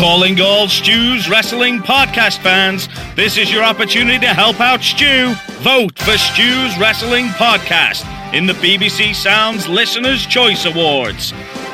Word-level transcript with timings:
Calling 0.00 0.40
all 0.40 0.66
Stu's 0.66 1.28
Wrestling 1.28 1.78
Podcast 1.80 2.38
fans, 2.38 2.88
this 3.16 3.36
is 3.36 3.52
your 3.52 3.62
opportunity 3.62 4.18
to 4.20 4.32
help 4.32 4.58
out 4.58 4.80
Stu. 4.80 5.34
Vote 5.58 5.98
for 5.98 6.16
Stu's 6.16 6.78
Wrestling 6.78 7.26
Podcast 7.26 8.06
in 8.32 8.46
the 8.46 8.54
BBC 8.54 9.14
Sounds 9.14 9.68
Listener's 9.68 10.24
Choice 10.24 10.64
Awards. 10.64 11.32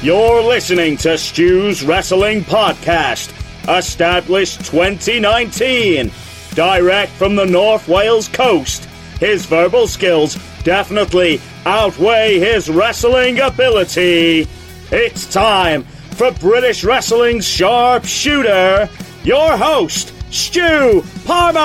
You're 0.02 0.42
listening 0.42 0.96
to 0.98 1.18
Stu's 1.18 1.82
Wrestling 1.84 2.42
Podcast, 2.42 3.30
established 3.68 4.64
2019. 4.64 6.10
Direct 6.54 7.12
from 7.12 7.36
the 7.36 7.44
North 7.44 7.86
Wales 7.86 8.26
coast. 8.28 8.84
His 9.18 9.44
verbal 9.44 9.86
skills 9.86 10.38
definitely 10.64 11.42
outweigh 11.66 12.38
his 12.38 12.70
wrestling 12.70 13.40
ability. 13.40 14.48
It's 14.90 15.30
time 15.30 15.86
for 16.20 16.30
British 16.32 16.84
Wrestling's 16.84 17.48
sharp 17.48 18.04
shooter, 18.04 18.90
your 19.24 19.56
host, 19.56 20.12
Stu 20.30 21.02
Palmer. 21.24 21.58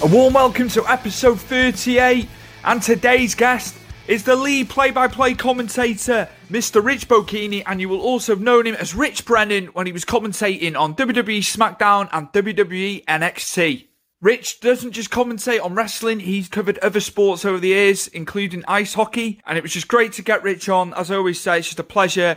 A 0.00 0.06
warm 0.06 0.34
welcome 0.34 0.68
to 0.68 0.88
episode 0.88 1.40
38, 1.40 2.28
and 2.62 2.80
today's 2.80 3.34
guest 3.34 3.74
is 4.06 4.22
the 4.22 4.36
lead 4.36 4.68
play 4.68 4.92
by 4.92 5.08
play 5.08 5.34
commentator, 5.34 6.28
Mr. 6.48 6.80
Rich 6.80 7.08
Bocchini, 7.08 7.64
and 7.66 7.80
you 7.80 7.88
will 7.88 8.00
also 8.00 8.36
have 8.36 8.40
known 8.40 8.68
him 8.68 8.76
as 8.76 8.94
Rich 8.94 9.24
Brennan 9.24 9.66
when 9.72 9.86
he 9.86 9.92
was 9.92 10.04
commentating 10.04 10.78
on 10.78 10.94
WWE 10.94 11.38
SmackDown 11.38 12.08
and 12.12 12.28
WWE 12.28 13.04
NXT. 13.06 13.88
Rich 14.22 14.60
doesn't 14.60 14.92
just 14.92 15.10
commentate 15.10 15.62
on 15.62 15.74
wrestling, 15.74 16.20
he's 16.20 16.48
covered 16.48 16.78
other 16.78 17.00
sports 17.00 17.44
over 17.44 17.58
the 17.58 17.68
years, 17.68 18.08
including 18.08 18.64
ice 18.66 18.94
hockey, 18.94 19.42
and 19.46 19.58
it 19.58 19.62
was 19.62 19.72
just 19.72 19.88
great 19.88 20.14
to 20.14 20.22
get 20.22 20.42
Rich 20.42 20.70
on. 20.70 20.94
As 20.94 21.10
I 21.10 21.16
always 21.16 21.38
say, 21.38 21.58
it's 21.58 21.68
just 21.68 21.78
a 21.78 21.84
pleasure. 21.84 22.36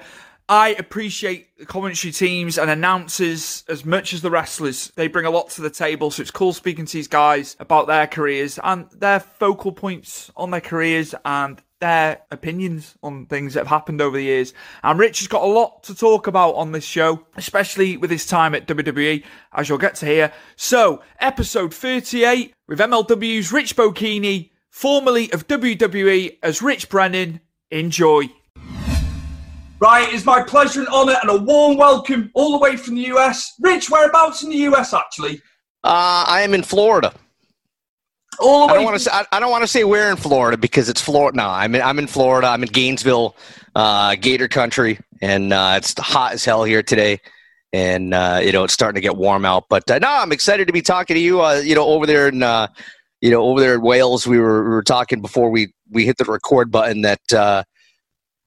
I 0.50 0.70
appreciate 0.70 1.58
the 1.58 1.66
commentary 1.66 2.12
teams 2.12 2.58
and 2.58 2.70
announcers 2.70 3.64
as 3.70 3.86
much 3.86 4.14
as 4.14 4.22
the 4.22 4.32
wrestlers. 4.32 4.92
They 4.96 5.08
bring 5.08 5.26
a 5.26 5.30
lot 5.30 5.52
to 5.52 5.62
the 5.62 5.70
table, 5.70 6.12
so 6.12 6.22
it's 6.22 6.32
cool 6.32 6.52
speaking 6.54 6.86
to 6.86 6.94
these 6.94 7.08
guys 7.08 7.56
about 7.60 7.88
their 7.88 8.08
careers 8.08 8.60
and 8.62 8.90
their 8.92 9.20
focal 9.20 9.72
points 9.72 10.32
on 10.36 10.52
their 10.52 10.60
careers 10.60 11.16
and 11.24 11.62
their 11.80 12.22
opinions 12.32 12.96
on 13.02 13.26
things 13.26 13.54
that 13.54 13.62
have 13.62 13.68
happened 13.68 14.02
over 14.02 14.18
the 14.18 14.24
years. 14.24 14.54
And 14.84 15.00
Rich 15.00 15.20
has 15.20 15.28
got 15.28 15.44
a 15.44 15.48
lot 15.48 15.84
to 15.84 15.96
talk 15.96 16.28
about 16.28 16.56
on 16.56 16.72
this 16.72 16.84
show, 16.84 17.26
especially 17.36 17.98
with 17.98 18.12
his 18.12 18.26
time 18.26 18.54
at 18.56 18.68
WWE, 18.68 19.24
as 19.54 19.70
you'll 19.70 19.78
get 19.78 19.96
to 19.96 20.06
hear. 20.06 20.32
So, 20.56 21.02
episode 21.20 21.74
38 21.74 22.54
with 22.68 22.80
MLW's 22.80 23.52
Rich 23.52 23.76
Bocchini, 23.76 24.52
formerly 24.70 25.32
of 25.32 25.48
WWE 25.48 26.38
as 26.44 26.62
Rich 26.62 26.90
Brennan. 26.90 27.42
Enjoy. 27.72 28.30
Right, 29.80 30.14
it's 30.14 30.26
my 30.26 30.42
pleasure 30.44 30.82
and 30.82 30.90
honour 30.90 31.16
and 31.22 31.30
a 31.30 31.38
warm 31.38 31.78
welcome 31.78 32.32
all 32.34 32.52
the 32.52 32.58
way 32.58 32.76
from 32.76 32.96
the 32.96 33.08
US. 33.14 33.54
Rich, 33.62 33.90
whereabouts 33.90 34.44
in 34.44 34.50
the 34.50 34.58
US 34.58 34.94
actually? 34.94 35.42
Uh, 35.84 36.26
I 36.28 36.42
am 36.42 36.54
in 36.54 36.64
Florida. 36.64 37.14
All 38.40 38.68
the 38.68 38.74
I 38.74 38.78
way 38.78 38.84
don't 38.84 38.86
want 38.86 38.96
to 38.98 39.04
say 39.04 39.12
I, 39.12 39.26
I 39.32 39.40
don't 39.40 39.52
want 39.52 39.64
to 39.64 39.68
say 39.68 39.84
where 39.84 40.10
in 40.10 40.18
Florida 40.18 40.58
because 40.58 40.90
it's 40.90 41.02
Florida. 41.02 41.38
No, 41.38 41.48
I'm 41.48 41.76
in, 41.76 41.82
I'm 41.82 42.00
in 42.00 42.08
Florida. 42.08 42.48
I'm 42.48 42.64
in 42.64 42.70
Gainesville, 42.70 43.36
uh, 43.76 44.16
Gator 44.16 44.48
Country, 44.48 45.00
and 45.22 45.54
uh, 45.54 45.76
it's 45.78 45.94
hot 46.00 46.34
as 46.34 46.46
hell 46.46 46.64
here 46.64 46.84
today. 46.84 47.20
And 47.74 48.14
uh, 48.14 48.42
you 48.44 48.52
know 48.52 48.64
it's 48.64 48.74
starting 48.74 48.96
to 48.96 49.02
get 49.02 49.18
warm 49.18 49.46
out. 49.46 49.66
But 49.70 49.90
uh, 49.92 50.00
no, 50.00 50.10
I'm 50.10 50.32
excited 50.32 50.68
to 50.68 50.74
be 50.74 50.82
talking 50.82 51.16
to 51.16 51.20
you. 51.20 51.42
Uh, 51.42 51.56
you 51.56 51.76
know 51.76 51.86
over 51.86 52.06
there 52.06 52.28
in 52.28 52.42
uh, 52.42 52.68
you 53.22 53.30
know 53.30 53.44
over 53.44 53.60
there 53.60 53.76
in 53.76 53.82
Wales, 53.82 54.26
we 54.26 54.40
were 54.40 54.64
we 54.64 54.70
were 54.70 54.84
talking 54.84 55.22
before 55.22 55.50
we 55.50 55.74
we 55.92 56.06
hit 56.06 56.18
the 56.18 56.26
record 56.26 56.72
button 56.72 57.02
that. 57.02 57.34
Uh, 57.34 57.64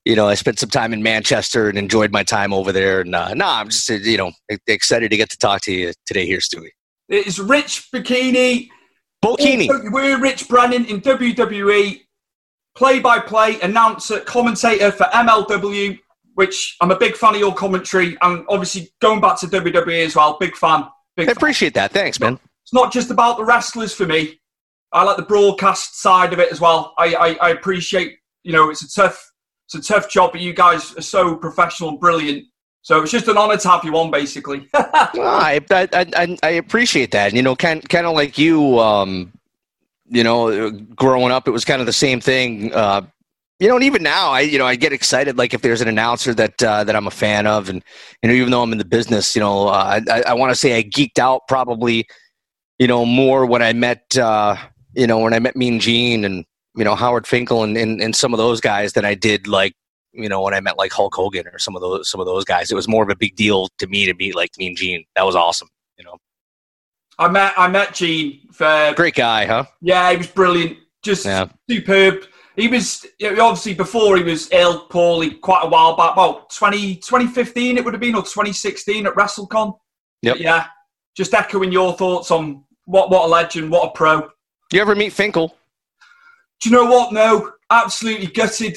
you 0.04 0.16
know, 0.16 0.26
I 0.26 0.34
spent 0.34 0.58
some 0.58 0.68
time 0.68 0.92
in 0.92 1.02
Manchester 1.02 1.68
and 1.68 1.78
enjoyed 1.78 2.10
my 2.10 2.24
time 2.24 2.52
over 2.52 2.72
there. 2.72 3.02
And 3.02 3.14
uh, 3.14 3.34
no, 3.34 3.46
I'm 3.46 3.68
just, 3.68 3.88
uh, 3.88 3.94
you 3.94 4.16
know, 4.16 4.32
excited 4.66 5.10
to 5.10 5.16
get 5.16 5.30
to 5.30 5.38
talk 5.38 5.60
to 5.62 5.72
you 5.72 5.92
today 6.06 6.26
here, 6.26 6.38
Stewie. 6.38 6.70
It's 7.08 7.38
Rich 7.38 7.88
Bikini. 7.94 8.68
Bocchini. 9.22 9.68
We're 9.90 10.20
Rich 10.20 10.48
Brennan 10.48 10.84
in 10.86 11.00
WWE, 11.00 12.00
play 12.74 13.00
by 13.00 13.18
play 13.20 13.60
announcer, 13.60 14.20
commentator 14.20 14.90
for 14.90 15.04
MLW, 15.04 15.98
which 16.34 16.76
I'm 16.80 16.90
a 16.90 16.98
big 16.98 17.16
fan 17.16 17.34
of 17.34 17.40
your 17.40 17.54
commentary. 17.54 18.16
And 18.22 18.44
obviously, 18.48 18.92
going 19.00 19.20
back 19.20 19.38
to 19.40 19.46
WWE 19.46 20.04
as 20.06 20.16
well, 20.16 20.36
big 20.38 20.56
fan. 20.56 20.86
Big 21.16 21.28
I 21.28 21.32
fan. 21.32 21.36
appreciate 21.36 21.74
that. 21.74 21.92
Thanks, 21.92 22.18
man. 22.18 22.38
It's 22.64 22.72
not 22.72 22.92
just 22.92 23.10
about 23.10 23.36
the 23.36 23.44
wrestlers 23.44 23.94
for 23.94 24.06
me. 24.06 24.40
I 24.92 25.04
like 25.04 25.16
the 25.16 25.22
broadcast 25.22 26.00
side 26.00 26.32
of 26.32 26.38
it 26.38 26.52
as 26.52 26.60
well. 26.60 26.94
I, 26.98 27.14
I, 27.14 27.48
I 27.48 27.50
appreciate, 27.50 28.18
you 28.42 28.52
know, 28.52 28.70
it's 28.70 28.82
a 28.82 29.00
tough, 29.00 29.32
it's 29.66 29.74
a 29.74 29.92
tough 29.92 30.10
job, 30.10 30.32
but 30.32 30.40
you 30.40 30.52
guys 30.52 30.94
are 30.96 31.02
so 31.02 31.34
professional 31.34 31.90
and 31.90 32.00
brilliant. 32.00 32.44
So 32.82 33.00
it's 33.00 33.12
just 33.12 33.28
an 33.28 33.38
honor 33.38 33.56
to 33.56 33.68
have 33.68 33.84
you 33.84 33.96
on, 33.96 34.10
basically. 34.10 34.68
Well, 35.14 35.26
I, 35.28 35.60
I, 35.70 35.88
I, 35.92 36.38
I 36.42 36.50
appreciate 36.50 37.10
that. 37.12 37.32
You 37.32 37.42
know, 37.42 37.54
kind 37.54 37.86
kind 37.88 38.06
of 38.06 38.14
like 38.14 38.38
you. 38.38 38.78
Um, 38.78 39.32
you 40.08 40.22
know, 40.22 40.70
growing 40.70 41.32
up, 41.32 41.48
it 41.48 41.52
was 41.52 41.64
kind 41.64 41.80
of 41.80 41.86
the 41.86 41.92
same 41.92 42.20
thing. 42.20 42.72
Uh, 42.74 43.02
you 43.58 43.68
know, 43.68 43.76
and 43.76 43.84
even 43.84 44.02
now, 44.02 44.30
I 44.30 44.40
you 44.40 44.58
know 44.58 44.66
I 44.66 44.74
get 44.74 44.92
excited 44.92 45.38
like 45.38 45.54
if 45.54 45.62
there's 45.62 45.80
an 45.80 45.88
announcer 45.88 46.34
that 46.34 46.62
uh, 46.62 46.84
that 46.84 46.96
I'm 46.96 47.06
a 47.06 47.12
fan 47.12 47.46
of, 47.46 47.68
and 47.68 47.82
you 48.22 48.28
know 48.28 48.34
even 48.34 48.50
though 48.50 48.62
I'm 48.62 48.72
in 48.72 48.78
the 48.78 48.84
business, 48.84 49.36
you 49.36 49.40
know, 49.40 49.68
uh, 49.68 50.00
I 50.08 50.22
I 50.22 50.34
want 50.34 50.50
to 50.50 50.56
say 50.56 50.76
I 50.76 50.82
geeked 50.82 51.18
out 51.18 51.42
probably, 51.48 52.06
you 52.78 52.86
know, 52.88 53.04
more 53.04 53.46
when 53.46 53.62
I 53.62 53.72
met 53.72 54.16
uh, 54.18 54.56
you 54.94 55.06
know 55.06 55.18
when 55.18 55.34
I 55.34 55.38
met 55.38 55.56
Mean 55.56 55.78
Gene 55.78 56.24
and 56.24 56.44
you 56.74 56.84
know 56.84 56.94
Howard 56.94 57.26
Finkel 57.26 57.62
and, 57.62 57.76
and 57.76 58.02
and 58.02 58.16
some 58.16 58.34
of 58.34 58.38
those 58.38 58.60
guys 58.60 58.94
than 58.94 59.04
I 59.04 59.14
did 59.14 59.46
like 59.46 59.74
you 60.12 60.28
know 60.28 60.42
when 60.42 60.54
I 60.54 60.60
met 60.60 60.78
like 60.78 60.92
Hulk 60.92 61.14
Hogan 61.14 61.46
or 61.46 61.58
some 61.58 61.74
of 61.76 61.82
those 61.82 62.08
some 62.10 62.20
of 62.20 62.26
those 62.26 62.44
guys. 62.44 62.70
It 62.70 62.74
was 62.74 62.88
more 62.88 63.02
of 63.02 63.10
a 63.10 63.16
big 63.16 63.36
deal 63.36 63.68
to 63.78 63.86
me 63.86 64.06
to 64.06 64.14
meet 64.14 64.34
like 64.36 64.50
Mean 64.58 64.76
Gene. 64.76 65.04
That 65.16 65.24
was 65.24 65.34
awesome. 65.34 65.68
You 65.98 66.04
know. 66.04 66.16
I 67.18 67.28
met 67.28 67.54
I 67.56 67.68
met 67.68 67.94
Gene. 67.94 68.40
For, 68.52 68.92
Great 68.96 69.14
guy, 69.14 69.46
huh? 69.46 69.64
Yeah, 69.80 70.10
he 70.10 70.16
was 70.18 70.26
brilliant. 70.26 70.78
Just 71.02 71.24
Yeah. 71.24 71.46
superb. 71.68 72.24
He 72.56 72.68
was 72.68 73.06
obviously 73.22 73.72
before 73.74 74.18
he 74.18 74.22
was 74.22 74.50
ill, 74.52 74.80
poorly, 74.86 75.30
quite 75.30 75.64
a 75.64 75.68
while 75.68 75.96
back. 75.96 76.16
Well, 76.16 76.46
20, 76.54 76.96
2015 76.96 77.78
it 77.78 77.84
would 77.84 77.94
have 77.94 78.00
been, 78.00 78.14
or 78.14 78.22
2016 78.22 79.06
at 79.06 79.14
WrestleCon. 79.14 79.74
Yep. 80.20 80.34
But 80.34 80.40
yeah, 80.40 80.66
just 81.16 81.32
echoing 81.32 81.72
your 81.72 81.94
thoughts 81.94 82.30
on 82.30 82.64
what 82.84 83.10
what 83.10 83.24
a 83.24 83.28
legend, 83.28 83.70
what 83.70 83.88
a 83.88 83.90
pro. 83.92 84.28
You 84.72 84.80
ever 84.82 84.94
meet 84.94 85.12
Finkel? 85.12 85.56
Do 86.60 86.70
you 86.70 86.76
know 86.76 86.84
what? 86.84 87.12
No, 87.12 87.52
absolutely 87.70 88.26
gutted. 88.26 88.76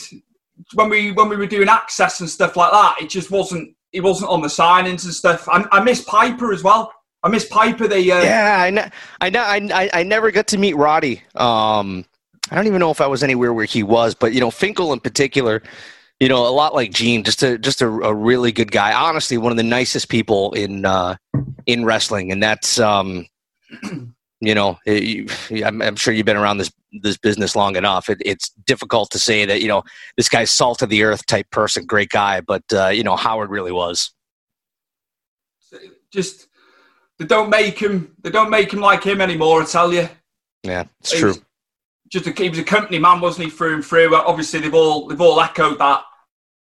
When 0.73 0.89
we 0.89 1.11
when 1.11 1.29
we 1.29 1.35
were 1.35 1.45
doing 1.45 1.67
Axxess 1.67 2.19
and 2.19 2.29
stuff 2.29 2.55
like 2.55 2.71
that, 2.71 2.95
it 3.01 3.09
just 3.09 3.31
wasn't. 3.31 3.75
He 3.91 4.01
wasn't 4.01 4.29
on 4.29 4.41
the 4.41 4.49
signings 4.49 5.05
and 5.05 5.13
stuff. 5.13 5.47
I, 5.47 5.65
I 5.71 5.81
miss 5.81 6.03
Piper 6.03 6.51
as 6.51 6.63
well. 6.63 6.91
I 7.23 7.29
miss 7.29 7.45
Piper. 7.45 7.87
They 7.87 8.11
uh, 8.11 8.21
Yeah, 8.21 8.61
I, 8.61 8.69
ne- 8.69 8.89
I, 9.21 9.29
ne- 9.29 9.73
I, 9.73 9.89
I 9.93 10.03
never 10.03 10.31
got 10.31 10.47
to 10.47 10.57
meet 10.57 10.75
Roddy. 10.75 11.23
Um, 11.35 12.05
I 12.51 12.55
don't 12.55 12.67
even 12.67 12.79
know 12.79 12.91
if 12.91 13.01
I 13.01 13.07
was 13.07 13.23
anywhere 13.23 13.53
where 13.53 13.65
he 13.65 13.83
was, 13.83 14.13
but 14.13 14.33
you 14.33 14.39
know, 14.39 14.51
Finkel 14.51 14.93
in 14.93 14.99
particular, 14.99 15.63
you 16.19 16.29
know, 16.29 16.45
a 16.47 16.49
lot 16.49 16.75
like 16.75 16.91
Gene, 16.91 17.23
just 17.23 17.41
a 17.41 17.57
just 17.57 17.81
a, 17.81 17.87
a 17.87 18.13
really 18.13 18.51
good 18.51 18.71
guy. 18.71 18.93
Honestly, 18.93 19.37
one 19.37 19.51
of 19.51 19.57
the 19.57 19.63
nicest 19.63 20.09
people 20.09 20.51
in 20.53 20.85
uh, 20.85 21.15
in 21.65 21.85
wrestling, 21.85 22.31
and 22.31 22.43
that's 22.43 22.79
um, 22.79 23.25
you 24.45 24.55
know, 24.55 24.77
it, 24.85 25.03
you, 25.03 25.27
I'm, 25.65 25.81
I'm 25.81 25.95
sure 25.95 26.13
you've 26.13 26.25
been 26.25 26.37
around 26.37 26.57
this 26.57 26.71
this 27.01 27.17
business 27.17 27.55
long 27.55 27.75
enough. 27.75 28.09
It, 28.09 28.19
it's 28.25 28.49
difficult 28.65 29.11
to 29.11 29.19
say 29.19 29.45
that 29.45 29.61
you 29.61 29.67
know 29.67 29.83
this 30.17 30.29
guy's 30.29 30.51
salt 30.51 30.81
of 30.81 30.89
the 30.89 31.03
earth 31.03 31.25
type 31.25 31.49
person, 31.51 31.85
great 31.85 32.09
guy, 32.09 32.41
but 32.41 32.63
uh, 32.73 32.87
you 32.87 33.03
know 33.03 33.15
Howard 33.15 33.49
really 33.49 33.71
was. 33.71 34.11
just 36.11 36.47
they 37.19 37.25
don't 37.25 37.49
make 37.49 37.79
him. 37.79 38.15
They 38.21 38.29
don't 38.29 38.49
make 38.49 38.73
him 38.73 38.79
like 38.79 39.03
him 39.03 39.21
anymore. 39.21 39.61
I 39.61 39.65
tell 39.65 39.93
you. 39.93 40.09
Yeah, 40.63 40.85
it's 40.99 41.17
true. 41.17 41.35
Just 42.09 42.27
a, 42.27 42.31
he 42.31 42.49
was 42.49 42.59
a 42.59 42.63
company 42.63 42.99
man, 42.99 43.19
wasn't 43.21 43.45
he? 43.45 43.51
Through 43.51 43.75
and 43.75 43.85
through. 43.85 44.15
Obviously, 44.15 44.59
they've 44.59 44.73
all 44.73 45.07
they've 45.07 45.21
all 45.21 45.39
echoed 45.41 45.79
that. 45.79 46.03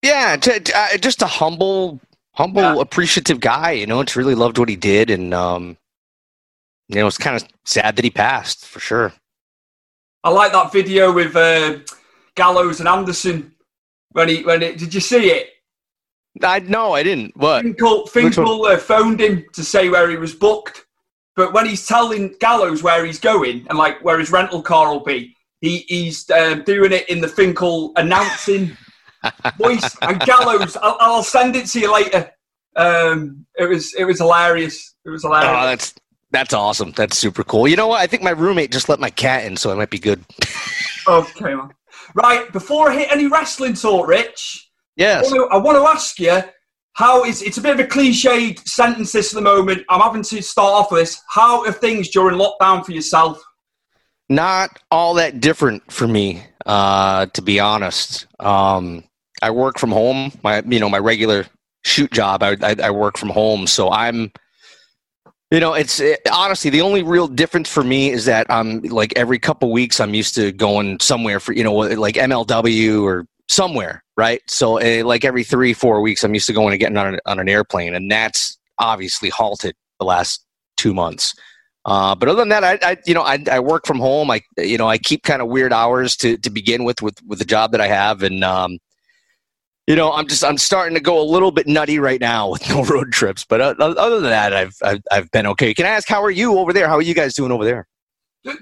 Yeah, 0.03 0.37
t- 0.37 0.61
t- 0.61 0.73
uh, 0.75 0.97
just 0.97 1.21
a 1.23 1.27
humble, 1.27 2.01
humble, 2.33 2.63
Yeah. 2.63 2.81
appreciative 2.81 3.39
guy. 3.41 3.73
You 3.73 3.87
know, 3.87 4.01
it's 4.01 4.17
really 4.17 4.35
loved 4.35 4.57
what 4.59 4.69
he 4.71 4.77
did, 4.77 5.11
and 5.11 5.35
um, 5.35 5.77
you 6.91 6.97
know, 7.01 7.07
it's 7.07 7.19
kind 7.19 7.37
of 7.37 7.47
sad 7.65 7.95
that 7.97 8.05
he 8.05 8.11
passed 8.11 8.67
for 8.67 8.81
sure. 8.81 9.13
I 10.25 10.31
like 10.31 10.53
that 10.53 10.73
video 10.73 11.13
with 11.13 11.37
uh, 11.37 11.79
Gallows 12.35 12.81
and 12.81 12.89
Anderson 12.89 13.55
when 14.13 14.29
he 14.29 14.43
when 14.43 14.63
it. 14.63 14.77
Did 14.77 14.93
you 14.93 15.01
see 15.01 15.31
it? 15.31 15.51
I 16.43 16.59
no, 16.61 16.93
I 16.93 17.03
didn't. 17.03 17.37
What? 17.37 17.63
Finkel, 17.63 18.07
Finkel 18.09 18.65
uh, 18.67 18.77
phoned 18.77 19.21
him 19.21 19.45
to 19.53 19.63
say 19.65 19.89
where 19.89 20.11
he 20.11 20.17
was 20.17 20.35
booked, 20.35 20.85
but 21.37 21.53
when 21.53 21.67
he's 21.67 21.87
telling 21.87 22.35
Gallows 22.41 22.83
where 22.83 23.05
he's 23.05 23.21
going 23.21 23.67
and 23.69 23.79
like 23.79 24.03
where 24.05 24.19
his 24.19 24.31
rental 24.33 24.61
car 24.63 24.93
will 24.93 25.05
be, 25.05 25.35
he, 25.61 25.79
he's 25.89 26.29
uh, 26.31 26.55
doing 26.67 26.93
it 26.93 27.09
in 27.09 27.21
the 27.21 27.29
Finkel 27.29 27.93
announcing 27.97 28.77
voice. 29.59 29.97
And 30.03 30.21
Gallows, 30.21 30.77
I'll, 30.77 30.97
I'll 31.01 31.23
send 31.23 31.55
it 31.57 31.67
to 31.69 31.81
you 31.81 31.93
later. 31.93 32.31
Um, 32.77 33.47
it 33.59 33.69
was 33.69 33.95
it 33.95 34.05
was 34.05 34.19
hilarious. 34.19 34.95
It 35.05 35.11
was 35.11 35.25
Oh, 35.25 35.29
hilarious. 35.29 35.65
that's 35.65 35.95
that's 36.31 36.55
awesome. 36.55 36.93
That's 36.93 37.17
super 37.19 37.43
cool. 37.45 37.67
You 37.69 37.77
know 37.77 37.89
what? 37.89 38.01
I 38.01 38.07
think 38.07 38.23
my 38.23 38.31
roommate 38.31 38.71
just 38.73 38.89
let 38.89 39.01
my 39.01 39.11
cat 39.11 39.45
in, 39.45 39.57
so 39.57 39.71
I 39.71 39.75
might 39.75 39.91
be 39.91 39.99
good. 39.99 40.25
okay, 41.09 41.55
man. 41.55 41.71
Right 42.15 42.51
before 42.53 42.91
I 42.91 42.99
hit 42.99 43.13
any 43.13 43.27
wrestling 43.27 43.75
talk, 43.75 44.07
Rich. 44.07 44.67
I 44.67 45.03
Yes. 45.03 45.31
want, 45.31 45.51
to, 45.51 45.57
I 45.57 45.59
want 45.61 45.79
to 45.79 45.85
ask 45.89 46.19
you 46.19 46.43
how 46.95 47.25
is 47.25 47.41
it's 47.43 47.57
a 47.57 47.61
bit 47.61 47.73
of 47.73 47.81
a 47.81 47.89
cliched 47.89 48.67
sentence 48.69 49.13
this 49.13 49.33
at 49.33 49.37
the 49.37 49.41
moment. 49.43 49.85
I'm 49.89 50.01
having 50.01 50.23
to 50.25 50.43
start 50.43 50.73
off 50.73 50.91
with 50.93 51.03
this. 51.03 51.21
How 51.29 51.65
are 51.65 51.73
things 51.73 52.11
during 52.11 52.39
lockdown 52.39 52.85
for 52.85 52.93
yourself? 52.93 53.41
Not 54.29 54.79
all 54.91 55.15
that 55.15 55.41
different 55.41 55.91
for 55.91 56.07
me, 56.07 56.43
uh, 56.67 57.27
to 57.27 57.43
be 57.43 57.59
honest. 57.59 58.27
Um, 58.39 59.05
I 59.43 59.51
work 59.51 59.79
from 59.79 59.91
home. 59.91 60.33
My 60.45 60.63
you 60.67 60.79
know 60.79 60.89
my 60.89 60.99
regular 60.99 61.47
shoot 61.85 62.13
job. 62.13 62.43
I 62.43 62.57
I, 62.63 62.77
I 62.85 62.91
work 62.91 63.17
from 63.19 63.31
home, 63.31 63.67
so 63.67 63.91
I'm. 63.91 64.33
You 65.51 65.59
know, 65.59 65.75
it's 65.75 65.99
it, 65.99 66.21
honestly 66.31 66.71
the 66.71 66.81
only 66.81 67.03
real 67.03 67.27
difference 67.27 67.69
for 67.69 67.83
me 67.83 68.11
is 68.11 68.25
that 68.27 68.47
I'm 68.49 68.81
like 68.83 69.13
every 69.17 69.39
couple 69.39 69.73
weeks 69.73 69.99
I'm 69.99 70.15
used 70.15 70.37
to 70.37 70.53
going 70.53 71.01
somewhere 71.01 71.41
for 71.41 71.53
you 71.53 71.65
know 71.65 71.75
like 71.75 72.15
MLW 72.15 73.03
or 73.03 73.27
somewhere, 73.49 74.05
right? 74.17 74.41
So 74.47 74.81
uh, 74.81 75.05
like 75.05 75.25
every 75.25 75.43
three 75.43 75.75
four 75.75 76.01
weeks 76.01 76.23
I'm 76.23 76.35
used 76.35 76.47
to 76.47 76.53
going 76.53 76.73
and 76.73 76.81
getting 76.81 76.97
on 76.97 77.15
an, 77.15 77.21
on 77.27 77.41
an 77.41 77.49
airplane, 77.49 77.97
and 77.97 78.09
that's 78.09 78.59
obviously 78.79 79.29
halted 79.29 79.75
the 79.99 80.07
last 80.07 80.45
two 80.77 80.95
months. 80.95 81.35
Uh, 81.85 82.15
but 82.15 82.29
other 82.29 82.39
than 82.39 82.51
that, 82.51 82.63
I, 82.63 82.79
I 82.83 82.97
you 83.05 83.15
know 83.15 83.23
I, 83.23 83.43
I 83.51 83.59
work 83.59 83.87
from 83.87 83.99
home. 83.99 84.31
I 84.31 84.43
you 84.57 84.79
know 84.79 84.89
I 84.89 84.99
keep 84.99 85.25
kind 85.25 85.43
of 85.43 85.49
weird 85.49 85.73
hours 85.73 86.15
to 86.19 86.37
to 86.39 86.51
begin 86.51 86.85
with 86.85 87.03
with 87.03 87.17
with 87.27 87.41
the 87.41 87.45
job 87.45 87.73
that 87.73 87.81
I 87.81 87.89
have, 87.89 88.23
and 88.23 88.45
um, 88.45 88.79
you 89.87 89.97
know 89.97 90.13
I'm 90.13 90.27
just 90.29 90.45
I'm 90.45 90.59
starting 90.59 90.95
to 90.95 91.01
go 91.01 91.21
a 91.21 91.25
little 91.25 91.51
bit 91.51 91.67
nutty 91.67 91.99
right 91.99 92.21
now 92.21 92.51
with 92.51 92.69
no 92.69 92.85
road 92.95 93.13
trips. 93.13 93.45
But 93.45 93.61
uh, 93.61 93.75
other 93.79 94.21
than 94.21 94.31
that, 94.31 94.53
I've, 94.55 94.77
I've 94.83 95.03
I've 95.11 95.31
been 95.31 95.47
okay. 95.49 95.75
Can 95.75 95.87
I 95.87 95.91
ask 95.91 96.09
how 96.09 96.23
are 96.23 96.31
you 96.31 96.59
over 96.59 96.73
there? 96.73 96.89
How 96.89 96.97
are 96.97 97.03
you 97.03 97.15
guys 97.15 97.35
doing 97.35 97.53
over 97.53 97.65
there? 97.65 97.87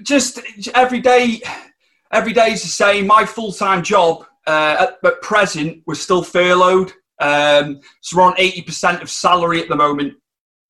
Just 0.03 0.39
every 0.75 0.99
day, 0.99 1.41
every 2.11 2.33
day 2.33 2.51
is 2.51 2.61
the 2.63 2.67
same. 2.67 3.07
My 3.07 3.25
full 3.25 3.51
time 3.51 3.83
job 3.83 4.25
uh, 4.47 4.87
at, 4.89 4.97
at 5.07 5.21
present 5.21 5.83
we're 5.85 5.95
still 5.95 6.23
furloughed, 6.23 6.91
um, 7.21 7.79
so 8.01 8.17
we're 8.17 8.23
on 8.23 8.33
eighty 8.37 8.61
percent 8.61 9.01
of 9.01 9.09
salary 9.09 9.61
at 9.61 9.69
the 9.69 9.75
moment. 9.75 10.15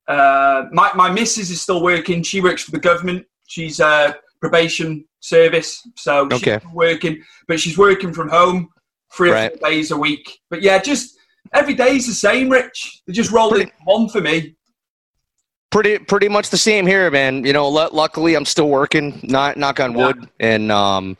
Uh, 0.07 0.65
my 0.71 0.91
my 0.93 1.09
missus 1.09 1.49
is 1.49 1.61
still 1.61 1.81
working. 1.81 2.21
She 2.23 2.41
works 2.41 2.63
for 2.63 2.71
the 2.71 2.79
government. 2.79 3.25
She's 3.47 3.79
uh, 3.79 4.13
probation 4.41 5.05
service, 5.21 5.81
so 5.95 6.27
she's 6.31 6.41
Okay. 6.41 6.59
still 6.59 6.73
working, 6.73 7.23
but 7.47 7.59
she's 7.59 7.77
working 7.77 8.13
from 8.13 8.29
home 8.29 8.69
three 9.15 9.31
or 9.31 9.49
four 9.49 9.69
days 9.69 9.91
a 9.91 9.97
week. 9.97 10.39
But 10.49 10.61
yeah, 10.61 10.79
just 10.79 11.17
every 11.53 11.73
day 11.73 11.95
is 11.95 12.07
the 12.07 12.13
same. 12.13 12.49
Rich, 12.49 13.01
they 13.07 13.13
just 13.13 13.31
roll 13.31 13.49
Pretty- 13.51 13.71
one 13.85 14.09
for 14.09 14.21
me. 14.21 14.55
Pretty 15.71 15.99
pretty 15.99 16.27
much 16.29 16.49
the 16.49 16.57
same 16.57 16.87
here, 16.87 17.11
man. 17.11 17.45
You 17.45 17.53
know, 17.53 17.69
lu 17.69 17.87
luckily 17.91 18.33
I'm 18.35 18.45
still 18.45 18.69
working. 18.69 19.19
Not 19.23 19.55
knock 19.55 19.79
on 19.79 19.91
Yeah. 19.95 20.07
wood, 20.07 20.29
and 20.39 20.71
um, 20.71 21.15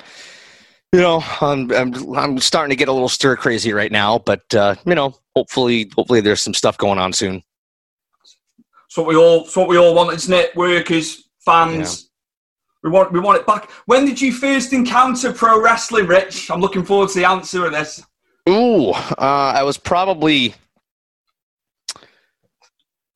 you 0.92 1.00
know 1.02 1.24
I'm 1.40 1.72
I'm 1.72 2.16
I'm 2.16 2.40
starting 2.40 2.72
to 2.72 2.76
get 2.76 2.88
a 2.88 2.92
little 2.92 3.10
stir 3.10 3.36
crazy 3.36 3.74
right 3.74 3.92
now. 3.92 4.18
But 4.18 4.42
uh, 4.56 4.74
you 4.88 4.96
know, 4.96 5.14
hopefully 5.36 5.92
hopefully 5.96 6.22
there's 6.22 6.42
some 6.42 6.56
stuff 6.56 6.80
going 6.80 6.98
on 6.98 7.14
soon. 7.14 7.44
So 8.88 9.04
what 9.04 9.10
we 9.10 9.16
all, 9.16 9.46
what 9.54 9.68
we 9.68 9.78
all 9.78 9.94
want, 9.94 10.16
isn't 10.16 10.34
it? 10.34 10.56
Workers, 10.56 11.30
fans. 11.46 12.09
We 12.84 12.90
want, 12.90 13.12
we 13.12 13.20
want 13.20 13.40
it 13.40 13.46
back. 13.46 13.70
When 13.86 14.06
did 14.06 14.22
you 14.22 14.32
first 14.32 14.72
encounter 14.72 15.34
pro 15.34 15.62
wrestling, 15.62 16.08
Rich? 16.08 16.50
I'm 16.50 16.62
looking 16.62 16.84
forward 16.84 17.10
to 17.10 17.20
the 17.20 17.26
answer 17.26 17.66
of 17.66 17.74
this. 17.74 18.04
Ooh, 18.48 18.92
uh, 18.92 19.54
I 19.56 19.64
was 19.64 19.78
probably, 19.78 20.56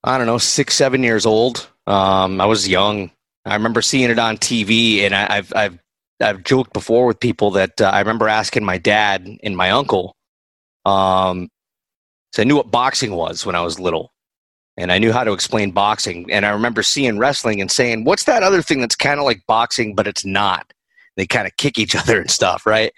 I 0.04 0.18
don't 0.18 0.28
know, 0.28 0.38
six, 0.38 0.76
seven 0.76 1.02
years 1.02 1.26
old. 1.26 1.68
Um, 1.88 2.40
I 2.40 2.46
was 2.46 2.68
young. 2.68 3.12
I 3.46 3.56
remember 3.56 3.82
seeing 3.82 4.10
it 4.10 4.20
on 4.20 4.38
TV, 4.38 5.00
and 5.00 5.16
I, 5.16 5.38
I've, 5.38 5.54
I've, 5.56 5.80
I've 6.22 6.44
joked 6.44 6.74
before 6.74 7.06
with 7.06 7.20
people 7.20 7.52
that 7.52 7.82
uh, 7.82 7.86
I 7.86 8.00
remember 8.00 8.30
asking 8.30 8.64
my 8.64 8.78
dad 8.78 9.28
and 9.44 9.58
my 9.58 9.72
uncle. 9.72 10.16
Um, 10.86 11.50
so 12.34 12.42
I 12.42 12.46
knew 12.46 12.56
what 12.56 12.72
boxing 12.72 13.14
was 13.14 13.46
when 13.46 13.56
I 13.56 13.62
was 13.62 13.80
little, 13.80 14.13
and 14.78 14.92
I 14.92 14.98
knew 14.98 15.12
how 15.12 15.24
to 15.24 15.34
explain 15.34 15.72
boxing. 15.72 16.32
And 16.32 16.46
I 16.46 16.50
remember 16.50 16.84
seeing 16.84 17.18
wrestling 17.18 17.62
and 17.62 17.72
saying, 17.72 18.06
"What's 18.06 18.26
that 18.26 18.44
other 18.44 18.62
thing 18.62 18.82
that's 18.82 18.96
kind 18.96 19.20
of 19.20 19.26
like 19.26 19.46
boxing, 19.48 19.96
but 19.96 20.08
it's 20.08 20.26
not?" 20.26 20.74
They 21.16 21.28
kind 21.28 21.48
of 21.48 21.56
kick 21.58 21.78
each 21.78 21.96
other 22.02 22.20
and 22.20 22.32
stuff, 22.32 22.66
right? 22.66 22.92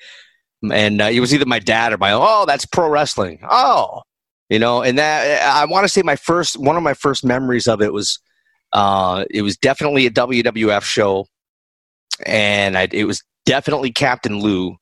and 0.71 1.01
uh, 1.01 1.05
it 1.05 1.19
was 1.19 1.33
either 1.33 1.45
my 1.45 1.59
dad 1.59 1.93
or 1.93 1.97
my 1.97 2.11
oh 2.11 2.45
that's 2.45 2.65
pro 2.65 2.89
wrestling 2.89 3.39
oh 3.49 4.01
you 4.49 4.59
know 4.59 4.81
and 4.81 4.97
that 4.97 5.41
i 5.43 5.65
want 5.65 5.83
to 5.83 5.89
say 5.89 6.01
my 6.01 6.15
first 6.15 6.57
one 6.57 6.77
of 6.77 6.83
my 6.83 6.93
first 6.93 7.23
memories 7.23 7.67
of 7.67 7.81
it 7.81 7.93
was 7.93 8.19
uh, 8.73 9.23
it 9.29 9.41
was 9.41 9.55
definitely 9.57 10.05
a 10.05 10.11
wwf 10.11 10.83
show 10.83 11.25
and 12.25 12.77
I, 12.77 12.89
it 12.91 13.05
was 13.05 13.23
definitely 13.45 13.91
captain 13.91 14.39
lou 14.39 14.75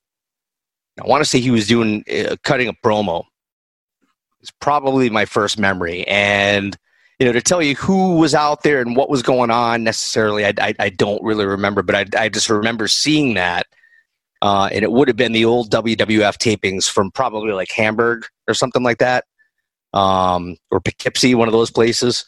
i 1.02 1.06
want 1.06 1.22
to 1.22 1.28
say 1.28 1.38
he 1.40 1.50
was 1.50 1.66
doing 1.66 2.04
uh, 2.10 2.36
cutting 2.42 2.68
a 2.68 2.72
promo 2.72 3.24
it's 4.44 4.52
probably 4.60 5.10
my 5.10 5.24
first 5.24 5.58
memory 5.58 6.06
and 6.06 6.76
you 7.18 7.26
know 7.26 7.32
to 7.32 7.40
tell 7.40 7.62
you 7.62 7.74
who 7.74 8.16
was 8.16 8.34
out 8.34 8.62
there 8.62 8.80
and 8.80 8.94
what 8.94 9.08
was 9.08 9.22
going 9.22 9.50
on 9.50 9.82
necessarily 9.82 10.44
i, 10.44 10.52
I, 10.60 10.74
I 10.78 10.88
don't 10.90 11.22
really 11.22 11.46
remember 11.46 11.82
but 11.82 11.94
I, 11.94 12.24
I 12.24 12.28
just 12.28 12.50
remember 12.50 12.86
seeing 12.86 13.34
that 13.34 13.66
uh, 14.44 14.68
and 14.70 14.82
it 14.82 14.92
would 14.92 15.08
have 15.08 15.16
been 15.16 15.32
the 15.32 15.46
old 15.46 15.70
WWF 15.70 16.36
tapings 16.36 16.84
from 16.86 17.10
probably 17.10 17.52
like 17.52 17.70
Hamburg 17.70 18.26
or 18.46 18.52
something 18.52 18.82
like 18.82 18.98
that, 18.98 19.24
um, 19.94 20.58
or 20.70 20.80
Poughkeepsie, 20.80 21.34
one 21.34 21.48
of 21.48 21.52
those 21.52 21.70
places. 21.70 22.26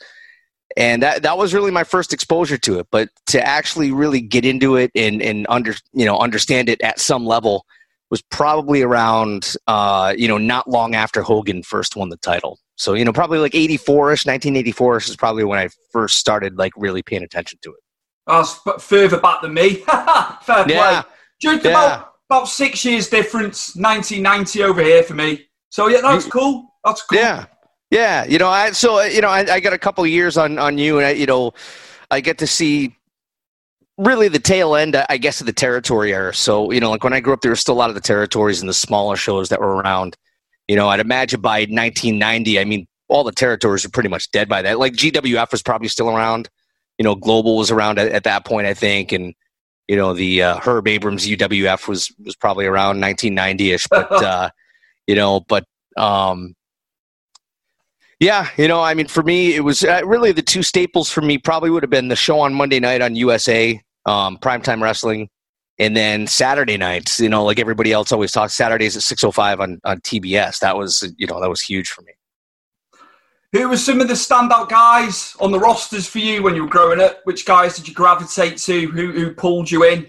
And 0.79 1.03
that 1.03 1.23
that 1.25 1.37
was 1.37 1.53
really 1.53 1.71
my 1.71 1.85
first 1.85 2.15
exposure 2.15 2.57
to 2.57 2.79
it. 2.79 2.87
But 2.91 3.11
to 3.27 3.47
actually 3.47 3.93
really 3.93 4.23
get 4.23 4.47
into 4.47 4.77
it 4.77 4.91
and 4.95 5.21
and 5.21 5.47
under 5.51 5.75
you 5.93 6.07
know 6.07 6.19
understand 6.19 6.71
it 6.71 6.81
at 6.81 6.99
some 6.99 7.27
level 7.27 7.67
was 8.11 8.23
probably 8.23 8.83
around 8.83 9.55
uh, 9.67 10.15
you 10.17 10.29
know 10.29 10.39
not 10.39 10.69
long 10.69 10.95
after 10.95 11.23
Hogan 11.23 11.63
first 11.63 11.97
won 11.97 12.09
the 12.09 12.17
title. 12.19 12.59
So 12.77 12.95
you 12.95 13.05
know 13.05 13.13
probably 13.13 13.39
like 13.39 13.53
84ish, 13.53 14.27
1984ish 14.27 15.09
is 15.09 15.17
probably 15.17 15.45
when 15.45 15.59
I 15.59 15.69
first 15.93 16.19
started 16.19 16.57
like 16.59 16.73
really 16.77 17.03
paying 17.03 17.23
attention 17.23 17.59
to 17.63 17.71
it. 17.71 17.81
That's 18.27 18.59
further 18.81 19.21
back 19.21 19.43
than 19.43 19.55
me. 19.55 19.75
Fair 20.43 20.65
play. 20.65 20.75
Yeah. 20.75 21.03
Yeah. 21.41 21.55
about 21.55 22.13
about 22.29 22.49
six 22.49 22.85
years 22.85 23.09
difference. 23.09 23.77
1990 23.77 24.63
over 24.63 24.83
here 24.83 25.03
for 25.03 25.15
me. 25.15 25.47
So 25.71 25.89
yeah, 25.89 26.01
that's 26.01 26.27
cool. 26.27 26.75
That's 26.85 27.03
cool. 27.03 27.19
Yeah, 27.19 27.47
yeah. 27.91 28.25
You 28.25 28.39
know, 28.39 28.49
I 28.49 28.71
so 28.73 29.03
you 29.03 29.21
know, 29.21 29.29
I, 29.29 29.41
I 29.41 29.61
got 29.61 29.73
a 29.73 29.79
couple 29.79 30.05
of 30.05 30.11
years 30.11 30.37
on 30.37 30.59
on 30.59 30.79
you, 30.79 30.99
and 30.99 31.07
I, 31.07 31.11
you 31.11 31.27
know, 31.27 31.53
I 32.11 32.21
get 32.21 32.39
to 32.39 32.47
see 32.47 32.97
really 33.99 34.29
the 34.29 34.39
tail 34.39 34.75
end, 34.75 34.97
I 35.09 35.17
guess, 35.17 35.41
of 35.41 35.47
the 35.47 35.53
territory 35.53 36.13
era. 36.13 36.35
So 36.35 36.71
you 36.71 36.81
know, 36.81 36.91
like 36.91 37.05
when 37.05 37.13
I 37.13 37.21
grew 37.21 37.33
up, 37.33 37.41
there 37.41 37.51
were 37.51 37.57
still 37.57 37.75
a 37.75 37.77
lot 37.79 37.91
of 37.91 37.95
the 37.95 38.01
territories 38.01 38.61
and 38.61 38.69
the 38.69 38.75
smaller 38.75 39.17
shows 39.17 39.49
that 39.49 39.61
were 39.61 39.77
around. 39.77 40.17
You 40.69 40.77
know, 40.77 40.89
I'd 40.89 41.01
imagine 41.01 41.41
by 41.41 41.61
1990, 41.61 42.59
I 42.59 42.65
mean, 42.65 42.89
all 43.09 43.25
the 43.25 43.33
territories 43.33 43.85
are 43.85 43.91
pretty 43.91 44.09
much 44.09 44.31
dead 44.33 44.49
by 44.49 44.63
that. 44.63 44.79
Like 44.79 44.95
GWF 44.95 45.53
was 45.53 45.63
probably 45.63 45.89
still 45.89 46.11
around. 46.11 46.49
You 46.99 47.05
know, 47.05 47.15
Global 47.15 47.57
was 47.57 47.71
around 47.71 47.99
at, 47.99 48.11
at 48.11 48.25
that 48.25 48.45
point, 48.45 48.67
I 48.67 48.75
think, 48.75 49.13
and 49.13 49.35
you 49.89 49.97
know 49.97 50.15
the 50.15 50.43
uh, 50.43 50.59
Herb 50.59 50.89
Abrams 50.89 51.27
UWF 51.27 51.89
was 51.89 52.13
was 52.25 52.37
probably 52.37 52.67
around 52.67 53.01
1990ish. 53.01 53.87
But 53.89 54.11
uh, 54.25 54.51
you 55.07 55.15
know, 55.15 55.41
but 55.41 55.65
um, 55.97 56.55
yeah, 58.19 58.49
you 58.57 58.67
know, 58.67 58.83
I 58.83 58.95
mean, 58.95 59.09
for 59.09 59.23
me, 59.23 59.55
it 59.55 59.61
was 59.61 59.85
uh, 59.85 60.01
really 60.05 60.33
the 60.33 60.43
two 60.43 60.63
staples 60.63 61.11
for 61.11 61.21
me 61.21 61.39
probably 61.39 61.71
would 61.71 61.83
have 61.83 61.91
been 61.91 62.09
the 62.09 62.17
show 62.17 62.41
on 62.41 62.55
Monday 62.55 62.81
night 62.81 63.03
on 63.03 63.15
USA, 63.15 63.81
um, 64.07 64.39
primetime 64.39 64.81
wrestling, 64.81 65.29
and 65.79 65.97
then 65.97 66.27
Saturday 66.27 66.79
nights. 66.79 67.21
You 67.21 67.29
know, 67.29 67.45
like 67.45 67.59
everybody 67.59 67.93
else 67.93 68.13
always 68.13 68.33
talks, 68.33 68.55
Saturdays 68.55 68.97
at 68.97 69.03
6:05 69.03 69.61
on 69.61 69.81
on 69.85 70.01
TBS. 70.01 70.61
That 70.61 70.77
was 70.77 71.13
you 71.19 71.27
know 71.27 71.41
that 71.41 71.51
was 71.51 71.61
huge 71.61 71.91
for 71.91 72.03
me. 72.03 72.13
Who 73.53 73.69
were 73.69 73.77
some 73.77 74.01
of 74.01 74.09
the 74.09 74.15
standout 74.15 74.69
guys 74.69 75.37
on 75.41 75.51
the 75.53 75.59
rosters 75.59 76.07
for 76.07 76.19
you 76.19 76.43
when 76.43 76.55
you 76.55 76.65
were 76.65 76.71
growing 76.71 77.01
up? 77.01 77.21
Which 77.25 77.47
guys 77.47 77.77
did 77.77 77.87
you 77.87 77.95
gravitate 77.95 78.59
to? 78.59 78.89
Who 78.89 79.13
who 79.13 79.35
pulled 79.35 79.71
you 79.71 79.85
in? 79.85 80.09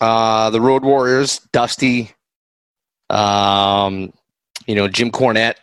Uh, 0.00 0.48
the 0.50 0.60
Road 0.60 0.82
Warriors, 0.82 1.40
Dusty, 1.52 2.12
um, 3.10 4.12
you 4.66 4.74
know, 4.74 4.88
Jim 4.88 5.10
Cornette, 5.10 5.56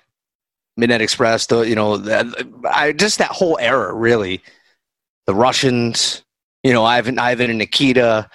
Midnight 0.75 1.01
Express, 1.01 1.47
the, 1.47 1.61
you 1.61 1.75
know, 1.75 1.97
the, 1.97 2.47
I, 2.69 2.91
just 2.91 3.17
that 3.17 3.31
whole 3.31 3.57
era, 3.59 3.93
really. 3.93 4.43
The 5.25 5.33
Russians, 5.33 6.23
you 6.67 6.73
know, 6.73 6.83
Ivan, 6.83 7.17
Ivan 7.17 7.49
and 7.49 7.59
Nikita. 7.59 8.29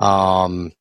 Um, 0.00 0.72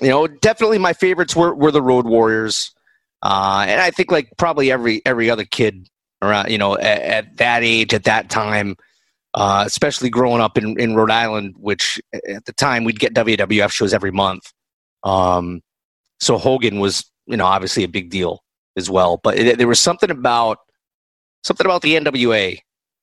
you 0.00 0.08
know, 0.08 0.26
definitely 0.26 0.78
my 0.78 0.94
favorites 0.94 1.36
were, 1.36 1.54
were 1.54 1.70
the 1.70 1.82
Road 1.82 2.06
Warriors. 2.06 2.72
Uh, 3.20 3.66
and 3.68 3.82
I 3.82 3.90
think 3.90 4.10
like 4.10 4.30
probably 4.38 4.72
every, 4.72 5.02
every 5.04 5.28
other 5.28 5.44
kid 5.44 5.88
around, 6.22 6.50
you 6.50 6.56
know, 6.56 6.78
at, 6.78 7.02
at 7.02 7.36
that 7.36 7.62
age, 7.64 7.92
at 7.92 8.04
that 8.04 8.30
time, 8.30 8.76
uh, 9.34 9.64
especially 9.66 10.08
growing 10.08 10.40
up 10.40 10.56
in, 10.56 10.80
in 10.80 10.94
Rhode 10.94 11.10
Island, 11.10 11.54
which 11.58 12.00
at 12.14 12.46
the 12.46 12.54
time 12.54 12.84
we'd 12.84 12.98
get 12.98 13.12
WWF 13.12 13.70
shows 13.70 13.92
every 13.92 14.10
month. 14.10 14.50
Um, 15.04 15.60
so 16.18 16.38
Hogan 16.38 16.78
was, 16.78 17.04
you 17.26 17.36
know, 17.36 17.44
obviously 17.44 17.84
a 17.84 17.88
big 17.88 18.08
deal 18.08 18.42
as 18.74 18.88
well. 18.88 19.20
But 19.22 19.36
it, 19.36 19.58
there 19.58 19.68
was 19.68 19.80
something 19.80 20.10
about 20.10 20.60
something 21.42 21.66
about 21.66 21.82
the 21.82 21.96
NWA 21.96 22.58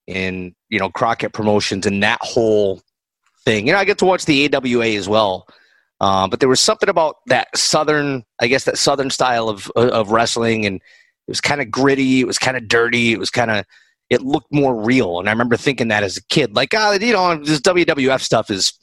and 0.07 0.53
you 0.69 0.79
know 0.79 0.89
Crockett 0.89 1.33
Promotions 1.33 1.85
and 1.85 2.01
that 2.03 2.19
whole 2.21 2.81
thing. 3.45 3.67
You 3.67 3.73
know, 3.73 3.79
I 3.79 3.85
get 3.85 3.97
to 3.99 4.05
watch 4.05 4.25
the 4.25 4.53
AWA 4.53 4.87
as 4.87 5.07
well. 5.07 5.47
Uh, 6.01 6.27
but 6.27 6.39
there 6.39 6.49
was 6.49 6.59
something 6.59 6.89
about 6.89 7.17
that 7.27 7.55
southern, 7.55 8.23
I 8.41 8.47
guess, 8.47 8.65
that 8.65 8.77
southern 8.77 9.09
style 9.09 9.47
of 9.47 9.71
of 9.75 10.11
wrestling, 10.11 10.65
and 10.65 10.75
it 10.75 11.29
was 11.29 11.41
kind 11.41 11.61
of 11.61 11.71
gritty. 11.71 12.19
It 12.19 12.27
was 12.27 12.37
kind 12.37 12.57
of 12.57 12.67
dirty. 12.67 13.13
It 13.13 13.19
was 13.19 13.29
kind 13.29 13.49
of 13.49 13.65
it 14.09 14.21
looked 14.21 14.51
more 14.51 14.75
real. 14.75 15.19
And 15.19 15.27
I 15.27 15.31
remember 15.31 15.57
thinking 15.57 15.87
that 15.87 16.03
as 16.03 16.17
a 16.17 16.23
kid, 16.25 16.55
like, 16.55 16.73
ah, 16.75 16.93
you 16.93 17.13
know, 17.13 17.35
this 17.37 17.59
WWF 17.61 18.21
stuff 18.21 18.51
is, 18.51 18.73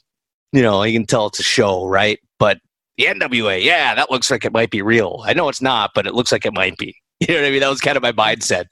you 0.53 0.63
know, 0.63 0.83
you 0.83 0.99
can 0.99 1.07
tell 1.07 1.27
it's 1.27 1.39
a 1.39 1.45
show, 1.45 1.87
right? 1.87 2.19
But 2.39 2.59
the 2.97 3.05
NWA, 3.05 3.63
yeah, 3.63 3.95
that 3.95 4.11
looks 4.11 4.31
like 4.31 4.45
it 4.45 4.53
might 4.53 4.71
be 4.71 4.83
real. 4.83 5.23
I 5.25 5.33
know 5.33 5.49
it's 5.49 5.63
not, 5.63 5.93
but 5.95 6.07
it 6.07 6.15
looks 6.15 6.33
like 6.33 6.45
it 6.47 6.55
might 6.55 6.77
be. 6.79 6.97
You 7.21 7.35
know 7.35 7.43
what 7.43 7.47
I 7.47 7.51
mean? 7.53 7.61
That 7.61 7.69
was 7.69 7.81
kind 7.81 7.97
of 7.97 8.03
my 8.03 8.11
mindset. 8.11 8.65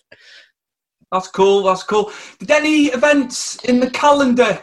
That's 1.13 1.29
cool. 1.29 1.63
That's 1.63 1.85
cool. 1.85 2.11
Did 2.41 2.51
any 2.51 2.87
events 2.87 3.63
in 3.63 3.79
the 3.79 3.89
calendar 3.89 4.61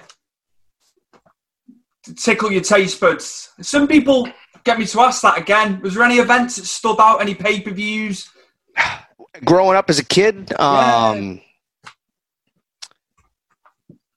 tickle 2.14 2.52
your 2.52 2.62
taste 2.62 3.00
buds? 3.00 3.52
Some 3.62 3.88
people 3.88 4.30
get 4.64 4.80
me 4.80 4.86
to 4.86 5.02
ask 5.02 5.22
that 5.22 5.38
again. 5.38 5.82
Was 5.82 5.96
there 5.96 6.04
any 6.04 6.18
events 6.18 6.58
that 6.58 6.66
stood 6.66 7.00
out? 7.00 7.22
Any 7.22 7.36
pay 7.36 7.62
per 7.62 7.72
views? 7.72 8.30
Growing 9.46 9.78
up 9.78 9.90
as 9.90 10.00
a 10.00 10.06
kid, 10.06 10.52
um, 10.60 11.42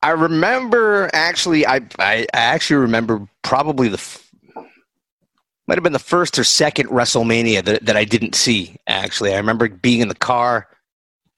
I 0.02 0.10
remember 0.10 1.10
actually, 1.12 1.66
I, 1.66 1.76
I, 1.98 2.26
I 2.32 2.40
actually 2.40 2.76
remember 2.76 3.28
probably 3.42 3.88
the 3.88 3.94
f- 3.94 4.26
might 5.66 5.76
have 5.76 5.84
been 5.84 5.92
the 5.92 5.98
first 5.98 6.38
or 6.38 6.44
second 6.44 6.88
WrestleMania 6.88 7.64
that, 7.64 7.84
that 7.86 7.96
I 7.96 8.04
didn't 8.04 8.34
see. 8.34 8.76
Actually, 8.86 9.34
I 9.34 9.36
remember 9.36 9.68
being 9.68 10.00
in 10.00 10.08
the 10.08 10.14
car. 10.14 10.66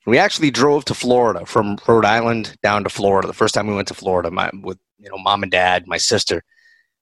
We 0.05 0.17
actually 0.17 0.51
drove 0.51 0.85
to 0.85 0.93
Florida 0.93 1.45
from 1.45 1.77
Rhode 1.87 2.05
Island 2.05 2.57
down 2.63 2.83
to 2.83 2.89
Florida. 2.89 3.27
The 3.27 3.33
first 3.33 3.53
time 3.53 3.67
we 3.67 3.75
went 3.75 3.89
to 3.89 3.93
Florida, 3.93 4.31
my, 4.31 4.49
with 4.61 4.77
you 4.97 5.09
know 5.09 5.17
mom 5.17 5.43
and 5.43 5.51
dad, 5.51 5.87
my 5.87 5.97
sister, 5.97 6.43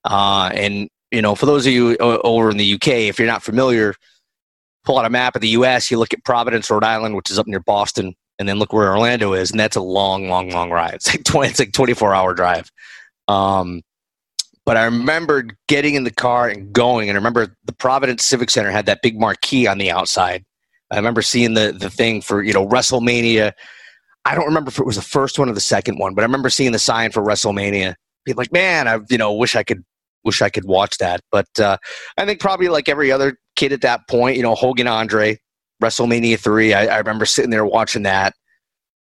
uh, 0.06 0.50
and 0.54 0.90
you 1.12 1.22
know 1.22 1.36
for 1.36 1.46
those 1.46 1.66
of 1.66 1.74
you 1.74 1.98
o- 2.00 2.22
over 2.24 2.50
in 2.50 2.58
the 2.58 2.74
UK, 2.74 2.88
if 2.88 3.20
you're 3.20 3.28
not 3.28 3.44
familiar, 3.44 3.94
pull 4.84 4.98
out 4.98 5.06
a 5.06 5.10
map 5.10 5.36
of 5.36 5.42
the 5.42 5.50
U.S. 5.50 5.92
You 5.92 6.00
look 6.00 6.14
at 6.14 6.24
Providence, 6.24 6.70
Rhode 6.70 6.84
Island, 6.84 7.16
which 7.16 7.30
is 7.30 7.40
up 7.40 7.48
near 7.48 7.60
Boston, 7.60 8.14
and 8.40 8.48
then 8.48 8.58
look 8.58 8.74
where 8.74 8.92
Orlando 8.92 9.34
is, 9.34 9.52
and 9.52 9.60
that's 9.60 9.76
a 9.76 9.82
long, 9.82 10.28
long, 10.30 10.50
long 10.50 10.72
ride. 10.72 10.94
It's 11.06 11.34
like 11.34 11.60
like 11.60 11.74
twenty 11.74 11.94
four 11.94 12.14
hour 12.14 12.34
drive. 12.34 12.72
Um, 13.28 13.82
but 14.66 14.78
I 14.78 14.84
remember 14.84 15.48
getting 15.68 15.96
in 15.96 16.04
the 16.04 16.12
car 16.14 16.48
and 16.48 16.72
going, 16.72 17.10
and 17.10 17.16
I 17.16 17.20
remember 17.20 17.56
the 17.66 17.74
Providence 17.74 18.24
Civic 18.24 18.50
Center 18.50 18.72
had 18.72 18.86
that 18.86 19.02
big 19.02 19.20
marquee 19.20 19.68
on 19.68 19.78
the 19.78 19.92
outside. 19.92 20.44
I 20.92 20.98
remember 20.98 21.22
seeing 21.22 21.54
the 21.54 21.72
the 21.72 21.90
thing 21.90 22.22
for 22.22 22.44
you 22.44 22.54
know 22.54 22.68
WrestleMania. 22.68 23.54
I 24.25 24.36
don't 24.36 24.46
remember 24.46 24.70
if 24.70 24.80
it 24.80 24.86
was 24.86 24.98
the 24.98 25.01
first 25.01 25.40
one 25.40 25.50
or 25.50 25.54
the 25.54 25.60
second 25.60 25.98
one, 25.98 26.13
but 26.13 26.22
I 26.22 26.25
remember 26.25 26.50
seeing 26.50 26.72
the 26.72 26.80
sign 26.80 27.12
for 27.12 27.24
WrestleMania. 27.24 27.96
Being 28.24 28.38
like, 28.38 28.51
man, 28.51 28.88
I 28.88 29.00
you 29.10 29.18
know 29.18 29.34
wish 29.34 29.56
I 29.56 29.63
could 29.63 29.84
wish 30.24 30.42
I 30.42 30.50
could 30.50 30.66
watch 30.66 30.98
that. 30.98 31.22
But 31.32 31.48
uh, 31.60 31.78
I 32.18 32.25
think 32.25 32.40
probably 32.40 32.68
like 32.68 32.88
every 32.88 33.12
other 33.12 33.38
kid 33.56 33.74
at 33.74 33.82
that 33.82 34.08
point, 34.08 34.38
you 34.38 34.44
know, 34.44 34.56
Hogan 34.56 34.88
Andre, 34.88 35.40
WrestleMania 35.82 36.40
three. 36.40 36.74
I, 36.74 36.86
I 36.86 36.98
remember 36.98 37.25
sitting 37.25 37.51
there 37.51 37.66
watching 37.66 38.04
that. 38.04 38.36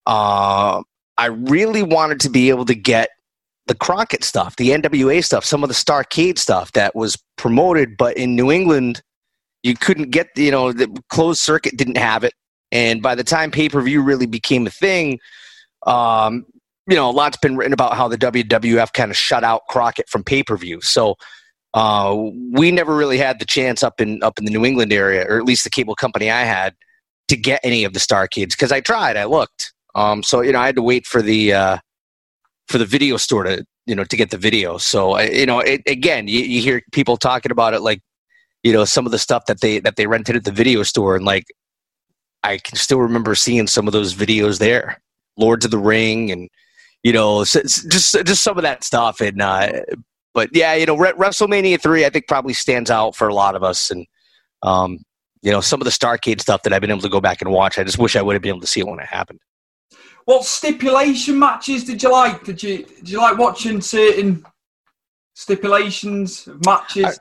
Uh, 0.06 0.82
I 1.18 1.26
really 1.28 1.84
wanted 1.84 2.20
to 2.22 2.30
be 2.30 2.50
able 2.50 2.66
to 2.66 2.76
get 2.76 3.10
the 3.68 3.76
Crockett 3.76 4.24
stuff, 4.24 4.56
the 4.56 4.70
NWA 4.70 5.24
stuff, 5.24 5.46
some 5.46 5.64
of 5.64 5.70
the 5.70 5.76
Starcade 5.76 6.38
stuff 6.38 6.72
that 6.74 6.96
was 6.96 7.18
promoted, 7.38 7.96
but 7.96 8.18
in 8.18 8.36
New 8.36 8.52
England, 8.52 9.02
you 9.64 9.76
couldn't 9.76 10.10
get, 10.10 10.28
you 10.36 10.52
know, 10.52 10.72
the 10.72 10.88
closed 11.10 11.40
circuit 11.40 11.78
didn't 11.78 11.98
have 11.98 12.24
it. 12.24 12.34
And 12.72 13.02
by 13.02 13.16
the 13.16 13.24
time 13.24 13.52
pay 13.52 13.70
per 13.70 13.82
view 13.82 14.02
really 14.02 14.26
became 14.26 14.66
a 14.68 14.70
thing, 14.72 15.20
um, 15.86 16.46
you 16.88 16.96
know, 16.96 17.10
a 17.10 17.12
lot's 17.12 17.38
been 17.38 17.58
written 17.58 17.74
about 17.74 17.96
how 17.96 18.08
the 18.08 18.18
WWF 18.18 18.94
kind 18.94 19.12
of 19.12 19.18
shut 19.18 19.44
out 19.44 19.62
Crockett 19.70 20.10
from 20.10 20.24
pay 20.24 20.44
per 20.44 20.58
view. 20.58 20.82
So 20.82 21.16
uh, 21.74 22.16
we 22.52 22.72
never 22.72 22.96
really 22.96 23.18
had 23.18 23.40
the 23.40 23.46
chance 23.46 23.84
up 23.84 24.02
in 24.02 24.22
up 24.24 24.38
in 24.38 24.46
the 24.46 24.52
New 24.52 24.66
England 24.66 24.92
area, 24.92 25.26
or 25.28 25.38
at 25.38 25.46
least 25.46 25.64
the 25.64 25.70
cable 25.70 25.96
company 25.96 26.30
I 26.30 26.42
had, 26.44 26.76
to 27.30 27.38
get 27.38 27.62
any 27.64 27.84
of 27.86 27.94
the 27.94 28.00
Starcades 28.00 28.52
because 28.52 28.72
I 28.72 28.82
tried, 28.82 29.16
I 29.16 29.26
looked. 29.26 29.74
Um, 29.96 30.24
so 30.24 30.42
you 30.42 30.52
know, 30.52 30.60
I 30.60 30.66
had 30.66 30.76
to 30.76 30.82
wait 30.82 31.06
for 31.06 31.22
the 31.22 31.54
uh, 31.54 31.78
for 32.68 32.78
the 32.78 32.86
video 32.86 33.18
store 33.18 33.44
to 33.44 33.66
you 33.86 33.96
know 33.96 34.04
to 34.04 34.18
get 34.18 34.32
the 34.32 34.38
video. 34.38 34.78
So 34.78 35.20
you 35.20 35.46
know, 35.46 35.60
it, 35.60 35.82
again, 35.88 36.28
you, 36.28 36.40
you 36.40 36.62
hear 36.62 36.82
people 36.92 37.16
talking 37.16 37.52
about 37.52 37.74
it 37.74 37.82
like 37.82 38.02
you 38.64 38.74
know 38.74 38.86
some 38.86 39.06
of 39.06 39.12
the 39.12 39.20
stuff 39.20 39.46
that 39.46 39.62
they 39.62 39.80
that 39.80 39.96
they 39.96 40.08
rented 40.08 40.36
at 40.36 40.44
the 40.44 40.52
video 40.52 40.84
store, 40.84 41.16
and 41.16 41.26
like 41.26 41.46
I 42.44 42.58
can 42.58 42.76
still 42.78 43.00
remember 43.00 43.36
seeing 43.36 43.68
some 43.68 43.88
of 43.88 43.94
those 43.94 44.14
videos 44.14 44.60
there, 44.60 45.02
Lords 45.38 45.66
of 45.66 45.72
the 45.72 45.78
Ring, 45.78 46.32
and 46.32 46.50
you 47.04 47.14
know 47.14 47.44
just 47.46 47.90
just 47.90 48.44
some 48.44 48.58
of 48.58 48.64
that 48.64 48.84
stuff. 48.84 49.22
And 49.22 49.42
uh, 49.42 49.82
but 50.34 50.50
yeah, 50.54 50.74
you 50.74 50.86
know, 50.86 50.98
Re- 50.98 51.14
WrestleMania 51.14 51.82
three 51.82 52.06
I 52.06 52.10
think 52.10 52.28
probably 52.28 52.54
stands 52.54 52.90
out 52.90 53.16
for 53.16 53.28
a 53.28 53.34
lot 53.34 53.56
of 53.56 53.64
us, 53.64 53.92
and 53.92 54.06
um, 54.64 55.00
you 55.42 55.52
know 55.52 55.62
some 55.62 55.82
of 55.82 55.86
the 55.86 55.92
Starcade 55.92 56.42
stuff 56.42 56.64
that 56.64 56.74
I've 56.74 56.82
been 56.82 56.92
able 56.92 57.02
to 57.02 57.10
go 57.10 57.22
back 57.22 57.42
and 57.42 57.52
watch. 57.52 57.78
I 57.78 57.84
just 57.84 58.00
wish 58.00 58.16
I 58.16 58.22
would 58.22 58.34
have 58.34 58.42
been 58.42 58.50
able 58.50 58.62
to 58.62 58.68
see 58.68 58.80
it 58.80 58.88
when 58.88 59.00
it 59.00 59.08
happened. 59.08 59.40
What 60.26 60.46
stipulation 60.46 61.40
matches 61.40 61.84
did 61.84 62.02
you 62.02 62.12
like? 62.12 62.44
Did 62.44 62.62
you 62.64 62.86
did 62.86 63.10
you 63.10 63.18
like 63.18 63.38
watching 63.38 63.82
certain 63.82 64.46
stipulations 65.34 66.48
of 66.48 66.66
matches? 66.66 67.06
I, 67.06 67.14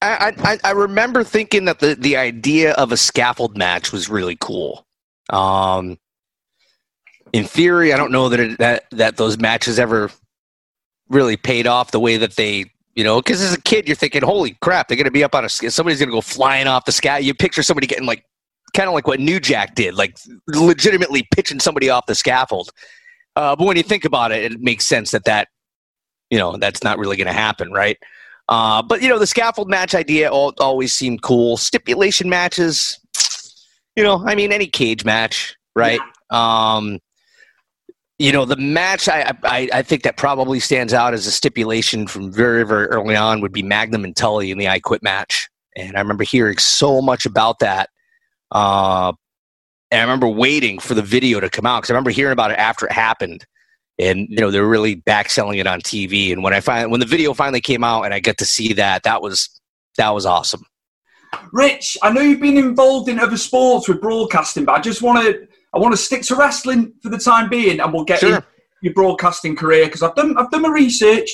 I, 0.00 0.58
I 0.62 0.70
remember 0.70 1.24
thinking 1.24 1.64
that 1.64 1.80
the, 1.80 1.94
the 1.96 2.16
idea 2.16 2.72
of 2.74 2.92
a 2.92 2.96
scaffold 2.96 3.56
match 3.56 3.92
was 3.92 4.08
really 4.08 4.36
cool. 4.40 4.86
Um, 5.30 5.98
in 7.32 7.44
theory, 7.44 7.92
I 7.92 7.96
don't 7.96 8.12
know 8.12 8.28
that 8.28 8.40
it, 8.40 8.58
that 8.58 8.84
that 8.92 9.16
those 9.16 9.38
matches 9.38 9.78
ever 9.78 10.10
really 11.08 11.36
paid 11.36 11.66
off 11.66 11.90
the 11.90 12.00
way 12.00 12.16
that 12.16 12.36
they, 12.36 12.66
you 12.94 13.04
know, 13.04 13.20
because 13.20 13.42
as 13.42 13.52
a 13.52 13.60
kid 13.60 13.86
you're 13.86 13.96
thinking, 13.96 14.22
"Holy 14.22 14.56
crap, 14.62 14.88
they're 14.88 14.96
going 14.96 15.04
to 15.04 15.10
be 15.10 15.24
up 15.24 15.34
on 15.34 15.44
a 15.44 15.48
somebody's 15.48 15.98
going 15.98 16.08
to 16.08 16.14
go 16.14 16.20
flying 16.20 16.66
off 16.66 16.84
the 16.84 16.92
sky." 16.92 17.18
You 17.18 17.34
picture 17.34 17.62
somebody 17.62 17.86
getting 17.86 18.06
like, 18.06 18.24
kind 18.74 18.88
of 18.88 18.94
like 18.94 19.06
what 19.06 19.20
New 19.20 19.40
Jack 19.40 19.74
did, 19.74 19.94
like 19.94 20.16
legitimately 20.46 21.26
pitching 21.34 21.60
somebody 21.60 21.90
off 21.90 22.06
the 22.06 22.14
scaffold. 22.14 22.70
Uh, 23.36 23.54
but 23.54 23.66
when 23.66 23.76
you 23.76 23.82
think 23.82 24.04
about 24.04 24.32
it, 24.32 24.52
it 24.52 24.60
makes 24.60 24.86
sense 24.86 25.10
that 25.10 25.24
that, 25.24 25.48
you 26.30 26.38
know, 26.38 26.56
that's 26.56 26.82
not 26.82 26.98
really 26.98 27.16
going 27.16 27.26
to 27.26 27.32
happen, 27.32 27.72
right? 27.72 27.98
Uh, 28.48 28.82
but 28.82 29.02
you 29.02 29.08
know, 29.08 29.18
the 29.18 29.26
scaffold 29.26 29.68
match 29.68 29.94
idea 29.94 30.30
always 30.30 30.92
seemed 30.92 31.22
cool. 31.22 31.56
Stipulation 31.56 32.28
matches, 32.28 32.98
you 33.94 34.02
know, 34.02 34.22
I 34.26 34.34
mean, 34.34 34.52
any 34.52 34.66
cage 34.66 35.04
match, 35.04 35.56
right? 35.76 36.00
Yeah. 36.30 36.76
Um, 36.76 36.98
you 38.18 38.32
know, 38.32 38.44
the 38.44 38.56
match 38.56 39.08
I, 39.08 39.32
I, 39.44 39.68
I 39.72 39.82
think 39.82 40.02
that 40.02 40.16
probably 40.16 40.58
stands 40.60 40.92
out 40.92 41.14
as 41.14 41.26
a 41.26 41.30
stipulation 41.30 42.06
from 42.06 42.32
very 42.32 42.64
very 42.66 42.86
early 42.86 43.14
on 43.14 43.40
would 43.40 43.52
be 43.52 43.62
Magnum 43.62 44.04
and 44.04 44.16
Tully 44.16 44.50
in 44.50 44.58
the 44.58 44.68
I 44.68 44.80
Quit 44.80 45.02
match, 45.02 45.48
and 45.76 45.96
I 45.96 46.00
remember 46.00 46.24
hearing 46.24 46.58
so 46.58 47.00
much 47.00 47.26
about 47.26 47.60
that. 47.60 47.90
Uh, 48.50 49.12
and 49.90 50.00
I 50.00 50.04
remember 50.04 50.28
waiting 50.28 50.78
for 50.78 50.94
the 50.94 51.02
video 51.02 51.38
to 51.40 51.48
come 51.48 51.66
out 51.66 51.82
because 51.82 51.90
I 51.90 51.94
remember 51.94 52.10
hearing 52.10 52.32
about 52.32 52.50
it 52.50 52.58
after 52.58 52.86
it 52.86 52.92
happened, 52.92 53.46
and 53.98 54.28
you 54.28 54.36
know 54.36 54.50
they're 54.50 54.66
really 54.66 54.94
back 54.94 55.30
selling 55.30 55.58
it 55.58 55.66
on 55.66 55.80
TV. 55.80 56.32
And 56.32 56.42
when 56.42 56.54
I 56.54 56.60
find 56.60 56.90
when 56.90 57.00
the 57.00 57.06
video 57.06 57.34
finally 57.34 57.60
came 57.60 57.84
out 57.84 58.02
and 58.02 58.14
I 58.14 58.20
get 58.20 58.38
to 58.38 58.44
see 58.44 58.72
that, 58.74 59.02
that 59.02 59.22
was 59.22 59.48
that 59.96 60.10
was 60.10 60.26
awesome. 60.26 60.64
Rich, 61.52 61.98
I 62.02 62.10
know 62.10 62.20
you've 62.20 62.40
been 62.40 62.56
involved 62.56 63.08
in 63.08 63.18
other 63.18 63.36
sports 63.36 63.88
with 63.88 64.00
broadcasting, 64.00 64.64
but 64.64 64.76
I 64.76 64.80
just 64.80 65.02
want 65.02 65.24
to 65.24 65.46
I 65.74 65.78
want 65.78 65.92
to 65.92 65.96
stick 65.96 66.22
to 66.22 66.36
wrestling 66.36 66.92
for 67.02 67.10
the 67.10 67.18
time 67.18 67.48
being, 67.48 67.80
and 67.80 67.92
we'll 67.92 68.04
get 68.04 68.20
sure. 68.20 68.44
your 68.82 68.94
broadcasting 68.94 69.56
career 69.56 69.86
because 69.86 70.02
I've 70.02 70.14
done 70.14 70.36
I've 70.38 70.50
done 70.50 70.62
my 70.62 70.70
research. 70.70 71.30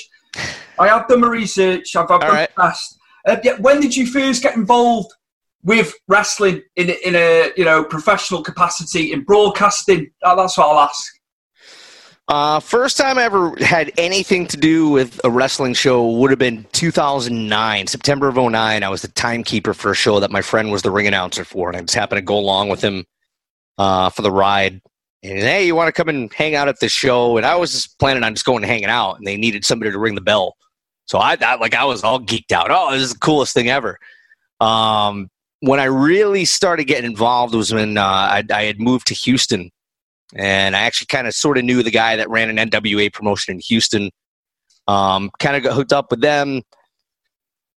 I 0.78 0.88
have 0.88 1.06
done 1.06 1.20
my 1.20 1.28
research. 1.28 1.94
I've, 1.94 2.10
I've 2.10 2.20
done 2.20 2.34
right. 2.34 2.52
fast. 2.56 2.98
Uh, 3.26 3.36
yeah, 3.44 3.56
when 3.58 3.80
did 3.80 3.96
you 3.96 4.06
first 4.06 4.42
get 4.42 4.56
involved 4.56 5.12
with 5.62 5.94
wrestling 6.08 6.62
in 6.76 6.90
in 7.04 7.14
a 7.14 7.52
you 7.56 7.64
know 7.64 7.84
professional 7.84 8.42
capacity 8.42 9.12
in 9.12 9.22
broadcasting? 9.22 10.10
That's 10.22 10.58
what 10.58 10.68
I'll 10.68 10.80
ask. 10.80 11.13
Uh, 12.26 12.58
first 12.58 12.96
time 12.96 13.18
I 13.18 13.24
ever 13.24 13.54
had 13.60 13.92
anything 13.98 14.46
to 14.46 14.56
do 14.56 14.88
with 14.88 15.20
a 15.24 15.30
wrestling 15.30 15.74
show 15.74 16.10
would 16.10 16.30
have 16.30 16.38
been 16.38 16.64
2009, 16.72 17.86
September 17.86 18.28
of 18.28 18.36
09. 18.36 18.82
I 18.82 18.88
was 18.88 19.02
the 19.02 19.08
timekeeper 19.08 19.74
for 19.74 19.90
a 19.90 19.94
show 19.94 20.20
that 20.20 20.30
my 20.30 20.40
friend 20.40 20.72
was 20.72 20.80
the 20.80 20.90
ring 20.90 21.06
announcer 21.06 21.44
for, 21.44 21.68
and 21.68 21.76
I 21.76 21.80
just 21.82 21.94
happened 21.94 22.18
to 22.18 22.22
go 22.22 22.38
along 22.38 22.70
with 22.70 22.80
him 22.82 23.04
uh, 23.76 24.08
for 24.08 24.22
the 24.22 24.30
ride. 24.30 24.80
And 25.22 25.38
hey, 25.38 25.66
you 25.66 25.74
want 25.74 25.88
to 25.88 25.92
come 25.92 26.08
and 26.08 26.32
hang 26.32 26.54
out 26.54 26.68
at 26.68 26.80
the 26.80 26.88
show? 26.88 27.36
And 27.36 27.44
I 27.44 27.56
was 27.56 27.72
just 27.72 27.98
planning 27.98 28.22
on 28.22 28.34
just 28.34 28.46
going 28.46 28.62
and 28.62 28.70
hanging 28.70 28.86
out, 28.86 29.18
and 29.18 29.26
they 29.26 29.36
needed 29.36 29.64
somebody 29.66 29.92
to 29.92 29.98
ring 29.98 30.14
the 30.14 30.22
bell. 30.22 30.56
So 31.04 31.18
I 31.18 31.36
thought, 31.36 31.60
like, 31.60 31.74
I 31.74 31.84
was 31.84 32.02
all 32.02 32.20
geeked 32.20 32.52
out. 32.52 32.68
Oh, 32.70 32.90
this 32.92 33.02
is 33.02 33.12
the 33.12 33.18
coolest 33.18 33.52
thing 33.52 33.68
ever. 33.68 33.98
Um, 34.60 35.28
when 35.60 35.78
I 35.78 35.84
really 35.84 36.46
started 36.46 36.84
getting 36.84 37.10
involved 37.10 37.54
was 37.54 37.72
when 37.72 37.98
uh, 37.98 38.02
I, 38.02 38.44
I 38.50 38.62
had 38.64 38.80
moved 38.80 39.06
to 39.08 39.14
Houston, 39.14 39.70
and 40.34 40.74
I 40.74 40.80
actually 40.80 41.06
kind 41.06 41.26
of 41.26 41.34
sort 41.34 41.58
of 41.58 41.64
knew 41.64 41.82
the 41.82 41.90
guy 41.90 42.16
that 42.16 42.28
ran 42.28 42.56
an 42.56 42.70
NWA 42.70 43.12
promotion 43.12 43.54
in 43.54 43.60
Houston. 43.60 44.10
Um, 44.86 45.30
kind 45.38 45.56
of 45.56 45.62
got 45.62 45.74
hooked 45.74 45.92
up 45.92 46.10
with 46.10 46.20
them, 46.20 46.62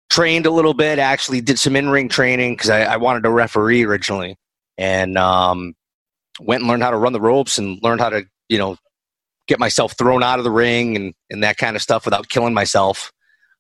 trained 0.10 0.46
a 0.46 0.52
little 0.52 0.74
bit. 0.74 1.00
Actually, 1.00 1.42
did 1.42 1.58
some 1.58 1.76
in-ring 1.76 2.10
training 2.10 2.54
because 2.54 2.70
I, 2.70 2.82
I, 2.82 2.98
wanted 2.98 3.24
to 3.24 3.32
referee 3.32 3.86
originally, 3.86 4.36
and 4.78 5.18
um, 5.18 5.74
went 6.40 6.62
and 6.62 6.70
learned 6.70 6.84
how 6.84 6.92
to 6.92 6.98
run 6.98 7.14
the 7.14 7.22
ropes 7.22 7.58
and 7.58 7.82
learned 7.82 8.02
how 8.02 8.10
to, 8.10 8.26
you 8.50 8.58
know, 8.58 8.78
get 9.48 9.60
myself 9.60 9.98
thrown 9.98 10.22
out 10.22 10.40
of 10.40 10.44
the 10.44 10.52
ring 10.52 10.96
and, 10.96 11.14
and 11.30 11.44
that 11.44 11.58
kind 11.58 11.76
of 11.76 11.82
stuff 11.82 12.06
without 12.06 12.28
killing 12.28 12.54
myself. 12.54 13.12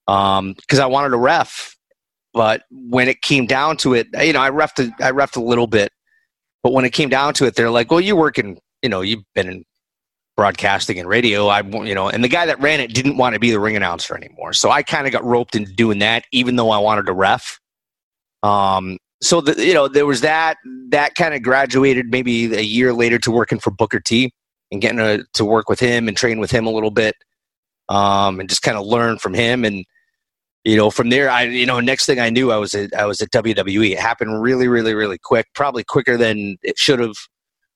Because 0.05 0.39
um, 0.39 0.55
I 0.81 0.85
wanted 0.85 1.09
to 1.09 1.17
ref. 1.17 1.75
But 2.33 2.63
when 2.69 3.07
it 3.07 3.21
came 3.21 3.45
down 3.45 3.77
to 3.77 3.93
it, 3.93 4.07
you 4.21 4.33
know, 4.33 4.41
I 4.41 4.51
refed, 4.51 4.85
a, 4.85 5.03
I 5.03 5.11
refed 5.11 5.37
a 5.37 5.41
little 5.41 5.67
bit. 5.67 5.91
But 6.61 6.73
when 6.73 6.85
it 6.85 6.91
came 6.91 7.09
down 7.09 7.33
to 7.35 7.45
it, 7.45 7.55
they're 7.55 7.71
like, 7.71 7.89
well, 7.89 8.01
you 8.01 8.15
work 8.15 8.37
in, 8.37 8.59
you 8.81 8.89
know, 8.89 9.01
you've 9.01 9.23
been 9.35 9.47
in 9.47 9.63
broadcasting 10.35 10.99
and 10.99 11.09
radio. 11.09 11.47
I, 11.47 11.61
you 11.61 11.95
know, 11.95 12.09
and 12.09 12.23
the 12.23 12.29
guy 12.29 12.45
that 12.45 12.59
ran 12.61 12.79
it 12.79 12.93
didn't 12.93 13.17
want 13.17 13.33
to 13.33 13.39
be 13.39 13.51
the 13.51 13.59
ring 13.59 13.75
announcer 13.75 14.15
anymore. 14.15 14.53
So 14.53 14.69
I 14.69 14.83
kind 14.83 15.07
of 15.07 15.13
got 15.13 15.23
roped 15.23 15.55
into 15.55 15.73
doing 15.73 15.99
that, 15.99 16.25
even 16.31 16.55
though 16.55 16.69
I 16.69 16.77
wanted 16.77 17.07
to 17.07 17.13
ref. 17.13 17.59
Um, 18.43 18.97
so 19.21 19.41
the, 19.41 19.65
you 19.65 19.73
know 19.73 19.87
there 19.87 20.05
was 20.05 20.21
that 20.21 20.57
that 20.89 21.15
kind 21.15 21.33
of 21.33 21.41
graduated 21.41 22.11
maybe 22.11 22.53
a 22.55 22.61
year 22.61 22.93
later 22.93 23.17
to 23.19 23.31
working 23.31 23.59
for 23.59 23.71
Booker 23.71 23.99
T 23.99 24.31
and 24.71 24.81
getting 24.81 24.99
to, 24.99 25.25
to 25.33 25.45
work 25.45 25.69
with 25.69 25.79
him 25.79 26.07
and 26.07 26.15
train 26.15 26.39
with 26.39 26.51
him 26.51 26.67
a 26.67 26.71
little 26.71 26.91
bit 26.91 27.15
um, 27.89 28.39
and 28.39 28.47
just 28.47 28.61
kind 28.61 28.77
of 28.77 28.85
learn 28.85 29.17
from 29.17 29.33
him 29.33 29.65
and 29.65 29.85
you 30.63 30.77
know 30.77 30.91
from 30.91 31.09
there 31.09 31.31
I 31.31 31.43
you 31.43 31.65
know 31.65 31.79
next 31.79 32.05
thing 32.05 32.19
I 32.19 32.29
knew 32.29 32.51
I 32.51 32.57
was 32.57 32.75
at, 32.75 32.93
I 32.93 33.05
was 33.05 33.19
at 33.21 33.31
WWE 33.31 33.91
it 33.91 33.99
happened 33.99 34.41
really 34.41 34.67
really 34.67 34.93
really 34.93 35.17
quick 35.17 35.47
probably 35.55 35.83
quicker 35.83 36.15
than 36.15 36.57
it 36.61 36.77
should 36.77 36.99
have 36.99 37.15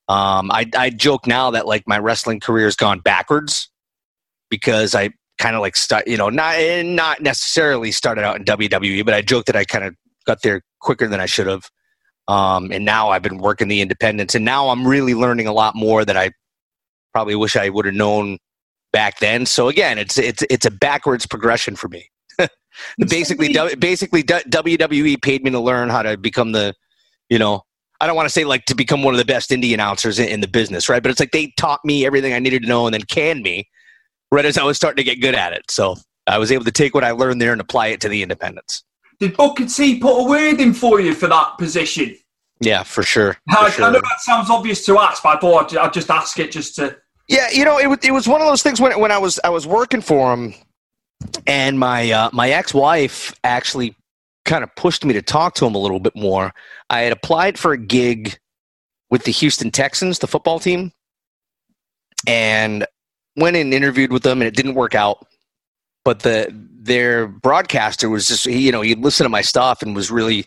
um, 0.08 0.50
I 0.50 0.68
I 0.76 0.90
joke 0.90 1.26
now 1.26 1.50
that 1.50 1.66
like 1.66 1.84
my 1.86 1.98
wrestling 1.98 2.40
career 2.40 2.66
has 2.66 2.76
gone 2.76 3.00
backwards 3.00 3.70
because 4.50 4.94
I 4.94 5.10
kind 5.38 5.56
of 5.56 5.62
like 5.62 5.76
start 5.76 6.06
you 6.06 6.16
know 6.16 6.28
not 6.28 6.56
not 6.84 7.20
necessarily 7.20 7.90
started 7.90 8.24
out 8.24 8.36
in 8.36 8.44
WWE 8.44 9.04
but 9.04 9.14
I 9.14 9.22
joke 9.22 9.46
that 9.46 9.56
I 9.56 9.64
kind 9.64 9.84
of 9.84 9.94
got 10.26 10.42
there 10.42 10.62
quicker 10.80 11.08
than 11.08 11.20
I 11.20 11.26
should 11.26 11.46
have. 11.46 11.68
Um, 12.28 12.70
and 12.70 12.84
now 12.84 13.10
I've 13.10 13.22
been 13.22 13.38
working 13.38 13.68
the 13.68 13.80
independents, 13.80 14.34
and 14.34 14.44
now 14.44 14.68
I'm 14.68 14.86
really 14.86 15.14
learning 15.14 15.46
a 15.48 15.52
lot 15.52 15.74
more 15.74 16.04
that 16.04 16.16
I 16.16 16.30
probably 17.12 17.34
wish 17.34 17.56
I 17.56 17.68
would 17.68 17.84
have 17.84 17.94
known 17.94 18.38
back 18.92 19.18
then. 19.18 19.46
So 19.46 19.68
again, 19.68 19.98
it's 19.98 20.18
it's 20.18 20.42
it's 20.48 20.66
a 20.66 20.70
backwards 20.70 21.26
progression 21.26 21.74
for 21.76 21.88
me. 21.88 22.08
basically, 23.08 23.54
basically 23.78 24.22
WWE 24.22 25.20
paid 25.20 25.42
me 25.42 25.50
to 25.50 25.60
learn 25.60 25.88
how 25.88 26.02
to 26.02 26.16
become 26.16 26.52
the, 26.52 26.74
you 27.28 27.38
know, 27.38 27.62
I 28.02 28.06
don't 28.08 28.16
want 28.16 28.26
to 28.26 28.32
say 28.32 28.42
like 28.42 28.64
to 28.64 28.74
become 28.74 29.04
one 29.04 29.14
of 29.14 29.18
the 29.18 29.24
best 29.24 29.50
indie 29.50 29.72
announcers 29.72 30.18
in, 30.18 30.28
in, 30.28 30.40
the 30.40 30.48
business, 30.48 30.88
right? 30.88 31.00
But 31.00 31.12
it's 31.12 31.20
like 31.20 31.30
they 31.30 31.52
taught 31.56 31.78
me 31.84 32.04
everything 32.04 32.32
I 32.32 32.40
needed 32.40 32.62
to 32.62 32.68
know 32.68 32.84
and 32.84 32.92
then 32.92 33.02
canned 33.02 33.44
me 33.44 33.68
right 34.32 34.44
as 34.44 34.58
I 34.58 34.64
was 34.64 34.76
starting 34.76 34.96
to 34.96 35.04
get 35.04 35.20
good 35.20 35.36
at 35.36 35.52
it. 35.52 35.70
So 35.70 35.94
I 36.26 36.38
was 36.38 36.50
able 36.50 36.64
to 36.64 36.72
take 36.72 36.94
what 36.96 37.04
I 37.04 37.12
learned 37.12 37.40
there 37.40 37.52
and 37.52 37.60
apply 37.60 37.88
it 37.88 38.00
to 38.00 38.08
the 38.08 38.24
independents. 38.24 38.82
Did 39.20 39.36
Booker 39.36 39.66
T 39.66 40.00
put 40.00 40.18
a 40.18 40.28
word 40.28 40.60
in 40.60 40.74
for 40.74 41.00
you 41.00 41.14
for 41.14 41.28
that 41.28 41.58
position? 41.58 42.16
Yeah, 42.58 42.82
for 42.82 43.04
sure. 43.04 43.34
For 43.52 43.58
I, 43.58 43.70
sure. 43.70 43.84
I 43.84 43.92
know 43.92 44.00
that 44.00 44.20
sounds 44.20 44.50
obvious 44.50 44.84
to 44.86 44.98
ask, 44.98 45.22
but 45.22 45.36
I 45.36 45.40
thought 45.40 45.76
I'd, 45.76 45.92
just 45.92 46.10
ask 46.10 46.36
it 46.40 46.50
just 46.50 46.74
to. 46.76 46.96
Yeah, 47.28 47.50
you 47.52 47.64
know, 47.64 47.78
it, 47.78 48.04
it 48.04 48.10
was 48.10 48.26
one 48.26 48.40
of 48.40 48.48
those 48.48 48.64
things 48.64 48.80
when 48.80 48.98
when 48.98 49.12
I 49.12 49.18
was 49.18 49.38
I 49.44 49.48
was 49.50 49.64
working 49.64 50.00
for 50.00 50.34
him, 50.34 50.54
and 51.46 51.78
my 51.78 52.10
uh, 52.10 52.30
my 52.32 52.50
ex 52.50 52.74
wife 52.74 53.32
actually 53.44 53.94
kind 54.44 54.64
of 54.64 54.74
pushed 54.76 55.04
me 55.04 55.12
to 55.14 55.22
talk 55.22 55.54
to 55.54 55.66
him 55.66 55.74
a 55.74 55.78
little 55.78 56.00
bit 56.00 56.16
more. 56.16 56.52
I 56.90 57.00
had 57.00 57.12
applied 57.12 57.58
for 57.58 57.72
a 57.72 57.78
gig 57.78 58.38
with 59.10 59.24
the 59.24 59.32
Houston 59.32 59.70
Texans, 59.70 60.18
the 60.18 60.26
football 60.26 60.58
team, 60.58 60.92
and 62.26 62.86
went 63.36 63.56
and 63.56 63.72
interviewed 63.72 64.12
with 64.12 64.22
them, 64.22 64.40
and 64.40 64.48
it 64.48 64.56
didn't 64.56 64.74
work 64.74 64.94
out. 64.94 65.26
But 66.04 66.20
the 66.20 66.48
their 66.82 67.28
broadcaster 67.28 68.08
was 68.08 68.26
just 68.26 68.46
you 68.46 68.72
know 68.72 68.80
he 68.80 68.94
listened 68.94 69.26
to 69.26 69.30
my 69.30 69.42
stuff 69.42 69.82
and 69.82 69.94
was 69.94 70.10
really 70.10 70.44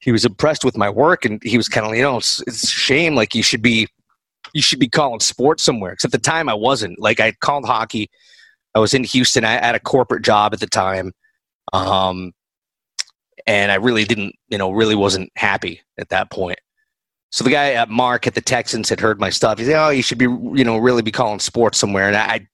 he 0.00 0.12
was 0.12 0.26
impressed 0.26 0.64
with 0.64 0.76
my 0.76 0.90
work 0.90 1.24
and 1.24 1.42
he 1.42 1.56
was 1.56 1.68
kind 1.68 1.86
of 1.86 1.94
you 1.94 2.02
know 2.02 2.18
it's, 2.18 2.42
it's 2.46 2.64
a 2.64 2.66
shame 2.66 3.14
like 3.14 3.34
you 3.34 3.42
should 3.42 3.62
be 3.62 3.88
you 4.52 4.60
should 4.60 4.78
be 4.78 4.88
calling 4.88 5.20
sports 5.20 5.62
somewhere. 5.62 5.92
Because 5.92 6.06
at 6.06 6.12
the 6.12 6.18
time 6.18 6.48
i 6.48 6.54
wasn't. 6.54 6.98
Like 6.98 7.20
i 7.20 7.32
called 7.32 7.64
hockey. 7.64 8.10
I 8.74 8.78
was 8.78 8.94
in 8.94 9.04
houston. 9.04 9.44
I 9.44 9.52
had 9.52 9.74
a 9.74 9.80
corporate 9.80 10.22
job 10.22 10.52
at 10.52 10.60
the 10.60 10.66
time. 10.66 11.12
Um, 11.72 12.32
and 13.50 13.70
i 13.70 13.74
really 13.74 14.04
didn't 14.04 14.34
you 14.48 14.58
know 14.58 14.70
really 14.70 14.94
wasn't 14.94 15.30
happy 15.36 15.80
at 15.98 16.08
that 16.08 16.30
point 16.30 16.58
so 17.30 17.44
the 17.44 17.50
guy 17.50 17.72
at 17.72 17.88
mark 17.90 18.26
at 18.26 18.34
the 18.34 18.40
texans 18.40 18.88
had 18.88 19.00
heard 19.00 19.20
my 19.20 19.30
stuff 19.30 19.58
he 19.58 19.64
said 19.64 19.86
oh 19.86 19.90
you 19.90 20.02
should 20.02 20.18
be 20.18 20.24
you 20.24 20.64
know 20.64 20.78
really 20.78 21.02
be 21.02 21.12
calling 21.12 21.38
sports 21.38 21.78
somewhere 21.78 22.06
and 22.06 22.16
i 22.16 22.46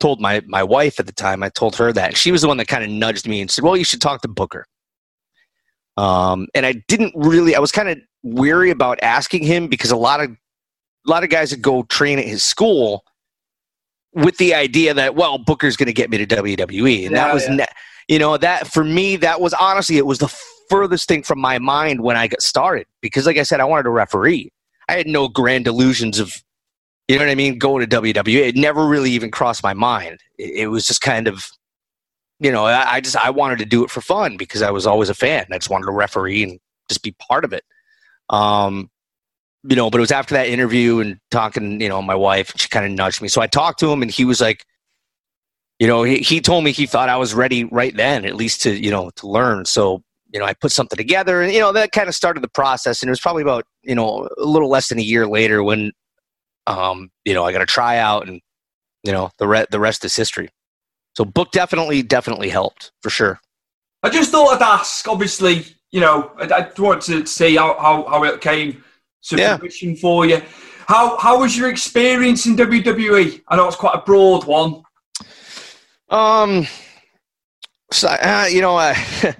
told 0.00 0.20
my 0.20 0.42
my 0.46 0.62
wife 0.62 0.98
at 0.98 1.06
the 1.06 1.12
time. 1.12 1.42
I 1.42 1.50
told 1.50 1.76
her 1.76 1.92
that 1.92 2.16
she 2.16 2.32
was 2.32 2.42
the 2.42 2.48
one 2.48 2.56
that 2.56 2.66
kind 2.66 2.82
of 2.82 2.90
nudged 2.90 3.28
me 3.28 3.40
and 3.40 3.50
said, 3.50 3.62
"Well, 3.62 3.76
you 3.76 3.84
should 3.84 4.00
talk 4.00 4.22
to 4.22 4.28
Booker." 4.28 4.66
Um, 5.96 6.48
and 6.54 6.66
I 6.66 6.82
didn't 6.88 7.12
really. 7.14 7.54
I 7.54 7.60
was 7.60 7.70
kind 7.70 7.88
of 7.88 7.98
weary 8.22 8.70
about 8.70 8.98
asking 9.02 9.44
him 9.44 9.68
because 9.68 9.90
a 9.90 9.96
lot 9.96 10.20
of 10.20 10.30
a 10.30 11.10
lot 11.10 11.22
of 11.22 11.30
guys 11.30 11.50
that 11.50 11.62
go 11.62 11.84
train 11.84 12.18
at 12.18 12.24
his 12.24 12.42
school 12.42 13.04
with 14.14 14.36
the 14.38 14.54
idea 14.54 14.92
that 14.94 15.14
well, 15.14 15.38
Booker's 15.38 15.76
going 15.76 15.86
to 15.86 15.92
get 15.92 16.10
me 16.10 16.18
to 16.18 16.26
WWE, 16.26 17.06
and 17.06 17.12
yeah, 17.12 17.24
that 17.26 17.34
was, 17.34 17.44
yeah. 17.44 17.54
ne- 17.54 17.66
you 18.10 18.18
know, 18.18 18.36
that 18.36 18.66
for 18.66 18.82
me 18.82 19.14
that 19.16 19.40
was 19.40 19.54
honestly 19.54 19.96
it 19.96 20.04
was 20.04 20.18
the 20.18 20.28
furthest 20.68 21.06
thing 21.06 21.22
from 21.22 21.38
my 21.38 21.60
mind 21.60 22.00
when 22.00 22.16
I 22.16 22.26
got 22.26 22.42
started 22.42 22.86
because, 23.00 23.24
like 23.24 23.38
I 23.38 23.44
said, 23.44 23.60
I 23.60 23.64
wanted 23.64 23.84
to 23.84 23.90
referee. 23.90 24.52
I 24.88 24.94
had 24.94 25.06
no 25.06 25.28
grand 25.28 25.68
illusions 25.68 26.18
of 26.18 26.34
you 27.06 27.16
know 27.18 27.24
what 27.24 27.30
I 27.30 27.36
mean? 27.36 27.58
Going 27.58 27.88
to 27.88 28.00
WWE, 28.00 28.48
it 28.48 28.56
never 28.56 28.86
really 28.86 29.12
even 29.12 29.30
crossed 29.30 29.62
my 29.62 29.74
mind. 29.74 30.18
It, 30.38 30.68
was 30.70 30.86
just 30.86 31.00
kind 31.00 31.26
of, 31.26 31.44
you 32.38 32.52
know, 32.52 32.66
I, 32.66 32.94
I 32.94 33.00
just 33.00 33.16
I 33.16 33.30
wanted 33.30 33.58
to 33.58 33.64
do 33.64 33.84
it 33.84 33.90
for 33.90 34.00
fun 34.00 34.36
because 34.36 34.62
I 34.62 34.70
was 34.70 34.86
always 34.86 35.08
a 35.08 35.14
fan. 35.14 35.46
I 35.50 35.58
just 35.58 35.70
wanted 35.70 35.86
to 35.86 35.92
referee 35.92 36.44
and 36.44 36.60
just 36.88 37.02
be 37.02 37.12
part 37.12 37.44
of 37.44 37.52
it. 37.52 37.64
Um, 38.28 38.90
you 39.64 39.74
know, 39.76 39.90
but 39.90 39.98
it 39.98 40.02
was 40.02 40.12
after 40.12 40.34
that 40.34 40.48
interview 40.48 41.00
and 41.00 41.18
talking, 41.30 41.80
you 41.80 41.88
know, 41.88 42.00
my 42.00 42.14
wife, 42.14 42.52
she 42.56 42.68
kind 42.68 42.86
of 42.86 42.92
nudged 42.92 43.22
me. 43.22 43.28
So 43.28 43.40
I 43.40 43.48
talked 43.48 43.80
to 43.80 43.90
him 43.90 44.02
and 44.02 44.10
he 44.10 44.24
was 44.24 44.40
like, 44.40 44.64
you 45.80 45.86
know, 45.86 46.02
he, 46.02 46.18
he 46.18 46.40
told 46.42 46.62
me 46.62 46.72
he 46.72 46.84
thought 46.84 47.08
I 47.08 47.16
was 47.16 47.34
ready 47.34 47.64
right 47.64 47.96
then, 47.96 48.26
at 48.26 48.36
least 48.36 48.60
to, 48.62 48.70
you 48.70 48.90
know, 48.90 49.10
to 49.16 49.26
learn. 49.26 49.64
So, 49.64 50.02
you 50.32 50.38
know, 50.38 50.44
I 50.44 50.52
put 50.52 50.72
something 50.72 50.96
together 50.96 51.40
and, 51.40 51.52
you 51.52 51.58
know, 51.58 51.72
that 51.72 51.90
kind 51.90 52.06
of 52.06 52.14
started 52.14 52.42
the 52.42 52.48
process. 52.48 53.02
And 53.02 53.08
it 53.08 53.10
was 53.10 53.20
probably 53.20 53.42
about, 53.42 53.64
you 53.82 53.94
know, 53.94 54.28
a 54.38 54.44
little 54.44 54.68
less 54.68 54.88
than 54.90 54.98
a 54.98 55.02
year 55.02 55.26
later 55.26 55.62
when, 55.62 55.92
um, 56.66 57.10
you 57.24 57.32
know, 57.32 57.44
I 57.44 57.52
got 57.52 57.62
a 57.62 57.66
tryout 57.66 58.28
and, 58.28 58.42
you 59.02 59.10
know, 59.10 59.30
the, 59.38 59.48
re- 59.48 59.66
the 59.70 59.80
rest 59.80 60.04
is 60.04 60.14
history. 60.14 60.50
So 61.16 61.24
book 61.24 61.50
definitely, 61.50 62.02
definitely 62.02 62.50
helped 62.50 62.92
for 63.02 63.08
sure. 63.08 63.40
I 64.02 64.10
just 64.10 64.30
thought 64.30 64.56
I'd 64.56 64.62
ask, 64.62 65.08
obviously, 65.08 65.64
you 65.92 66.00
know, 66.00 66.30
I, 66.36 66.44
I 66.44 66.70
wanted 66.78 67.24
to 67.24 67.26
see 67.26 67.56
how, 67.56 67.74
how, 67.80 68.06
how 68.06 68.24
it 68.24 68.42
came 68.42 68.84
to 69.24 69.36
yeah. 69.36 69.56
fruition 69.56 69.96
for 69.96 70.26
you. 70.26 70.42
How, 70.86 71.16
how 71.16 71.40
was 71.40 71.56
your 71.56 71.70
experience 71.70 72.44
in 72.44 72.54
WWE? 72.54 73.40
I 73.48 73.56
know 73.56 73.66
it's 73.66 73.76
quite 73.76 73.94
a 73.94 74.02
broad 74.02 74.44
one. 74.44 74.82
Um, 76.10 76.66
so, 77.92 78.08
uh, 78.08 78.48
you 78.50 78.60
know, 78.60 78.76
uh, 78.76 78.94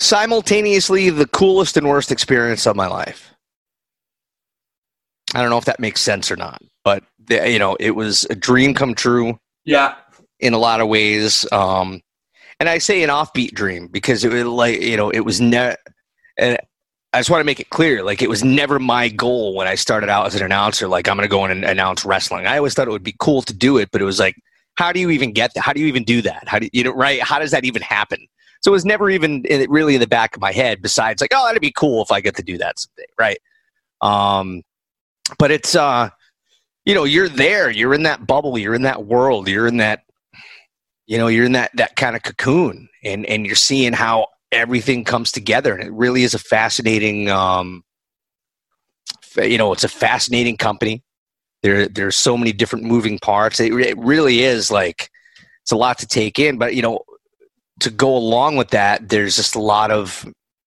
simultaneously 0.00 1.10
the 1.10 1.26
coolest 1.26 1.76
and 1.76 1.88
worst 1.88 2.12
experience 2.12 2.66
of 2.66 2.76
my 2.76 2.86
life. 2.86 3.32
I 5.34 5.40
don't 5.40 5.50
know 5.50 5.58
if 5.58 5.64
that 5.64 5.80
makes 5.80 6.00
sense 6.00 6.30
or 6.30 6.36
not, 6.36 6.62
but 6.84 7.02
you 7.28 7.58
know, 7.58 7.76
it 7.80 7.92
was 7.92 8.24
a 8.30 8.34
dream 8.34 8.74
come 8.74 8.94
true. 8.94 9.38
Yeah. 9.64 9.94
In 10.38 10.52
a 10.52 10.58
lot 10.58 10.80
of 10.80 10.88
ways, 10.88 11.50
um, 11.50 12.02
and 12.60 12.68
I 12.68 12.78
say 12.78 13.02
an 13.02 13.10
offbeat 13.10 13.52
dream 13.52 13.88
because 13.88 14.24
it 14.24 14.32
was 14.32 14.44
like 14.44 14.80
you 14.80 14.96
know 14.96 15.10
it 15.10 15.20
was 15.20 15.40
never. 15.40 15.76
And 16.38 16.58
I 17.12 17.20
just 17.20 17.30
want 17.30 17.40
to 17.40 17.44
make 17.44 17.60
it 17.60 17.70
clear, 17.70 18.02
like 18.02 18.20
it 18.20 18.28
was 18.28 18.44
never 18.44 18.78
my 18.78 19.08
goal 19.08 19.54
when 19.54 19.66
I 19.66 19.74
started 19.74 20.10
out 20.10 20.26
as 20.26 20.34
an 20.34 20.42
announcer. 20.42 20.88
Like 20.88 21.08
I'm 21.08 21.16
going 21.16 21.26
to 21.26 21.30
go 21.30 21.46
in 21.46 21.50
and 21.50 21.64
announce 21.64 22.04
wrestling. 22.04 22.46
I 22.46 22.58
always 22.58 22.74
thought 22.74 22.86
it 22.86 22.90
would 22.90 23.02
be 23.02 23.16
cool 23.18 23.40
to 23.42 23.54
do 23.54 23.78
it, 23.78 23.88
but 23.90 24.02
it 24.02 24.04
was 24.04 24.20
like 24.20 24.36
how 24.76 24.92
do 24.92 25.00
you 25.00 25.10
even 25.10 25.32
get 25.32 25.54
that? 25.54 25.62
How 25.62 25.72
do 25.72 25.80
you 25.80 25.86
even 25.86 26.04
do 26.04 26.22
that? 26.22 26.48
How 26.48 26.58
do 26.58 26.68
you 26.72 26.84
know, 26.84 26.92
right? 26.92 27.20
How 27.22 27.38
does 27.38 27.50
that 27.50 27.64
even 27.64 27.82
happen? 27.82 28.26
So 28.60 28.70
it 28.70 28.72
was 28.72 28.84
never 28.84 29.10
even 29.10 29.44
really 29.68 29.94
in 29.94 30.00
the 30.00 30.06
back 30.06 30.34
of 30.34 30.40
my 30.40 30.52
head. 30.52 30.82
Besides, 30.82 31.20
like, 31.20 31.32
oh, 31.34 31.46
that'd 31.46 31.62
be 31.62 31.72
cool 31.72 32.02
if 32.02 32.10
I 32.10 32.20
get 32.20 32.36
to 32.36 32.42
do 32.42 32.58
that 32.58 32.78
someday, 32.78 33.08
right? 33.18 33.38
Um, 34.00 34.62
but 35.38 35.50
it's 35.50 35.74
uh, 35.74 36.10
you 36.84 36.94
know, 36.94 37.04
you're 37.04 37.28
there, 37.28 37.68
you're 37.68 37.94
in 37.94 38.04
that 38.04 38.26
bubble, 38.26 38.56
you're 38.56 38.74
in 38.74 38.82
that 38.82 39.06
world, 39.06 39.48
you're 39.48 39.66
in 39.66 39.78
that, 39.78 40.04
you 41.06 41.18
know, 41.18 41.26
you're 41.26 41.44
in 41.44 41.52
that 41.52 41.70
that 41.74 41.96
kind 41.96 42.16
of 42.16 42.22
cocoon, 42.22 42.88
and 43.04 43.26
and 43.26 43.46
you're 43.46 43.56
seeing 43.56 43.92
how 43.92 44.28
everything 44.52 45.04
comes 45.04 45.32
together, 45.32 45.74
and 45.74 45.82
it 45.82 45.92
really 45.92 46.22
is 46.22 46.34
a 46.34 46.38
fascinating, 46.38 47.28
um, 47.28 47.82
you 49.36 49.58
know, 49.58 49.72
it's 49.72 49.84
a 49.84 49.88
fascinating 49.88 50.56
company. 50.56 51.02
There, 51.66 51.88
there's 51.88 52.14
so 52.14 52.36
many 52.36 52.52
different 52.52 52.84
moving 52.84 53.18
parts. 53.18 53.58
It, 53.58 53.72
it 53.72 53.98
really 53.98 54.44
is 54.44 54.70
like 54.70 55.10
it's 55.62 55.72
a 55.72 55.76
lot 55.76 55.98
to 55.98 56.06
take 56.06 56.38
in. 56.38 56.58
But 56.58 56.76
you 56.76 56.82
know, 56.82 57.00
to 57.80 57.90
go 57.90 58.16
along 58.16 58.54
with 58.56 58.70
that, 58.70 59.08
there's 59.08 59.34
just 59.34 59.56
a 59.56 59.60
lot 59.60 59.90
of 59.90 60.24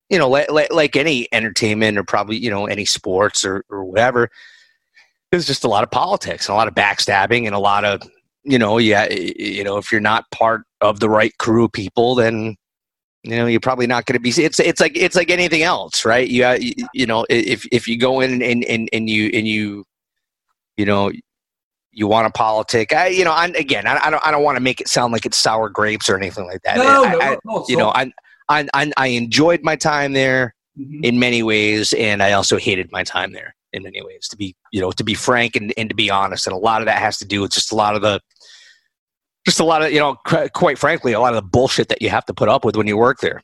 you 0.10 0.20
know, 0.20 0.28
like, 0.28 0.52
like 0.72 0.96
any 0.98 1.30
entertainment 1.32 1.98
or 1.98 2.04
probably 2.04 2.36
you 2.36 2.50
know 2.50 2.66
any 2.66 2.84
sports 2.84 3.46
or, 3.46 3.64
or 3.70 3.86
whatever. 3.86 4.30
There's 5.32 5.48
just 5.48 5.64
a 5.64 5.70
lot 5.70 5.86
of 5.86 5.92
politics 5.92 6.50
and 6.50 6.54
a 6.54 6.58
lot 6.58 6.68
of 6.68 6.76
backstabbing 6.76 7.46
and 7.46 7.56
a 7.56 7.60
lot 7.60 7.86
of 7.86 8.02
you 8.44 8.60
know, 8.60 8.78
yeah, 8.78 9.08
you 9.10 9.64
know, 9.64 9.78
if 9.78 9.94
you're 9.94 10.02
not 10.02 10.30
part 10.32 10.64
of 10.82 11.00
the 11.00 11.10
right 11.10 11.38
crew 11.38 11.64
of 11.64 11.72
people, 11.72 12.14
then 12.14 12.58
you 13.24 13.38
know 13.38 13.46
you're 13.46 13.62
probably 13.62 13.88
not 13.88 14.06
going 14.06 14.18
to 14.18 14.20
be 14.20 14.32
it's 14.44 14.60
it's 14.60 14.82
like 14.82 14.98
it's 14.98 15.16
like 15.16 15.30
anything 15.30 15.62
else 15.62 16.06
right 16.06 16.30
you 16.30 16.46
uh, 16.46 16.58
you, 16.60 16.74
you 16.94 17.06
know 17.06 17.26
if 17.30 17.68
if 17.70 17.86
you 17.86 17.98
go 17.98 18.22
in 18.22 18.42
and 18.42 18.64
and, 18.64 18.90
and 18.94 19.10
you 19.10 19.30
and 19.34 19.46
you 19.46 19.84
you 20.80 20.86
know, 20.86 21.12
you 21.92 22.08
want 22.08 22.26
a 22.26 22.30
politic. 22.30 22.94
I, 22.94 23.08
you 23.08 23.26
know, 23.26 23.34
I, 23.34 23.48
again, 23.48 23.86
I, 23.86 24.00
I 24.06 24.10
don't, 24.10 24.26
I 24.26 24.32
don't 24.32 24.44
want 24.44 24.56
to 24.56 24.62
make 24.62 24.80
it 24.80 24.88
sound 24.88 25.12
like 25.12 25.26
it's 25.26 25.38
sour 25.38 25.68
grapes 25.68 26.10
or 26.10 26.16
anything 26.16 26.46
like 26.46 26.62
that. 26.62 26.78
No, 26.78 27.04
I, 27.04 27.12
no, 27.12 27.20
I, 27.20 27.38
no, 27.44 27.66
you 27.68 27.76
know, 27.76 27.90
I, 27.90 28.14
I, 28.48 28.92
I 28.96 29.08
enjoyed 29.08 29.62
my 29.62 29.76
time 29.76 30.14
there 30.14 30.56
mm-hmm. 30.80 31.04
in 31.04 31.20
many 31.20 31.44
ways, 31.44 31.92
and 31.94 32.24
I 32.24 32.32
also 32.32 32.58
hated 32.58 32.92
my 32.94 33.04
time 33.04 33.34
there 33.34 33.56
in 33.74 33.84
many 33.84 34.02
ways. 34.02 34.30
To 34.30 34.38
be, 34.38 34.56
you 34.72 34.80
know, 34.80 34.92
to 34.92 35.04
be 35.04 35.14
frank 35.14 35.58
and, 35.58 35.74
and 35.78 35.90
to 35.90 35.96
be 35.96 36.10
honest, 36.10 36.48
and 36.48 36.56
a 36.56 36.60
lot 36.60 36.82
of 36.82 36.86
that 36.86 37.00
has 37.00 37.18
to 37.18 37.26
do 37.26 37.42
with 37.42 37.52
just 37.52 37.74
a 37.74 37.76
lot 37.76 37.96
of 37.96 38.02
the, 38.02 38.22
just 39.46 39.60
a 39.60 39.66
lot 39.66 39.84
of, 39.84 39.92
you 39.92 40.00
know, 40.00 40.16
quite 40.54 40.78
frankly, 40.78 41.12
a 41.12 41.20
lot 41.20 41.34
of 41.34 41.44
the 41.44 41.50
bullshit 41.50 41.90
that 41.90 42.02
you 42.02 42.10
have 42.10 42.26
to 42.26 42.34
put 42.34 42.48
up 42.48 42.64
with 42.64 42.78
when 42.78 42.88
you 42.88 42.96
work 42.96 43.20
there. 43.20 43.42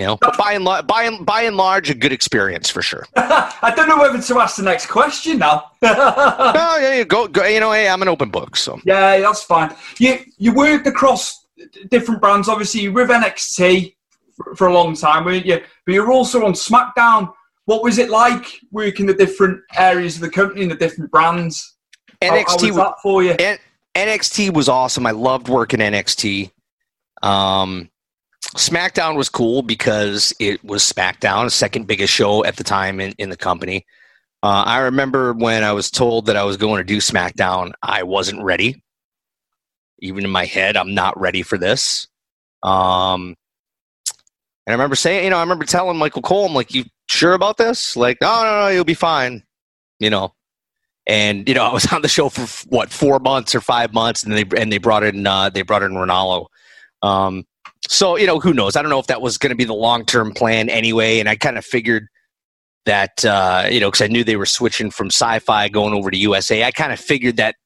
You 0.00 0.06
know, 0.06 0.16
but 0.16 0.38
by 0.38 0.54
and, 0.54 0.64
la- 0.64 0.80
by, 0.80 1.02
and, 1.02 1.26
by 1.26 1.42
and 1.42 1.58
large, 1.58 1.90
a 1.90 1.94
good 1.94 2.10
experience 2.10 2.70
for 2.70 2.80
sure. 2.80 3.06
I 3.16 3.70
don't 3.76 3.86
know 3.86 3.98
whether 3.98 4.18
to 4.18 4.38
ask 4.38 4.56
the 4.56 4.62
next 4.62 4.86
question 4.86 5.40
now. 5.40 5.72
no, 5.82 5.90
yeah, 6.80 7.04
go, 7.04 7.28
go. 7.28 7.44
You 7.44 7.60
know, 7.60 7.70
hey, 7.70 7.86
I'm 7.86 8.00
an 8.00 8.08
open 8.08 8.30
book, 8.30 8.56
so 8.56 8.80
yeah, 8.86 9.20
that's 9.20 9.42
fine. 9.42 9.76
You 9.98 10.20
you 10.38 10.54
worked 10.54 10.86
across 10.86 11.46
different 11.90 12.22
brands. 12.22 12.48
Obviously, 12.48 12.80
you 12.80 12.94
were 12.94 13.02
with 13.02 13.10
NXT 13.10 13.94
for, 14.34 14.56
for 14.56 14.68
a 14.68 14.72
long 14.72 14.96
time, 14.96 15.26
weren't 15.26 15.44
you? 15.44 15.60
But 15.84 15.92
you're 15.92 16.10
also 16.10 16.46
on 16.46 16.54
SmackDown. 16.54 17.34
What 17.66 17.82
was 17.82 17.98
it 17.98 18.08
like 18.08 18.46
working 18.72 19.04
the 19.04 19.12
different 19.12 19.60
areas 19.76 20.14
of 20.14 20.22
the 20.22 20.30
company 20.30 20.62
and 20.62 20.70
the 20.70 20.76
different 20.76 21.10
brands? 21.10 21.76
NXT 22.22 22.30
how, 22.30 22.36
how 22.36 22.66
was 22.66 22.76
that 22.76 22.94
for 23.02 23.22
you? 23.22 23.36
N- 23.38 23.58
NXT 23.94 24.54
was 24.54 24.70
awesome. 24.70 25.04
I 25.04 25.10
loved 25.10 25.50
working 25.50 25.80
NXT. 25.80 26.52
Um, 27.22 27.90
SmackDown 28.56 29.16
was 29.16 29.28
cool 29.28 29.62
because 29.62 30.34
it 30.40 30.62
was 30.64 30.82
SmackDown, 30.82 31.50
second 31.50 31.86
biggest 31.86 32.12
show 32.12 32.44
at 32.44 32.56
the 32.56 32.64
time 32.64 33.00
in, 33.00 33.12
in 33.18 33.30
the 33.30 33.36
company. 33.36 33.86
Uh, 34.42 34.64
I 34.66 34.78
remember 34.78 35.32
when 35.32 35.62
I 35.64 35.72
was 35.72 35.90
told 35.90 36.26
that 36.26 36.36
I 36.36 36.44
was 36.44 36.56
going 36.56 36.78
to 36.78 36.84
do 36.84 36.98
SmackDown, 36.98 37.72
I 37.82 38.02
wasn't 38.02 38.42
ready. 38.42 38.82
Even 40.00 40.24
in 40.24 40.30
my 40.30 40.46
head, 40.46 40.76
I'm 40.76 40.94
not 40.94 41.18
ready 41.20 41.42
for 41.42 41.58
this. 41.58 42.08
Um, 42.62 43.36
and 44.66 44.72
I 44.72 44.72
remember 44.72 44.96
saying, 44.96 45.24
you 45.24 45.30
know, 45.30 45.36
I 45.36 45.42
remember 45.42 45.64
telling 45.64 45.98
Michael 45.98 46.22
Cole, 46.22 46.46
I'm 46.46 46.54
like, 46.54 46.74
you 46.74 46.84
sure 47.08 47.34
about 47.34 47.56
this? 47.56 47.96
Like, 47.96 48.18
no, 48.20 48.42
no, 48.42 48.60
no, 48.62 48.68
you'll 48.68 48.84
be 48.84 48.94
fine. 48.94 49.42
You 49.98 50.10
know, 50.10 50.34
and 51.06 51.46
you 51.46 51.54
know, 51.54 51.64
I 51.68 51.72
was 51.72 51.92
on 51.92 52.02
the 52.02 52.08
show 52.08 52.30
for 52.30 52.46
what 52.68 52.90
four 52.90 53.18
months 53.18 53.54
or 53.54 53.60
five 53.60 53.92
months, 53.92 54.22
and 54.22 54.32
they 54.32 54.44
and 54.56 54.72
they 54.72 54.78
brought 54.78 55.04
in 55.04 55.26
uh, 55.26 55.50
they 55.50 55.62
brought 55.62 55.82
in 55.82 55.92
Ranallo. 55.92 56.46
Um, 57.02 57.46
so 57.88 58.16
you 58.16 58.26
know 58.26 58.40
who 58.40 58.52
knows? 58.52 58.76
I 58.76 58.82
don't 58.82 58.90
know 58.90 58.98
if 58.98 59.06
that 59.06 59.22
was 59.22 59.38
going 59.38 59.50
to 59.50 59.56
be 59.56 59.64
the 59.64 59.74
long 59.74 60.04
term 60.04 60.32
plan 60.32 60.68
anyway 60.68 61.18
and 61.18 61.28
i 61.28 61.36
kind 61.36 61.58
of 61.58 61.64
figured 61.64 62.06
that 62.86 63.24
uh, 63.24 63.68
you 63.70 63.80
know 63.80 63.88
because 63.88 64.02
i 64.02 64.06
knew 64.06 64.24
they 64.24 64.36
were 64.36 64.46
switching 64.46 64.90
from 64.90 65.10
Syfy 65.10 65.70
going 65.70 65.92
over 65.94 66.10
to 66.10 66.16
usa 66.16 66.64
i 66.64 66.70
kind 66.70 66.92
of 66.92 67.00
figured 67.00 67.36
that 67.36 67.56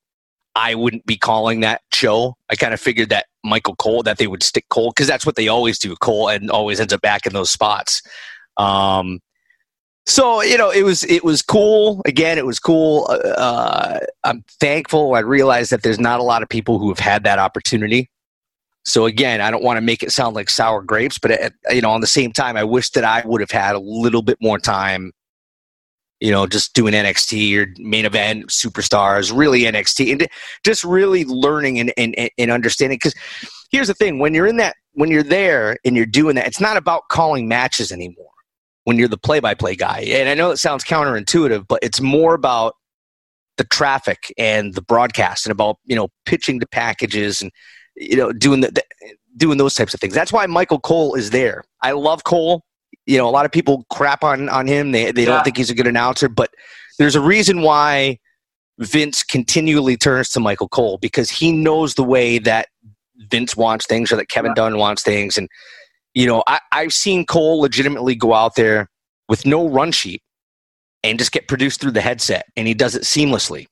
i 0.54 0.74
wouldn't 0.74 1.06
be 1.06 1.16
calling 1.16 1.60
that 1.60 1.82
show. 1.92 2.36
I 2.50 2.56
kind 2.56 2.74
of 2.74 2.80
figured 2.80 3.08
that 3.10 3.26
michael 3.42 3.76
cole 3.76 4.02
that 4.02 4.18
they 4.18 4.26
would 4.26 4.42
stick 4.42 4.66
cole 4.70 4.90
because 4.90 5.06
that's 5.06 5.26
what 5.26 5.36
they 5.36 5.48
always 5.48 5.78
do. 5.78 5.94
Cole 5.96 6.28
and 6.28 6.50
always 6.50 6.80
ends 6.80 6.92
up 6.92 7.02
back 7.02 7.26
in 7.26 7.32
those 7.32 7.50
spots. 7.50 8.02
Um, 8.56 9.20
so 10.06 10.42
you 10.42 10.58
know 10.58 10.70
it 10.70 10.82
was 10.82 11.04
it 11.04 11.24
was 11.24 11.42
cool. 11.42 12.02
Again 12.06 12.38
it 12.38 12.46
was 12.46 12.58
cool. 12.58 13.06
Uh, 13.10 14.00
i'm 14.24 14.44
thankful. 14.60 15.14
I 15.14 15.20
realized 15.20 15.70
that 15.72 15.82
there's 15.82 16.00
not 16.00 16.20
a 16.20 16.22
lot 16.22 16.42
of 16.42 16.48
people 16.48 16.78
who 16.78 16.88
have 16.88 16.98
had 16.98 17.24
that 17.24 17.38
opportunity 17.38 18.10
so 18.84 19.06
again, 19.06 19.40
I 19.40 19.50
don't 19.50 19.64
want 19.64 19.78
to 19.78 19.80
make 19.80 20.02
it 20.02 20.12
sound 20.12 20.36
like 20.36 20.50
sour 20.50 20.82
grapes, 20.82 21.18
but 21.18 21.30
at, 21.30 21.52
you 21.70 21.80
know, 21.80 21.90
on 21.90 22.02
the 22.02 22.06
same 22.06 22.32
time, 22.32 22.56
I 22.56 22.64
wish 22.64 22.90
that 22.90 23.04
I 23.04 23.22
would 23.24 23.40
have 23.40 23.50
had 23.50 23.74
a 23.74 23.80
little 23.80 24.22
bit 24.22 24.38
more 24.40 24.58
time. 24.58 25.12
You 26.20 26.30
know, 26.30 26.46
just 26.46 26.74
doing 26.74 26.94
NXT 26.94 27.58
or 27.58 27.74
main 27.78 28.06
event 28.06 28.46
superstars, 28.46 29.36
really 29.36 29.62
NXT, 29.62 30.12
and 30.12 30.28
just 30.64 30.84
really 30.84 31.24
learning 31.24 31.80
and 31.80 31.92
and, 31.96 32.14
and 32.38 32.50
understanding. 32.50 32.96
Because 32.96 33.14
here's 33.70 33.88
the 33.88 33.94
thing: 33.94 34.20
when 34.20 34.32
you're 34.32 34.46
in 34.46 34.56
that, 34.58 34.76
when 34.92 35.10
you're 35.10 35.22
there 35.22 35.76
and 35.84 35.96
you're 35.96 36.06
doing 36.06 36.36
that, 36.36 36.46
it's 36.46 36.60
not 36.60 36.76
about 36.76 37.08
calling 37.10 37.48
matches 37.48 37.90
anymore. 37.90 38.30
When 38.84 38.98
you're 38.98 39.08
the 39.08 39.18
play-by-play 39.18 39.76
guy, 39.76 40.00
and 40.00 40.28
I 40.28 40.34
know 40.34 40.50
it 40.50 40.58
sounds 40.58 40.84
counterintuitive, 40.84 41.66
but 41.68 41.80
it's 41.82 42.00
more 42.00 42.34
about 42.34 42.74
the 43.56 43.64
traffic 43.64 44.32
and 44.38 44.74
the 44.74 44.82
broadcast 44.82 45.46
and 45.46 45.52
about 45.52 45.76
you 45.84 45.96
know 45.96 46.08
pitching 46.26 46.60
to 46.60 46.66
packages 46.66 47.42
and 47.42 47.50
you 47.96 48.16
know, 48.16 48.32
doing 48.32 48.60
the, 48.60 48.70
the, 48.70 48.84
doing 49.36 49.58
those 49.58 49.74
types 49.74 49.94
of 49.94 50.00
things. 50.00 50.14
That's 50.14 50.32
why 50.32 50.46
Michael 50.46 50.80
Cole 50.80 51.14
is 51.14 51.30
there. 51.30 51.64
I 51.82 51.92
love 51.92 52.24
Cole. 52.24 52.62
You 53.06 53.18
know, 53.18 53.28
a 53.28 53.30
lot 53.30 53.44
of 53.44 53.52
people 53.52 53.84
crap 53.90 54.24
on 54.24 54.48
on 54.48 54.66
him. 54.66 54.92
They 54.92 55.12
they 55.12 55.22
yeah. 55.22 55.28
don't 55.28 55.44
think 55.44 55.56
he's 55.56 55.70
a 55.70 55.74
good 55.74 55.86
announcer, 55.86 56.28
but 56.28 56.50
there's 56.98 57.16
a 57.16 57.20
reason 57.20 57.62
why 57.62 58.18
Vince 58.78 59.22
continually 59.22 59.96
turns 59.96 60.30
to 60.30 60.40
Michael 60.40 60.68
Cole 60.68 60.98
because 60.98 61.30
he 61.30 61.52
knows 61.52 61.94
the 61.94 62.04
way 62.04 62.38
that 62.38 62.68
Vince 63.30 63.56
wants 63.56 63.86
things 63.86 64.10
or 64.10 64.16
that 64.16 64.28
Kevin 64.28 64.50
yeah. 64.50 64.54
Dunn 64.54 64.78
wants 64.78 65.02
things. 65.02 65.36
And 65.36 65.48
you 66.14 66.26
know, 66.26 66.42
I, 66.46 66.60
I've 66.72 66.92
seen 66.92 67.26
Cole 67.26 67.60
legitimately 67.60 68.14
go 68.14 68.34
out 68.34 68.54
there 68.54 68.88
with 69.28 69.46
no 69.46 69.68
run 69.68 69.92
sheet 69.92 70.22
and 71.02 71.18
just 71.18 71.32
get 71.32 71.48
produced 71.48 71.80
through 71.80 71.90
the 71.90 72.00
headset, 72.00 72.46
and 72.56 72.66
he 72.66 72.74
does 72.74 72.94
it 72.94 73.02
seamlessly. 73.02 73.66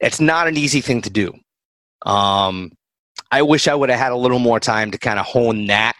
It's 0.00 0.20
not 0.20 0.46
an 0.46 0.56
easy 0.56 0.80
thing 0.80 1.02
to 1.02 1.10
do. 1.10 1.32
Um, 2.02 2.72
I 3.30 3.42
wish 3.42 3.68
I 3.68 3.74
would 3.74 3.90
have 3.90 3.98
had 3.98 4.12
a 4.12 4.16
little 4.16 4.38
more 4.38 4.60
time 4.60 4.90
to 4.90 4.98
kind 4.98 5.18
of 5.18 5.26
hone 5.26 5.66
that, 5.66 5.94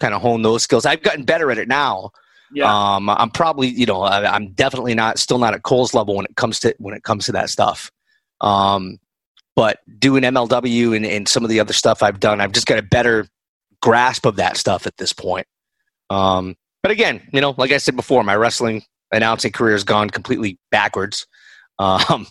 kind 0.00 0.14
of 0.14 0.22
hone 0.22 0.42
those 0.42 0.62
skills. 0.62 0.86
I've 0.86 1.02
gotten 1.02 1.24
better 1.24 1.50
at 1.50 1.58
it 1.58 1.68
now. 1.68 2.10
Yeah. 2.52 2.66
Um, 2.70 3.10
I'm 3.10 3.30
probably, 3.30 3.68
you 3.68 3.86
know, 3.86 4.02
I, 4.02 4.32
I'm 4.32 4.52
definitely 4.52 4.94
not, 4.94 5.18
still 5.18 5.38
not 5.38 5.54
at 5.54 5.62
Cole's 5.62 5.94
level 5.94 6.14
when 6.16 6.26
it 6.26 6.36
comes 6.36 6.60
to 6.60 6.74
when 6.78 6.94
it 6.94 7.02
comes 7.02 7.26
to 7.26 7.32
that 7.32 7.50
stuff. 7.50 7.90
Um, 8.40 8.98
but 9.56 9.78
doing 9.98 10.22
MLW 10.22 10.96
and, 10.96 11.06
and 11.06 11.28
some 11.28 11.44
of 11.44 11.50
the 11.50 11.60
other 11.60 11.72
stuff 11.72 12.02
I've 12.02 12.20
done, 12.20 12.40
I've 12.40 12.52
just 12.52 12.66
got 12.66 12.78
a 12.78 12.82
better 12.82 13.26
grasp 13.82 14.26
of 14.26 14.36
that 14.36 14.56
stuff 14.56 14.86
at 14.86 14.96
this 14.96 15.12
point. 15.12 15.46
Um, 16.10 16.56
but 16.82 16.90
again, 16.92 17.26
you 17.32 17.40
know, 17.40 17.54
like 17.56 17.72
I 17.72 17.78
said 17.78 17.96
before, 17.96 18.22
my 18.24 18.36
wrestling 18.36 18.84
announcing 19.12 19.52
career 19.52 19.72
has 19.72 19.84
gone 19.84 20.10
completely 20.10 20.58
backwards. 20.70 21.26
Um, 21.76 22.28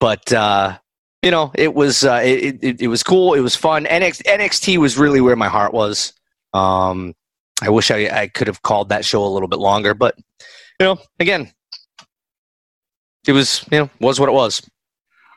but 0.00 0.32
uh, 0.32 0.78
you 1.22 1.30
know, 1.30 1.52
it 1.54 1.72
was 1.72 2.04
uh, 2.04 2.20
it, 2.24 2.58
it, 2.62 2.80
it 2.82 2.88
was 2.88 3.02
cool. 3.02 3.34
It 3.34 3.40
was 3.40 3.54
fun. 3.54 3.84
NXT, 3.84 4.22
NXT 4.22 4.78
was 4.78 4.98
really 4.98 5.20
where 5.20 5.36
my 5.36 5.48
heart 5.48 5.72
was. 5.72 6.12
Um, 6.52 7.14
I 7.62 7.70
wish 7.70 7.90
I, 7.90 8.08
I 8.08 8.26
could 8.26 8.48
have 8.48 8.60
called 8.62 8.88
that 8.88 9.04
show 9.04 9.24
a 9.24 9.28
little 9.28 9.48
bit 9.48 9.60
longer, 9.60 9.94
but 9.94 10.16
you 10.80 10.86
know, 10.86 10.98
again, 11.20 11.52
it 13.26 13.32
was 13.32 13.64
you 13.70 13.78
know 13.78 13.90
was 14.00 14.18
what 14.18 14.28
it 14.28 14.32
was. 14.32 14.68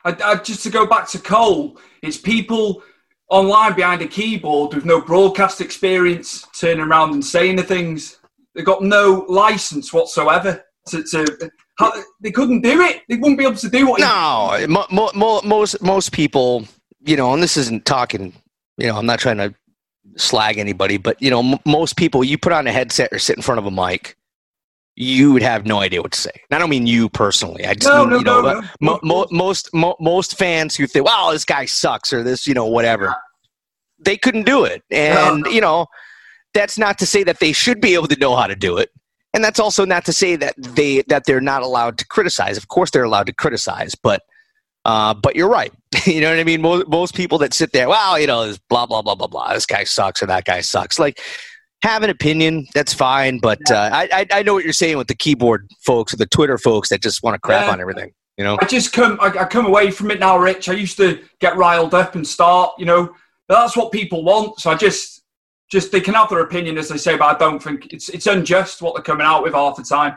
I, 0.04 0.16
I, 0.24 0.34
just 0.36 0.64
to 0.64 0.70
go 0.70 0.86
back 0.86 1.08
to 1.10 1.18
Cole, 1.18 1.78
it's 2.02 2.16
people 2.16 2.82
online 3.28 3.74
behind 3.74 4.02
a 4.02 4.08
keyboard 4.08 4.74
with 4.74 4.84
no 4.84 5.00
broadcast 5.00 5.60
experience 5.60 6.46
turning 6.58 6.84
around 6.84 7.12
and 7.12 7.24
saying 7.24 7.56
the 7.56 7.62
things. 7.62 8.18
They've 8.54 8.64
got 8.64 8.82
no 8.82 9.24
license 9.28 9.92
whatsoever 9.92 10.64
to, 10.88 11.02
to 11.04 11.50
how, 11.78 11.92
they 12.20 12.30
couldn't 12.30 12.62
do 12.62 12.80
it. 12.80 13.02
They 13.08 13.16
wouldn't 13.16 13.38
be 13.38 13.44
able 13.44 13.56
to 13.56 13.68
do 13.68 13.88
what. 13.88 14.00
No, 14.00 14.66
mo- 14.68 14.86
mo- 14.90 15.10
mo- 15.14 15.42
most 15.42 15.80
most 15.82 16.12
people, 16.12 16.66
you 17.04 17.16
know, 17.16 17.32
and 17.34 17.42
this 17.42 17.56
isn't 17.56 17.84
talking. 17.84 18.32
You 18.78 18.88
know, 18.88 18.96
I'm 18.96 19.06
not 19.06 19.18
trying 19.18 19.38
to 19.38 19.54
slag 20.16 20.58
anybody, 20.58 20.96
but 20.96 21.20
you 21.20 21.30
know, 21.30 21.40
m- 21.40 21.58
most 21.64 21.96
people, 21.96 22.24
you 22.24 22.38
put 22.38 22.52
on 22.52 22.66
a 22.66 22.72
headset 22.72 23.12
or 23.12 23.18
sit 23.18 23.36
in 23.36 23.42
front 23.42 23.58
of 23.58 23.66
a 23.66 23.70
mic, 23.70 24.16
you 24.94 25.32
would 25.32 25.42
have 25.42 25.66
no 25.66 25.80
idea 25.80 26.00
what 26.00 26.12
to 26.12 26.20
say. 26.20 26.30
And 26.32 26.56
I 26.56 26.58
don't 26.58 26.70
mean 26.70 26.86
you 26.86 27.08
personally. 27.10 27.66
I 27.66 27.74
just 27.74 27.86
No, 27.86 28.00
mean, 28.00 28.10
no, 28.10 28.18
you 28.18 28.24
know, 28.24 28.40
no, 28.42 28.62
mo- 28.80 29.00
mo- 29.02 29.26
most 29.30 29.72
mo- 29.74 29.96
most 30.00 30.38
fans 30.38 30.74
who 30.76 30.86
think, 30.86 31.04
"Wow, 31.06 31.30
this 31.32 31.44
guy 31.44 31.66
sucks," 31.66 32.12
or 32.12 32.22
this, 32.22 32.46
you 32.46 32.54
know, 32.54 32.64
whatever, 32.64 33.14
they 33.98 34.16
couldn't 34.16 34.44
do 34.44 34.64
it. 34.64 34.82
And 34.90 35.44
you 35.46 35.60
know, 35.60 35.86
that's 36.54 36.78
not 36.78 36.98
to 37.00 37.06
say 37.06 37.22
that 37.24 37.40
they 37.40 37.52
should 37.52 37.80
be 37.82 37.92
able 37.94 38.08
to 38.08 38.16
know 38.18 38.34
how 38.36 38.46
to 38.46 38.56
do 38.56 38.78
it. 38.78 38.90
And 39.36 39.44
that's 39.44 39.60
also 39.60 39.84
not 39.84 40.06
to 40.06 40.14
say 40.14 40.34
that 40.36 40.54
they 40.56 41.02
that 41.08 41.26
they're 41.26 41.42
not 41.42 41.60
allowed 41.60 41.98
to 41.98 42.06
criticize. 42.06 42.56
Of 42.56 42.68
course, 42.68 42.90
they're 42.90 43.04
allowed 43.04 43.26
to 43.26 43.34
criticize, 43.34 43.94
but 43.94 44.22
uh, 44.86 45.12
but 45.12 45.36
you're 45.36 45.50
right. 45.50 45.72
you 46.06 46.22
know 46.22 46.30
what 46.30 46.38
I 46.38 46.44
mean? 46.44 46.62
Most, 46.62 46.88
most 46.88 47.14
people 47.14 47.36
that 47.38 47.52
sit 47.52 47.72
there, 47.72 47.86
wow, 47.86 48.16
you 48.16 48.26
know, 48.26 48.46
this 48.46 48.58
blah 48.70 48.86
blah 48.86 49.02
blah 49.02 49.14
blah 49.14 49.26
blah. 49.26 49.52
This 49.52 49.66
guy 49.66 49.84
sucks 49.84 50.22
or 50.22 50.26
that 50.26 50.46
guy 50.46 50.62
sucks. 50.62 50.98
Like, 50.98 51.20
have 51.82 52.02
an 52.02 52.08
opinion, 52.08 52.66
that's 52.74 52.94
fine. 52.94 53.38
But 53.38 53.60
uh, 53.70 53.90
I, 53.92 54.08
I 54.10 54.26
I 54.38 54.42
know 54.42 54.54
what 54.54 54.64
you're 54.64 54.72
saying 54.72 54.96
with 54.96 55.08
the 55.08 55.14
keyboard 55.14 55.68
folks 55.84 56.14
or 56.14 56.16
the 56.16 56.26
Twitter 56.26 56.56
folks 56.56 56.88
that 56.88 57.02
just 57.02 57.22
want 57.22 57.34
to 57.34 57.38
crap 57.38 57.66
Yeah. 57.66 57.72
on 57.72 57.80
everything. 57.80 58.12
You 58.38 58.44
know? 58.44 58.58
I 58.60 58.64
just 58.66 58.92
come, 58.92 59.18
I, 59.20 59.26
I 59.28 59.44
come 59.44 59.66
away 59.66 59.90
from 59.90 60.10
it 60.10 60.20
now, 60.20 60.38
Rich. 60.38 60.68
I 60.68 60.74
used 60.74 60.96
to 60.98 61.22
get 61.40 61.56
riled 61.56 61.94
up 61.94 62.14
and 62.14 62.26
start, 62.26 62.72
you 62.78 62.84
know, 62.84 63.14
but 63.48 63.60
that's 63.60 63.76
what 63.76 63.92
people 63.92 64.24
want. 64.24 64.60
So 64.60 64.70
I 64.70 64.74
just, 64.76 65.15
just 65.70 65.92
they 65.92 66.00
can 66.00 66.14
have 66.14 66.28
their 66.28 66.40
opinion 66.40 66.78
as 66.78 66.88
they 66.88 66.96
say, 66.96 67.16
but 67.16 67.34
I 67.34 67.38
don't 67.38 67.62
think 67.62 67.92
it's 67.92 68.08
it's 68.08 68.26
unjust 68.26 68.82
what 68.82 68.94
they're 68.94 69.02
coming 69.02 69.26
out 69.26 69.42
with 69.42 69.54
half 69.54 69.76
the 69.76 69.82
time. 69.82 70.16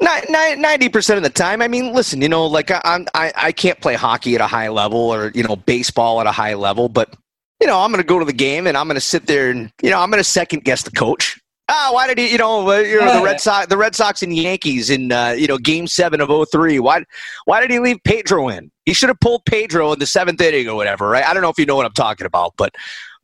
Ninety 0.00 0.88
percent 0.88 1.18
of 1.18 1.24
the 1.24 1.30
time, 1.30 1.60
I 1.60 1.68
mean, 1.68 1.92
listen, 1.92 2.22
you 2.22 2.28
know, 2.28 2.46
like 2.46 2.70
I, 2.70 2.80
I'm, 2.84 3.06
I, 3.14 3.32
I 3.36 3.52
can't 3.52 3.78
play 3.80 3.94
hockey 3.94 4.34
at 4.34 4.40
a 4.40 4.46
high 4.46 4.68
level 4.68 4.98
or 4.98 5.30
you 5.34 5.42
know 5.42 5.56
baseball 5.56 6.20
at 6.20 6.26
a 6.26 6.32
high 6.32 6.54
level, 6.54 6.88
but 6.88 7.14
you 7.60 7.66
know, 7.66 7.78
I'm 7.80 7.90
going 7.90 8.02
to 8.02 8.06
go 8.06 8.18
to 8.18 8.24
the 8.24 8.32
game 8.32 8.66
and 8.66 8.76
I'm 8.76 8.86
going 8.86 8.96
to 8.96 9.02
sit 9.02 9.26
there 9.26 9.50
and 9.50 9.70
you 9.82 9.90
know, 9.90 10.00
I'm 10.00 10.10
going 10.10 10.22
to 10.22 10.28
second 10.28 10.64
guess 10.64 10.82
the 10.82 10.90
coach. 10.90 11.38
Ah, 11.68 11.90
why 11.92 12.08
did 12.08 12.18
he? 12.18 12.32
You 12.32 12.38
know, 12.38 12.68
uh, 12.68 12.78
you 12.78 13.00
know 13.00 13.18
the 13.18 13.24
Red 13.24 13.40
Sox, 13.40 13.68
the 13.68 13.76
Red 13.76 13.94
Sox 13.94 14.22
and 14.22 14.34
Yankees 14.34 14.90
in 14.90 15.12
uh, 15.12 15.36
you 15.38 15.46
know 15.46 15.58
Game 15.58 15.86
Seven 15.86 16.20
of 16.20 16.48
03. 16.50 16.80
Why, 16.80 17.04
why 17.44 17.60
did 17.60 17.70
he 17.70 17.78
leave 17.78 17.98
Pedro 18.02 18.48
in? 18.48 18.72
He 18.86 18.94
should 18.94 19.08
have 19.08 19.20
pulled 19.20 19.44
Pedro 19.44 19.92
in 19.92 20.00
the 20.00 20.06
seventh 20.06 20.40
inning 20.40 20.68
or 20.68 20.74
whatever, 20.74 21.08
right? 21.08 21.24
I 21.24 21.32
don't 21.32 21.42
know 21.42 21.50
if 21.50 21.58
you 21.58 21.66
know 21.66 21.76
what 21.76 21.86
I'm 21.86 21.92
talking 21.92 22.26
about, 22.26 22.54
but 22.56 22.74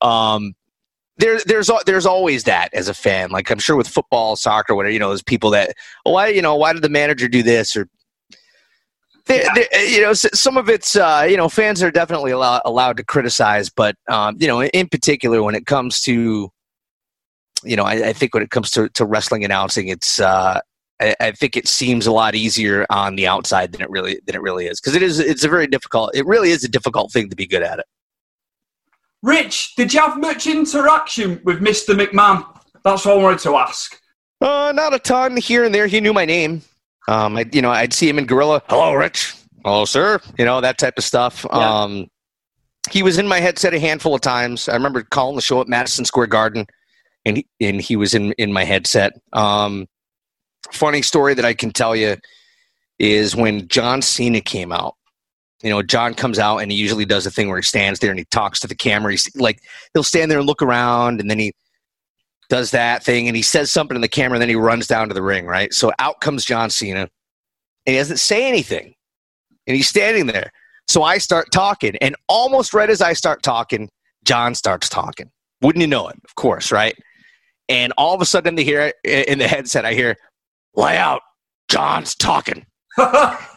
um, 0.00 0.54
there, 1.18 1.38
there's 1.46 1.70
there's 1.87 2.07
always 2.07 2.44
that 2.44 2.68
as 2.74 2.88
a 2.88 2.94
fan. 2.94 3.31
Like 3.31 3.50
I'm 3.50 3.59
sure 3.59 3.76
with 3.76 3.88
football, 3.88 4.37
soccer, 4.37 4.74
whatever, 4.74 4.92
you 4.92 4.98
know, 4.98 5.09
there's 5.09 5.22
people 5.22 5.50
that 5.50 5.74
oh, 6.05 6.12
why 6.12 6.29
you 6.29 6.42
know 6.42 6.57
why 6.57 6.72
did 6.72 6.83
the 6.83 6.88
manager 6.88 7.29
do 7.29 7.42
this 7.42 7.76
or 7.76 7.88
they, 9.26 9.44
they- 9.55 9.88
you 9.88 10.02
know 10.02 10.12
some 10.12 10.57
of 10.57 10.68
it's 10.68 10.96
uh, 10.96 11.26
you 11.29 11.37
know 11.37 11.48
fans 11.48 11.83
are 11.83 11.90
definitely 11.90 12.31
allow, 12.31 12.61
allowed 12.64 12.96
to 12.98 13.05
criticize, 13.05 13.70
but 13.70 13.96
um, 14.09 14.37
you 14.38 14.46
know 14.46 14.62
in 14.62 14.88
particular 14.88 15.42
when 15.42 15.55
it 15.55 15.66
comes 15.66 16.00
to 16.02 16.50
you 17.64 17.76
know 17.76 17.85
I, 17.85 18.09
I 18.09 18.12
think 18.12 18.35
when 18.35 18.42
it 18.42 18.50
comes 18.50 18.70
to, 18.72 18.88
to 18.90 19.05
wrestling 19.05 19.44
announcing, 19.44 19.88
it's 19.88 20.20
uh, 20.20 20.61
I, 21.00 21.14
I 21.20 21.31
think 21.33 21.57
it 21.57 21.66
seems 21.66 22.07
a 22.07 22.12
lot 22.12 22.35
easier 22.35 22.87
on 22.90 23.16
the 23.16 23.26
outside 23.26 23.72
than 23.72 23.83
it 23.83 23.90
really 23.90 24.20
than 24.26 24.35
it 24.37 24.42
really 24.42 24.66
is 24.66 24.81
because 24.81 24.94
it 24.94 25.02
is 25.02 25.18
it's 25.18 25.44
a 25.44 25.48
very 25.48 25.66
difficult 25.66 26.14
it 26.14 26.26
really 26.26 26.50
is 26.50 26.62
a 26.62 26.68
difficult 26.68 27.12
thing 27.12 27.29
to 27.31 27.37
be 27.37 27.46
good 27.46 27.62
at 27.62 27.79
it. 27.79 27.87
Rich, 29.26 29.74
did 29.74 29.92
you 29.92 30.00
have 30.00 30.20
much 30.20 30.46
interaction 30.46 31.40
with 31.42 31.60
Mr. 31.60 31.98
McMahon? 31.98 32.46
That's 32.84 33.04
what 33.04 33.18
I 33.18 33.22
wanted 33.22 33.40
to 33.40 33.56
ask. 33.56 34.00
Uh, 34.40 34.72
not 34.72 34.94
a 34.94 35.00
ton 35.00 35.36
here 35.36 35.64
and 35.64 35.74
there. 35.74 35.88
He 35.88 36.00
knew 36.00 36.12
my 36.12 36.24
name. 36.24 36.62
Um, 37.08 37.36
I, 37.36 37.44
you 37.52 37.60
know, 37.60 37.72
I'd 37.72 37.92
see 37.92 38.08
him 38.08 38.18
in 38.18 38.26
Gorilla. 38.26 38.62
Hello, 38.68 38.94
Rich. 38.94 39.34
Hello, 39.64 39.84
sir. 39.84 40.20
You 40.38 40.44
know 40.44 40.60
that 40.60 40.78
type 40.78 40.94
of 40.96 41.02
stuff. 41.02 41.44
Yeah. 41.50 41.58
Um, 41.58 42.06
he 42.92 43.02
was 43.02 43.18
in 43.18 43.26
my 43.26 43.40
headset 43.40 43.74
a 43.74 43.80
handful 43.80 44.14
of 44.14 44.20
times. 44.20 44.68
I 44.68 44.74
remember 44.74 45.02
calling 45.02 45.34
the 45.34 45.42
show 45.42 45.60
at 45.60 45.66
Madison 45.66 46.04
Square 46.04 46.28
Garden, 46.28 46.64
and 47.24 47.38
he, 47.38 47.46
and 47.60 47.80
he 47.80 47.96
was 47.96 48.14
in 48.14 48.30
in 48.32 48.52
my 48.52 48.62
headset. 48.62 49.14
Um, 49.32 49.88
funny 50.70 51.02
story 51.02 51.34
that 51.34 51.44
I 51.44 51.52
can 51.52 51.72
tell 51.72 51.96
you 51.96 52.16
is 53.00 53.34
when 53.34 53.66
John 53.66 54.02
Cena 54.02 54.40
came 54.40 54.70
out. 54.70 54.95
You 55.62 55.70
know, 55.70 55.82
John 55.82 56.14
comes 56.14 56.38
out 56.38 56.58
and 56.58 56.70
he 56.70 56.76
usually 56.76 57.04
does 57.04 57.26
a 57.26 57.30
thing 57.30 57.48
where 57.48 57.56
he 57.56 57.62
stands 57.62 58.00
there 58.00 58.10
and 58.10 58.18
he 58.18 58.26
talks 58.26 58.60
to 58.60 58.66
the 58.66 58.74
camera. 58.74 59.12
He's 59.12 59.34
like, 59.36 59.60
he'll 59.94 60.02
stand 60.02 60.30
there 60.30 60.38
and 60.38 60.46
look 60.46 60.62
around, 60.62 61.20
and 61.20 61.30
then 61.30 61.38
he 61.38 61.52
does 62.48 62.70
that 62.70 63.02
thing 63.02 63.26
and 63.26 63.36
he 63.36 63.42
says 63.42 63.72
something 63.72 63.94
in 63.94 64.00
the 64.00 64.08
camera 64.08 64.36
and 64.36 64.42
then 64.42 64.48
he 64.48 64.56
runs 64.56 64.86
down 64.86 65.08
to 65.08 65.14
the 65.14 65.22
ring, 65.22 65.46
right? 65.46 65.72
So 65.72 65.92
out 65.98 66.20
comes 66.20 66.44
John 66.44 66.70
Cena 66.70 67.00
and 67.00 67.10
he 67.92 67.96
doesn't 67.96 68.18
say 68.18 68.46
anything. 68.46 68.94
And 69.66 69.76
he's 69.76 69.88
standing 69.88 70.26
there. 70.26 70.52
So 70.86 71.02
I 71.02 71.18
start 71.18 71.50
talking 71.52 71.96
and 72.00 72.14
almost 72.28 72.72
right 72.72 72.88
as 72.88 73.02
I 73.02 73.14
start 73.14 73.42
talking, 73.42 73.88
John 74.24 74.54
starts 74.54 74.88
talking. 74.88 75.30
Wouldn't 75.60 75.80
you 75.80 75.88
know 75.88 76.08
it? 76.08 76.16
Of 76.24 76.34
course, 76.36 76.70
right? 76.70 76.96
And 77.68 77.92
all 77.98 78.14
of 78.14 78.20
a 78.20 78.26
sudden 78.26 78.50
in 78.50 78.54
the 78.54 78.64
hear 78.64 78.92
in 79.02 79.38
the 79.38 79.48
headset 79.48 79.84
I 79.84 79.94
hear, 79.94 80.16
"Lay 80.74 80.96
out. 80.96 81.22
John's 81.68 82.14
talking." 82.14 82.64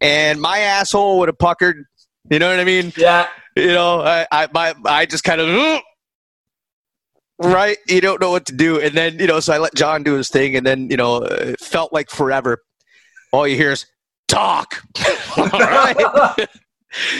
And 0.00 0.40
my 0.40 0.58
asshole 0.58 1.18
would 1.18 1.28
have 1.28 1.38
puckered. 1.38 1.84
You 2.30 2.38
know 2.38 2.50
what 2.50 2.60
I 2.60 2.64
mean? 2.64 2.92
yeah, 2.96 3.28
you 3.56 3.68
know, 3.68 4.02
I, 4.02 4.26
I, 4.30 4.48
my, 4.52 4.74
I 4.84 5.06
just 5.06 5.24
kind 5.24 5.40
of, 5.40 5.82
right? 7.38 7.78
You 7.88 8.00
don't 8.00 8.20
know 8.20 8.30
what 8.30 8.46
to 8.46 8.54
do. 8.54 8.80
And 8.80 8.96
then, 8.96 9.18
you 9.18 9.26
know, 9.26 9.40
so 9.40 9.52
I 9.52 9.58
let 9.58 9.74
John 9.74 10.02
do 10.02 10.14
his 10.14 10.28
thing. 10.28 10.56
And 10.56 10.66
then, 10.66 10.90
you 10.90 10.96
know, 10.96 11.18
it 11.18 11.60
felt 11.60 11.92
like 11.92 12.10
forever. 12.10 12.58
All 13.32 13.46
you 13.46 13.56
hear 13.56 13.72
is 13.72 13.86
talk. 14.28 14.82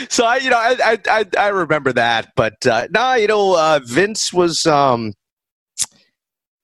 So 0.09 0.25
I, 0.25 0.37
you 0.37 0.49
know, 0.49 0.57
I, 0.57 0.75
I, 0.83 0.97
I, 1.07 1.25
I 1.37 1.47
remember 1.47 1.93
that. 1.93 2.33
But, 2.35 2.65
uh, 2.65 2.87
nah, 2.91 3.15
you 3.15 3.27
know, 3.27 3.57
uh, 3.57 3.79
Vince 3.83 4.33
was, 4.33 4.65
um, 4.65 5.13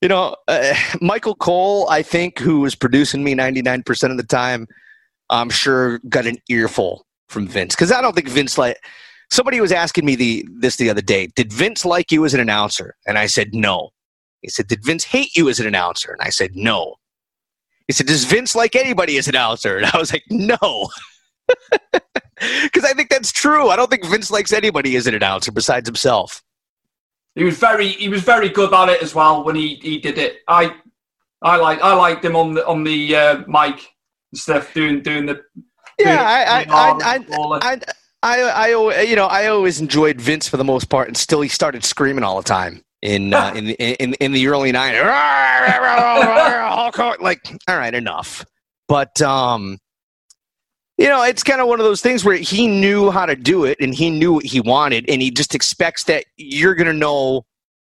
you 0.02 0.10
know, 0.10 0.36
uh, 0.48 0.74
Michael 1.02 1.36
Cole, 1.36 1.90
I 1.90 2.02
think, 2.02 2.40
who 2.40 2.60
was 2.60 2.76
producing 2.76 3.24
me 3.24 3.34
99% 3.34 4.12
of 4.12 4.18
the 4.18 4.24
time, 4.24 4.68
I'm 5.30 5.50
sure 5.50 6.00
got 6.10 6.26
an 6.26 6.38
earful 6.50 7.06
from 7.30 7.48
Vince. 7.48 7.76
Because 7.76 7.92
I 7.92 8.02
don't 8.02 8.14
think 8.14 8.30
Vince 8.30 8.58
like 8.58 8.78
somebody 9.30 9.60
was 9.62 9.72
asking 9.72 10.06
me 10.06 10.16
the 10.16 10.48
this 10.60 10.78
the 10.78 10.90
other 10.90 11.02
day. 11.02 11.28
Did 11.36 11.52
Vince 11.52 11.86
like 11.86 12.12
you 12.12 12.26
as 12.26 12.34
an 12.34 12.40
announcer? 12.40 12.96
And 13.06 13.18
I 13.18 13.26
said 13.28 13.54
no. 13.54 13.90
He 14.42 14.50
said, 14.50 14.68
Did 14.68 14.84
Vince 14.84 15.04
hate 15.04 15.36
you 15.36 15.50
as 15.50 15.60
an 15.60 15.68
announcer? 15.68 16.12
And 16.12 16.22
I 16.22 16.30
said 16.30 16.56
no. 16.56 16.96
He 17.88 17.94
said, 17.94 18.08
Does 18.08 18.26
Vince 18.26 18.56
like 18.56 18.76
anybody 18.76 19.18
as 19.18 19.28
an 19.28 19.36
announcer? 19.36 19.78
And 19.78 19.86
I 19.86 19.98
was 19.98 20.14
like, 20.14 20.24
No. 20.30 20.90
Because 22.62 22.84
I 22.84 22.94
think 22.94 23.10
that's 23.10 23.32
true. 23.32 23.70
I 23.70 23.76
don't 23.76 23.90
think 23.90 24.06
Vince 24.06 24.30
likes 24.30 24.54
anybody 24.54 24.96
as 24.96 25.08
an 25.08 25.16
announcer 25.16 25.52
besides 25.52 25.88
himself. 25.88 26.44
he 27.34 27.44
was 27.44 27.58
very 27.58 27.88
he 27.88 28.10
was 28.10 28.22
very 28.22 28.48
good 28.48 28.72
at 28.72 28.90
it 28.90 29.02
as 29.02 29.16
well 29.16 29.44
when 29.44 29.56
he, 29.56 29.80
he 29.82 29.98
did 29.98 30.20
it. 30.20 30.42
I 30.48 30.76
I 31.42 31.56
like 31.58 31.82
I 31.82 31.96
liked 31.96 32.24
him 32.24 32.36
on 32.36 32.54
the 32.54 32.68
on 32.68 32.84
the 32.84 33.16
uh, 33.16 33.44
mic 33.48 33.90
stuff 34.34 34.74
doing 34.74 35.02
doing 35.02 35.26
the 35.26 35.42
Yeah, 36.00 36.24
I, 36.24 36.64
doing 36.64 36.70
the 36.70 36.76
arm 36.76 37.02
I, 37.04 37.16
and 37.16 37.30
all 37.36 37.50
that. 37.52 37.64
I, 37.64 37.80
I, 38.24 38.42
I, 38.42 38.74
I, 38.74 39.02
you 39.02 39.16
know, 39.16 39.28
I 39.28 39.48
always 39.48 39.80
enjoyed 39.80 40.20
Vince 40.20 40.48
for 40.48 40.58
the 40.58 40.64
most 40.64 40.90
part, 40.90 41.08
and 41.08 41.16
still 41.16 41.42
he 41.42 41.50
started 41.50 41.84
screaming 41.84 42.24
all 42.24 42.38
the 42.38 42.44
time 42.44 42.82
in 43.02 43.34
uh, 43.34 43.54
in, 43.56 43.66
the, 43.66 43.74
in 44.04 44.14
in 44.16 44.32
the 44.32 44.48
early 44.48 44.72
nineties. 44.72 45.02
like, 47.22 47.56
all 47.68 47.78
right, 47.78 47.94
enough. 47.94 48.46
But 48.88 49.22
um, 49.22 49.78
you 50.98 51.08
know, 51.08 51.24
it's 51.24 51.44
kind 51.44 51.62
of 51.62 51.68
one 51.68 51.80
of 51.80 51.86
those 51.86 52.02
things 52.02 52.26
where 52.26 52.38
he 52.38 52.68
knew 52.68 53.12
how 53.12 53.26
to 53.26 53.36
do 53.36 53.66
it 53.66 53.78
and 53.80 53.94
he 53.94 54.10
knew 54.10 54.34
what 54.34 54.46
he 54.46 54.62
wanted, 54.62 55.10
and 55.10 55.22
he 55.22 55.32
just 55.32 55.54
expects 55.54 56.06
that 56.06 56.26
you're 56.38 56.76
going 56.76 56.88
to 56.88 56.94
know 56.94 57.46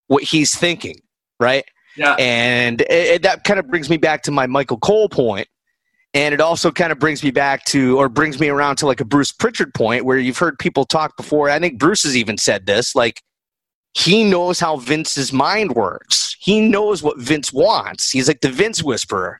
what 0.07 0.23
he's 0.23 0.55
thinking, 0.55 0.99
right? 1.39 1.63
Yeah. 1.95 2.15
And 2.19 2.81
it, 2.81 2.91
it- 2.91 3.21
that 3.23 3.43
kind 3.45 3.59
of 3.59 3.67
brings 3.67 3.89
me 3.89 3.97
back 3.97 4.23
to 4.23 4.31
my 4.31 4.47
Michael 4.47 4.77
Cole 4.77 5.09
point, 5.09 5.47
and 6.13 6.33
it 6.33 6.41
also 6.41 6.71
kind 6.71 6.91
of 6.91 6.99
brings 6.99 7.23
me 7.23 7.31
back 7.31 7.65
to, 7.65 7.97
or 7.97 8.09
brings 8.09 8.39
me 8.39 8.49
around 8.49 8.77
to 8.77 8.85
like 8.87 9.01
a 9.01 9.05
Bruce 9.05 9.31
Pritchard 9.31 9.73
point, 9.73 10.05
where 10.05 10.17
you've 10.17 10.37
heard 10.37 10.57
people 10.59 10.85
talk 10.85 11.15
before. 11.17 11.49
I 11.49 11.59
think 11.59 11.79
Bruce 11.79 12.03
has 12.03 12.17
even 12.17 12.37
said 12.37 12.65
this, 12.65 12.95
like 12.95 13.21
he 13.93 14.23
knows 14.23 14.59
how 14.59 14.77
Vince's 14.77 15.33
mind 15.33 15.75
works. 15.75 16.35
He 16.39 16.61
knows 16.61 17.03
what 17.03 17.19
Vince 17.19 17.51
wants. 17.51 18.09
He's 18.11 18.27
like 18.27 18.41
the 18.41 18.49
Vince 18.49 18.83
whisperer. 18.83 19.39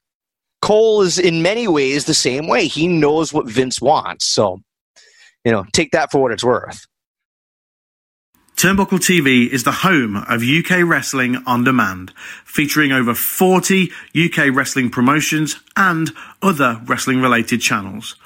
Cole 0.62 1.01
is 1.01 1.17
in 1.17 1.41
many 1.41 1.67
ways 1.67 2.05
the 2.05 2.13
same 2.13 2.47
way. 2.47 2.67
He 2.67 2.88
knows 2.88 3.32
what 3.32 3.47
Vince 3.47 3.82
wants. 3.82 4.25
So, 4.25 4.60
you 5.45 5.51
know, 5.51 5.65
take 5.71 5.91
that 5.91 6.12
for 6.12 6.21
what 6.21 6.32
it's 6.32 6.43
worth. 6.43 6.86
Turnbuckle 8.60 9.00
TV 9.00 9.48
is 9.48 9.63
the 9.63 9.72
home 9.72 10.17
of 10.17 10.43
UK 10.43 10.84
Wrestling 10.84 11.38
on 11.48 11.63
Demand, 11.63 12.12
featuring 12.43 12.91
over 12.91 13.15
40 13.15 13.89
UK 14.13 14.54
wrestling 14.54 14.89
promotions 14.89 15.62
and 15.78 16.12
other 16.41 16.82
wrestling 16.84 17.22
related 17.22 17.62
channels. 17.62 18.17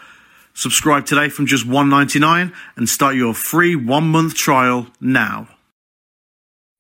Subscribe 0.56 1.06
today 1.06 1.30
from 1.30 1.46
just 1.46 1.68
$1.99 1.68 2.52
and 2.76 2.90
start 2.90 3.16
your 3.16 3.36
free 3.36 3.76
one 3.76 4.08
month 4.08 4.34
trial 4.34 4.88
now. 5.00 5.50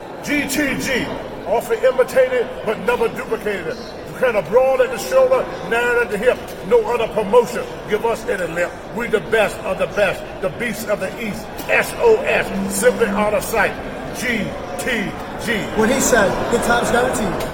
GTG, 0.02 1.46
often 1.46 1.78
imitated 1.78 2.50
but 2.66 2.80
never 2.80 3.08
duplicated. 3.08 3.78
Kind 4.24 4.38
of 4.38 4.48
broad 4.48 4.80
at 4.80 4.90
the 4.90 4.98
shoulder, 4.98 5.46
narrow 5.70 6.02
at 6.02 6.10
the 6.10 6.18
hip. 6.18 6.38
No 6.70 6.82
other 6.94 7.14
promotion. 7.14 7.62
Give 7.90 8.06
us 8.06 8.24
any 8.26 8.54
lip. 8.54 8.72
We 8.96 9.08
the 9.08 9.20
best 9.20 9.58
of 9.66 9.78
the 9.78 9.88
best. 9.88 10.42
The 10.42 10.48
beast 10.58 10.88
of 10.88 11.02
the 11.02 11.10
east. 11.22 11.46
SOS, 11.68 12.74
simply 12.74 13.08
out 13.08 13.34
of 13.34 13.44
sight. 13.44 13.74
GTG. 14.16 15.78
What 15.78 15.90
he 15.90 16.00
said, 16.00 16.32
good 16.52 16.64
times 16.64 16.90
guaranteed. 16.90 17.50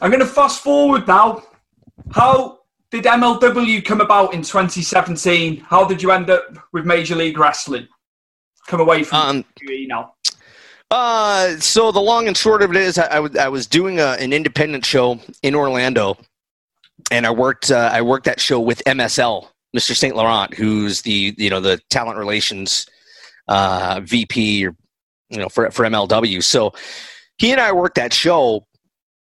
I'm 0.00 0.10
going 0.10 0.20
to 0.20 0.26
fast 0.26 0.62
forward 0.62 1.06
now. 1.06 1.42
How 2.12 2.60
did 2.90 3.04
MLW 3.04 3.84
come 3.84 4.00
about 4.00 4.32
in 4.32 4.40
2017? 4.40 5.58
How 5.68 5.84
did 5.84 6.02
you 6.02 6.12
end 6.12 6.30
up 6.30 6.44
with 6.72 6.86
Major 6.86 7.14
League 7.14 7.36
Wrestling? 7.36 7.88
Come 8.66 8.80
away 8.80 9.02
from 9.02 9.18
Um, 9.18 9.44
WWE 9.60 9.86
now. 9.86 10.14
Uh, 10.90 11.56
so 11.58 11.92
the 11.92 12.00
long 12.00 12.28
and 12.28 12.36
short 12.36 12.62
of 12.62 12.70
it 12.70 12.76
is, 12.76 12.98
I, 12.98 13.06
I 13.16 13.20
was- 13.20 13.36
I 13.36 13.48
was 13.48 13.66
doing 13.66 14.00
a, 14.00 14.16
an 14.20 14.32
independent 14.32 14.84
show 14.86 15.20
in 15.42 15.54
Orlando, 15.54 16.16
and 17.10 17.26
I 17.26 17.30
worked 17.30 17.70
uh, 17.70 17.90
I 17.92 18.02
worked 18.02 18.24
that 18.24 18.40
show 18.40 18.58
with 18.60 18.82
MSL, 18.86 19.48
Mr. 19.76 19.94
Saint 19.94 20.16
Laurent, 20.16 20.54
who's 20.54 21.02
the 21.02 21.34
you 21.36 21.50
know 21.50 21.60
the 21.60 21.78
talent 21.90 22.18
relations 22.18 22.86
uh, 23.48 24.00
VP 24.02 24.66
or 24.66 24.74
you 25.28 25.38
know 25.38 25.48
for 25.48 25.70
for 25.70 25.84
MLW. 25.84 26.42
So 26.42 26.72
he 27.36 27.52
and 27.52 27.60
I 27.60 27.72
worked 27.72 27.96
that 27.96 28.14
show, 28.14 28.66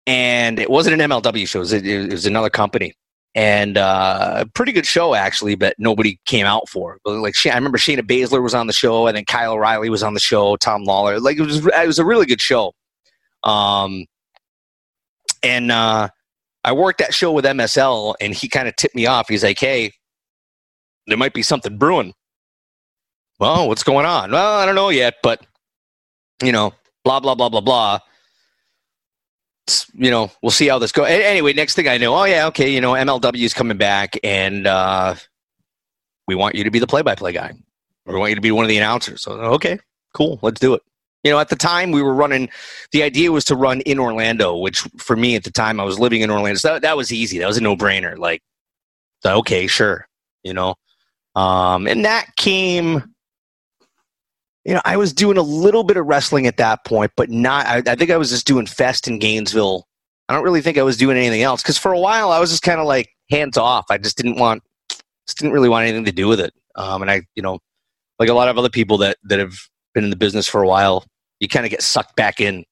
and 0.06 0.60
it 0.60 0.70
wasn't 0.70 1.02
an 1.02 1.10
MLW 1.10 1.48
show; 1.48 1.60
it 1.60 1.62
was, 1.62 1.74
it 1.74 2.12
was 2.12 2.26
another 2.28 2.50
company. 2.52 2.94
And 3.36 3.78
uh, 3.78 4.36
a 4.38 4.46
pretty 4.46 4.72
good 4.72 4.86
show 4.86 5.14
actually, 5.14 5.56
but 5.56 5.76
nobody 5.78 6.18
came 6.26 6.46
out 6.46 6.70
for. 6.70 6.96
it. 7.06 7.10
Like 7.10 7.36
I 7.46 7.54
remember 7.56 7.78
Shayna 7.78 8.00
Baszler 8.00 8.42
was 8.42 8.54
on 8.54 8.68
the 8.68 8.74
show, 8.74 9.08
and 9.08 9.18
then 9.18 9.26
Kyle 9.26 9.54
O'Reilly 9.54 9.90
was 9.90 10.04
on 10.04 10.14
the 10.14 10.22
show, 10.22 10.56
Tom 10.56 10.86
Lawlor. 10.86 11.20
Like 11.22 11.38
it 11.38 11.42
was, 11.42 11.66
it 11.68 11.88
was 11.88 12.00
a 12.00 12.06
really 12.06 12.26
good 12.26 12.40
show. 12.40 12.74
Um, 13.44 14.06
and 15.44 15.70
uh, 15.70 16.08
I 16.64 16.72
worked 16.72 17.00
that 17.00 17.14
show 17.14 17.34
with 17.34 17.44
MSL, 17.46 18.16
and 18.22 18.34
he 18.34 18.48
kind 18.48 18.70
of 18.70 18.76
tipped 18.78 18.96
me 18.96 19.06
off. 19.06 19.28
He's 19.28 19.44
like, 19.44 19.60
"Hey, 19.60 19.92
there 21.08 21.18
might 21.18 21.34
be 21.34 21.44
something 21.44 21.78
brewing." 21.78 22.14
Well, 23.38 23.68
what's 23.68 23.84
going 23.84 24.06
on? 24.06 24.32
Well, 24.32 24.58
I 24.58 24.66
don't 24.66 24.76
know 24.76 24.90
yet, 24.90 25.16
but 25.22 25.46
you 26.42 26.54
know, 26.54 26.74
blah 27.04 27.20
blah 27.20 27.36
blah 27.36 27.50
blah 27.50 27.62
blah. 27.62 28.00
You 29.94 30.12
know, 30.12 30.32
we'll 30.42 30.52
see 30.52 30.68
how 30.68 30.80
this 30.80 30.92
goes. 30.92 31.08
Anyway, 31.08 31.54
next 31.54 31.76
thing 31.76 31.88
I 31.88 31.98
know, 31.98 32.16
oh 32.16 32.26
yeah, 32.26 32.48
okay, 32.48 32.70
you 32.70 32.82
know, 32.82 32.94
MLW 32.94 33.44
is 33.44 33.54
coming 33.54 33.78
back, 33.78 34.18
and 34.24 34.68
uh, 34.68 35.16
we 36.28 36.36
want 36.36 36.56
you 36.56 36.64
to 36.64 36.72
be 36.72 36.80
the 36.80 36.88
play-by-play 36.88 37.32
guy, 37.32 37.54
we 38.06 38.16
want 38.16 38.30
you 38.30 38.36
to 38.36 38.42
be 38.42 38.52
one 38.52 38.64
of 38.64 38.70
the 38.70 38.78
announcers. 38.78 39.24
So, 39.24 39.32
okay, 39.32 39.80
cool, 40.14 40.38
let's 40.44 40.60
do 40.60 40.76
it. 40.76 40.84
You 41.24 41.32
know, 41.32 41.40
at 41.40 41.50
the 41.50 41.56
time 41.56 41.92
we 41.92 42.04
were 42.04 42.14
running, 42.14 42.50
the 42.92 43.02
idea 43.02 43.32
was 43.32 43.46
to 43.46 43.56
run 43.56 43.82
in 43.82 43.98
Orlando, 43.98 44.56
which 44.56 44.82
for 44.98 45.16
me 45.16 45.36
at 45.36 45.44
the 45.44 45.52
time 45.52 45.80
I 45.80 45.84
was 45.84 46.00
living 46.00 46.22
in 46.22 46.30
Orlando, 46.30 46.60
so 46.60 46.74
that, 46.74 46.84
that 46.84 46.98
was 46.98 47.12
easy. 47.12 47.40
That 47.40 47.48
was 47.48 47.58
a 47.58 47.62
no-brainer. 47.62 48.18
Like, 48.18 48.44
okay, 49.26 49.66
sure, 49.66 50.08
you 50.44 50.54
know, 50.54 50.76
um, 51.36 51.88
and 51.88 52.06
that 52.06 52.36
came 52.36 53.15
you 54.66 54.74
know, 54.74 54.82
I 54.84 54.98
was 54.98 55.14
doing 55.14 55.38
a 55.38 55.44
little 55.44 55.84
bit 55.84 55.96
of 55.96 56.08
wrestling 56.08 56.48
at 56.48 56.58
that 56.58 56.84
point, 56.86 57.12
but 57.16 57.30
not. 57.30 57.66
I, 57.68 57.84
I 57.88 57.96
think 57.96 58.10
I 58.10 58.18
was 58.18 58.32
just 58.32 58.48
doing 58.48 58.66
Fest 58.66 59.08
in 59.08 59.20
Gainesville. 59.20 59.88
I 60.28 60.34
don't 60.34 60.44
really 60.44 60.62
think 60.62 60.78
I 60.78 60.84
was 60.84 60.98
doing 60.98 61.18
anything 61.18 61.44
else 61.44 61.62
because 61.62 61.78
for 61.78 61.94
a 61.94 62.00
while 62.00 62.32
I 62.32 62.40
was 62.40 62.50
just 62.50 62.64
kind 62.64 62.80
of 62.80 62.88
like 62.88 63.10
hands 63.30 63.58
off. 63.58 63.86
I 63.92 64.00
just 64.00 64.18
didn't 64.18 64.38
want, 64.38 64.64
just 65.28 65.38
didn't 65.38 65.54
really 65.54 65.70
want 65.70 65.84
anything 65.84 66.06
to 66.06 66.12
do 66.12 66.28
with 66.28 66.40
it. 66.40 66.52
Um, 66.76 67.04
and 67.04 67.12
I, 67.12 67.22
you 67.36 67.44
know, 67.44 67.60
like 68.18 68.30
a 68.30 68.34
lot 68.34 68.50
of 68.50 68.58
other 68.58 68.70
people 68.70 68.98
that 69.00 69.18
that 69.24 69.40
have 69.40 69.56
been 69.94 70.04
in 70.04 70.10
the 70.10 70.16
business 70.16 70.48
for 70.48 70.64
a 70.64 70.68
while, 70.68 71.06
you 71.40 71.48
kind 71.48 71.66
of 71.66 71.70
get 71.70 71.84
sucked 71.84 72.16
back 72.16 72.42
in, 72.42 72.64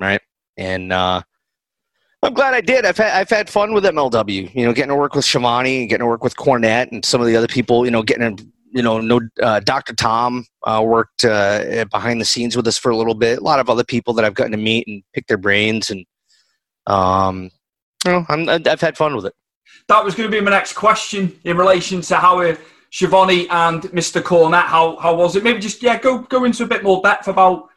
right? 0.00 0.20
And 0.56 0.92
uh, 0.92 1.22
I'm 2.22 2.34
glad 2.34 2.54
I 2.54 2.60
did. 2.60 2.84
I've 2.84 2.96
had 2.96 3.12
I've 3.12 3.30
had 3.30 3.48
fun 3.48 3.72
with 3.72 3.84
MLW. 3.84 4.52
You 4.52 4.66
know, 4.66 4.72
getting 4.72 4.88
to 4.88 4.96
work 4.96 5.14
with 5.14 5.24
Schiavone, 5.24 5.86
getting 5.86 6.04
to 6.04 6.06
work 6.06 6.24
with 6.24 6.34
Cornette, 6.36 6.90
and 6.90 7.04
some 7.04 7.20
of 7.20 7.26
the 7.28 7.36
other 7.36 7.46
people. 7.46 7.84
You 7.84 7.92
know, 7.92 8.02
getting 8.02 8.36
to 8.36 8.46
you 8.76 8.82
know, 8.82 9.00
no, 9.00 9.22
uh, 9.42 9.58
Dr. 9.60 9.94
Tom 9.94 10.44
uh, 10.64 10.82
worked 10.84 11.24
uh, 11.24 11.86
behind 11.90 12.20
the 12.20 12.26
scenes 12.26 12.54
with 12.54 12.66
us 12.66 12.76
for 12.76 12.90
a 12.90 12.96
little 12.96 13.14
bit. 13.14 13.38
A 13.38 13.42
lot 13.42 13.58
of 13.58 13.70
other 13.70 13.84
people 13.84 14.12
that 14.14 14.24
I've 14.26 14.34
gotten 14.34 14.52
to 14.52 14.58
meet 14.58 14.86
and 14.86 15.02
pick 15.14 15.26
their 15.28 15.38
brains, 15.38 15.88
and 15.88 16.04
um, 16.86 17.50
you 18.04 18.12
know, 18.12 18.26
I'm, 18.28 18.50
I've 18.50 18.82
had 18.82 18.98
fun 18.98 19.16
with 19.16 19.24
it. 19.24 19.32
That 19.88 20.04
was 20.04 20.14
going 20.14 20.30
to 20.30 20.36
be 20.36 20.42
my 20.42 20.50
next 20.50 20.74
question 20.74 21.34
in 21.44 21.56
relation 21.56 22.02
to 22.02 22.16
how 22.16 22.42
uh, 22.42 22.54
Schiavone 22.90 23.48
and 23.48 23.82
Mr. 23.84 24.20
Cornette. 24.20 24.66
How 24.66 24.96
how 24.96 25.14
was 25.14 25.36
it? 25.36 25.42
Maybe 25.42 25.58
just 25.58 25.82
yeah, 25.82 25.98
go 25.98 26.18
go 26.18 26.44
into 26.44 26.64
a 26.64 26.66
bit 26.66 26.82
more 26.82 27.00
depth 27.02 27.28
about 27.28 27.70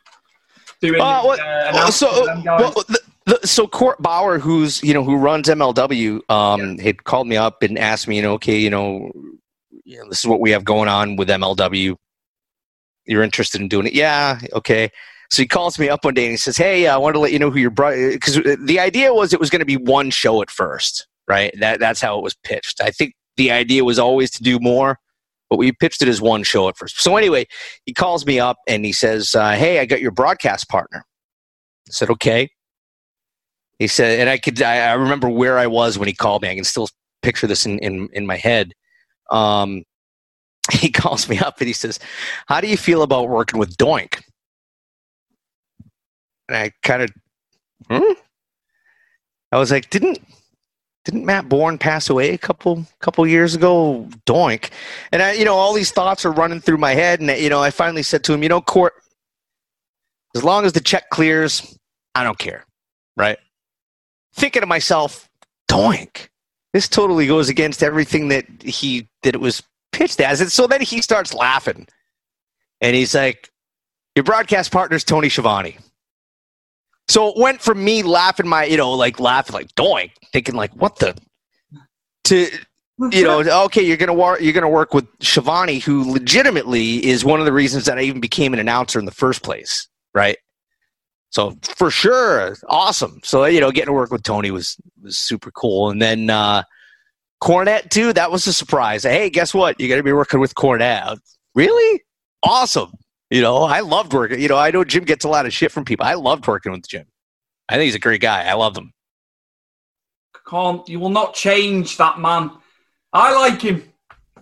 doing. 0.82 1.00
Uh, 1.00 1.22
what- 1.22 1.40
uh, 1.40 1.72
well, 1.74 1.92
so, 1.94 2.26
them 2.26 2.44
guys. 2.44 2.60
well, 2.60 2.72
the, 2.90 3.00
the, 3.26 3.48
so 3.48 3.68
Court 3.68 4.02
Bauer, 4.02 4.38
who's 4.38 4.84
you 4.84 4.94
know 4.94 5.04
who 5.06 5.16
runs 5.16 5.48
MLW, 5.48 6.30
um, 6.30 6.78
had 6.78 7.06
called 7.06 7.28
me 7.28 7.38
up 7.38 7.64
and 7.64 7.80
asked 7.80 8.06
me, 8.10 8.18
you 8.18 8.22
know, 8.22 8.34
okay, 8.34 8.60
you 8.60 8.70
know, 8.70 9.14
you 9.84 10.00
know, 10.00 10.10
this 10.10 10.20
is 10.20 10.28
what 10.28 10.40
we 10.40 10.52
have 10.52 10.64
going 10.64 10.90
on 10.90 11.16
with 11.16 11.30
MLW. 11.30 11.96
You're 13.06 13.24
interested 13.24 13.62
in 13.62 13.68
doing 13.68 13.88
it? 13.88 13.94
Yeah, 13.94 14.40
okay. 14.54 14.90
So 15.32 15.42
he 15.42 15.48
calls 15.48 15.78
me 15.78 15.90
up 15.90 16.04
one 16.06 16.16
day 16.16 16.26
and 16.26 16.32
he 16.32 16.38
says, 16.38 16.58
"Hey, 16.58 16.88
I 16.88 16.98
want 16.98 17.16
to 17.16 17.20
let 17.20 17.32
you 17.32 17.40
know 17.40 17.52
who 17.52 17.60
your 17.60 17.70
brother." 17.70 18.12
Because 18.12 18.42
the 18.64 18.80
idea 18.80 19.14
was 19.14 19.32
it 19.32 19.40
was 19.40 19.50
going 19.50 19.60
to 19.60 19.66
be 19.66 19.78
one 19.78 20.10
show 20.10 20.42
at 20.42 20.50
first, 20.50 21.08
right? 21.28 21.54
That 21.60 21.80
that's 21.80 22.02
how 22.02 22.18
it 22.18 22.24
was 22.24 22.36
pitched. 22.44 22.82
I 22.82 22.90
think 22.90 23.14
the 23.38 23.52
idea 23.52 23.84
was 23.86 24.00
always 24.00 24.32
to 24.32 24.44
do 24.44 24.60
more, 24.60 24.98
but 25.50 25.58
we 25.58 25.72
pitched 25.72 26.02
it 26.02 26.08
as 26.08 26.20
one 26.20 26.44
show 26.44 26.68
at 26.68 26.78
first. 26.78 27.00
So 27.00 27.16
anyway, 27.16 27.46
he 27.86 27.94
calls 27.94 28.26
me 28.26 28.40
up 28.40 28.58
and 28.68 28.86
he 28.86 28.92
says, 28.92 29.36
uh, 29.36 29.52
"Hey, 29.52 29.80
I 29.80 29.86
got 29.86 30.02
your 30.02 30.12
broadcast 30.12 30.68
partner." 30.68 31.06
I 31.88 31.92
said, 31.92 32.10
"Okay." 32.10 32.50
He 33.78 33.88
said, 33.88 34.20
and 34.20 34.30
I 34.30 34.38
could 34.38 34.62
I, 34.62 34.90
I 34.90 34.94
remember 34.94 35.30
where 35.30 35.58
I 35.58 35.68
was 35.68 35.98
when 35.98 36.08
he 36.08 36.14
called 36.14 36.42
me. 36.42 36.50
I 36.50 36.56
can 36.56 36.66
still 36.66 36.90
picture 37.22 37.48
this 37.48 37.66
in 37.66 37.80
in, 37.80 38.10
in 38.14 38.26
my 38.26 38.36
head. 38.36 38.74
Um, 39.32 39.84
he 40.72 40.92
calls 40.92 41.28
me 41.30 41.39
up 41.39 41.60
and 41.60 41.68
he 41.68 41.74
says, 41.74 42.00
"How 42.48 42.62
do 42.62 42.68
you 42.68 42.78
feel 42.78 43.02
about 43.02 43.30
working 43.30 43.60
with 43.60 43.78
Doink?" 43.78 44.22
And 46.48 46.58
I 46.58 46.72
kind 46.84 47.04
of, 47.04 47.12
hmm? 47.89 48.13
I 49.52 49.58
was 49.58 49.72
like, 49.72 49.89
"Didn't 49.89 50.20
didn't 51.06 51.26
Matt 51.26 51.50
Borne 51.50 51.78
pass 51.78 52.10
away 52.10 52.34
a 52.34 52.38
couple 52.38 52.86
couple 53.00 53.26
years 53.26 53.56
ago?" 53.56 54.08
Doink, 54.26 54.70
and 55.12 55.22
I, 55.22 55.34
you 55.34 55.46
know, 55.46 55.56
all 55.56 55.74
these 55.74 55.92
thoughts 55.92 56.26
are 56.26 56.32
running 56.32 56.62
through 56.62 56.78
my 56.78 56.94
head, 56.94 57.20
and 57.20 57.30
you 57.30 57.50
know, 57.50 57.62
I 57.62 57.72
finally 57.72 58.04
said 58.04 58.24
to 58.26 58.34
him, 58.34 58.44
"You 58.44 58.50
know, 58.50 58.62
Court, 58.62 58.94
as 60.36 60.44
long 60.44 60.65
as 60.65 60.74
the 60.74 60.82
check 60.82 61.10
clears, 61.10 61.78
I 62.15 62.24
don't 62.24 62.39
care." 62.39 62.65
Right? 63.18 63.38
Thinking 64.34 64.62
to 64.62 64.67
myself, 64.67 65.27
Doink 65.69 66.30
this 66.74 66.88
totally 66.88 67.28
goes 67.28 67.50
against 67.50 67.84
everything 67.84 68.28
that 68.30 68.46
he 68.62 69.10
that 69.24 69.36
it 69.36 69.42
was 69.42 69.63
pitched 69.92 70.20
as. 70.22 70.42
And 70.42 70.52
so 70.52 70.67
then 70.67 70.82
he 70.82 71.02
starts 71.02 71.34
laughing, 71.34 71.88
and 72.82 72.96
he's 72.96 73.15
like, 73.15 73.50
"Your 74.15 74.24
broadcast 74.24 74.72
partner's 74.72 75.04
Tony 75.04 75.30
Schiavone." 75.30 75.78
So 77.08 77.30
it 77.30 77.38
went 77.38 77.60
from 77.60 77.84
me 77.84 78.04
laughing 78.04 78.48
my, 78.48 78.65
you 78.65 78.78
know, 78.78 78.92
like 78.92 79.20
laughing 79.20 79.54
like 79.54 79.74
doink, 79.76 80.12
thinking 80.32 80.56
like, 80.56 80.72
"What 80.76 80.98
the," 80.98 81.15
to 82.26 82.48
you 83.12 83.24
know, 83.24 83.40
okay, 83.65 83.82
you're 83.82 83.98
gonna 83.98 84.13
work, 84.13 84.42
you're 84.42 84.54
gonna 84.54 84.70
work 84.70 84.94
with 84.94 85.08
Schiavone, 85.22 85.80
who 85.80 86.12
legitimately 86.12 87.06
is 87.06 87.26
one 87.26 87.40
of 87.40 87.46
the 87.46 87.54
reasons 87.54 87.86
that 87.86 87.98
I 87.98 88.02
even 88.02 88.22
became 88.22 88.54
an 88.54 88.60
announcer 88.60 89.00
in 89.00 89.06
the 89.06 89.12
first 89.12 89.44
place, 89.44 89.88
right? 90.13 90.38
So 91.32 91.56
for 91.62 91.92
sure, 91.92 92.56
awesome. 92.67 93.19
So 93.23 93.46
you 93.46 93.60
know, 93.60 93.71
getting 93.71 93.88
to 93.88 93.94
work 93.94 94.12
with 94.12 94.23
Tony 94.23 94.52
was 94.52 94.77
was 95.02 95.17
super 95.17 95.52
cool. 95.52 95.90
And 95.90 96.02
then 96.02 96.30
uh, 96.30 96.63
too. 97.90 98.13
That 98.13 98.32
was 98.32 98.48
a 98.48 98.54
surprise. 98.54 99.04
Hey, 99.04 99.30
guess 99.30 99.54
what? 99.54 99.80
You're 99.80 99.90
to 100.00 100.04
be 100.04 100.13
working 100.13 100.40
with 100.40 100.56
Cornette. 100.56 101.19
Really? 101.56 102.04
Awesome. 102.44 102.92
You 103.30 103.42
know, 103.42 103.58
I 103.58 103.82
loved 103.82 104.13
working. 104.13 104.40
You 104.40 104.48
know, 104.48 104.58
I 104.58 104.71
know 104.71 104.84
Jim 104.84 105.04
gets 105.04 105.23
a 105.23 105.30
lot 105.30 105.46
of 105.46 105.54
shit 105.54 105.71
from 105.71 105.86
people. 105.86 106.06
I 106.06 106.15
loved 106.15 106.48
working 106.48 106.71
with 106.71 106.88
Jim. 106.88 107.06
I 107.67 107.75
think 107.75 107.86
he's 107.86 107.96
a 107.96 108.00
great 108.00 108.21
guy. 108.21 108.44
I 108.44 108.54
love 108.54 108.75
him. 108.75 108.92
Can't 110.48 110.88
you 110.90 111.00
will 111.00 111.10
not 111.10 111.36
change 111.36 111.98
that 111.98 112.19
man. 112.19 112.52
I 113.13 113.36
like 113.36 113.62
him. 113.62 113.84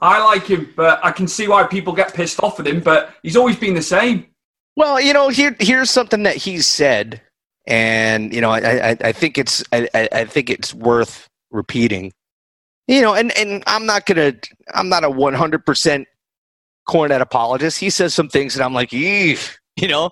I 0.01 0.23
like 0.23 0.45
him, 0.45 0.73
but 0.75 1.03
I 1.03 1.11
can 1.11 1.27
see 1.27 1.47
why 1.47 1.63
people 1.63 1.91
get 1.91 2.13
pissed 2.13 2.41
off 2.41 2.57
with 2.57 2.67
him. 2.67 2.79
But 2.79 3.13
he's 3.23 3.35
always 3.35 3.57
been 3.57 3.73
the 3.73 3.81
same. 3.81 4.27
Well, 4.77 5.01
you 5.01 5.11
know, 5.11 5.29
here 5.29 5.55
here's 5.59 5.89
something 5.89 6.21
that 6.21 6.35
he's 6.35 6.67
said, 6.67 7.19
and 7.65 8.31
you 8.31 8.39
know, 8.41 8.51
I 8.51 8.91
I, 8.91 8.97
I 9.05 9.11
think 9.11 9.39
it's 9.39 9.63
I, 9.71 9.89
I 9.95 10.23
think 10.25 10.51
it's 10.51 10.71
worth 10.71 11.27
repeating. 11.49 12.13
You 12.87 13.01
know, 13.01 13.15
and 13.15 13.35
and 13.35 13.63
I'm 13.65 13.87
not 13.87 14.05
gonna 14.05 14.33
I'm 14.75 14.87
not 14.87 15.03
a 15.03 15.09
100 15.09 15.65
percent 15.65 16.07
Cornette 16.87 17.21
apologist. 17.21 17.79
He 17.79 17.89
says 17.89 18.13
some 18.13 18.29
things 18.29 18.53
that 18.53 18.63
I'm 18.63 18.75
like, 18.75 18.93
eee 18.93 19.37
you 19.77 19.87
know, 19.87 20.11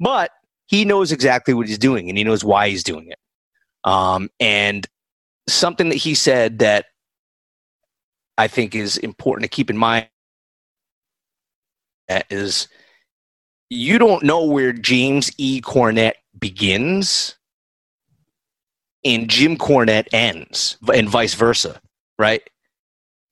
but 0.00 0.30
he 0.66 0.86
knows 0.86 1.12
exactly 1.12 1.52
what 1.52 1.66
he's 1.68 1.78
doing 1.78 2.08
and 2.08 2.16
he 2.16 2.24
knows 2.24 2.42
why 2.42 2.70
he's 2.70 2.82
doing 2.82 3.08
it. 3.08 3.18
Um, 3.84 4.30
and 4.40 4.86
something 5.46 5.90
that 5.90 5.96
he 5.96 6.14
said 6.14 6.60
that 6.60 6.86
I 8.38 8.48
think 8.48 8.74
is 8.74 8.96
important 8.96 9.44
to 9.44 9.54
keep 9.54 9.68
in 9.68 9.76
mind 9.76 10.08
is 12.30 12.68
you 13.70 13.98
don't 13.98 14.22
know 14.22 14.44
where 14.44 14.72
James 14.72 15.30
E. 15.38 15.60
Cornette 15.60 16.14
begins 16.38 17.36
and 19.04 19.28
Jim 19.28 19.56
Cornette 19.56 20.08
ends, 20.12 20.76
and 20.92 21.08
vice 21.08 21.34
versa, 21.34 21.80
right? 22.18 22.42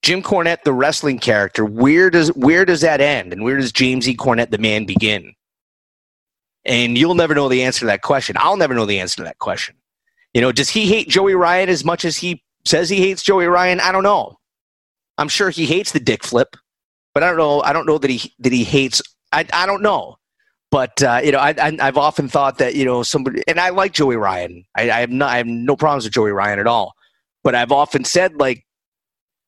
Jim 0.03 0.23
Cornette, 0.23 0.63
the 0.63 0.73
wrestling 0.73 1.19
character, 1.19 1.65
where 1.65 2.11
does 2.11 2.29
where 2.35 2.65
does 2.65 2.81
that 2.83 3.01
end, 3.01 3.33
and 3.33 3.43
where 3.43 3.57
does 3.57 3.73
James 3.73 4.09
E. 4.09 4.17
Cornette, 4.17 4.51
the 4.51 4.59
man, 4.59 4.85
begin? 4.85 5.35
And 6.65 6.97
you'll 6.97 7.17
never 7.17 7.35
know 7.35 7.49
the 7.49 7.63
answer 7.63 7.81
to 7.81 7.87
that 7.87 8.03
question. 8.03 8.37
I'll 8.39 8.57
never 8.57 8.75
know 8.75 8.87
the 8.87 9.01
answer 9.01 9.17
to 9.17 9.23
that 9.25 9.39
question. 9.39 9.75
You 10.33 10.41
know, 10.41 10.53
does 10.53 10.71
he 10.71 10.87
hate 10.87 11.09
Joey 11.09 11.35
Ryan 11.35 11.69
as 11.69 11.85
much 11.85 12.05
as 12.05 12.17
he 12.17 12.43
says 12.65 12.89
he 12.89 13.01
hates 13.01 13.23
Joey 13.23 13.47
Ryan? 13.47 13.81
I 13.81 13.93
don't 13.93 14.03
know. 14.03 14.39
I'm 15.19 15.29
sure 15.29 15.51
he 15.51 15.67
hates 15.67 15.93
the 15.93 16.01
dick 16.01 16.25
flip, 16.25 16.57
but 17.15 17.23
I 17.23 17.29
don't 17.29 17.39
know. 17.39 17.63
I 17.63 17.73
don't 17.73 17.87
know 17.87 17.99
that 17.99 18.11
he 18.11 18.33
that 18.39 18.53
he 18.53 18.63
hates. 18.65 19.03
I 19.33 19.47
I 19.53 19.67
don't 19.67 19.83
know. 19.83 20.17
But 20.75 21.01
uh, 21.05 21.21
you 21.23 21.31
know, 21.31 21.39
I, 21.39 21.55
I 21.57 21.85
have 21.85 21.97
often 21.97 22.27
thought 22.27 22.59
that 22.59 22.75
you 22.75 22.85
know 22.85 23.05
somebody, 23.05 23.45
and 23.47 23.61
I 23.61 23.69
like 23.69 23.93
Joey 23.93 24.17
Ryan. 24.17 24.65
I, 24.77 24.91
I 24.91 24.99
have 24.99 25.11
no 25.11 25.25
I 25.25 25.37
have 25.37 25.47
no 25.47 25.77
problems 25.77 26.03
with 26.03 26.13
Joey 26.13 26.33
Ryan 26.33 26.59
at 26.59 26.67
all. 26.67 26.95
But 27.45 27.55
I've 27.55 27.71
often 27.71 28.03
said 28.03 28.41
like 28.41 28.67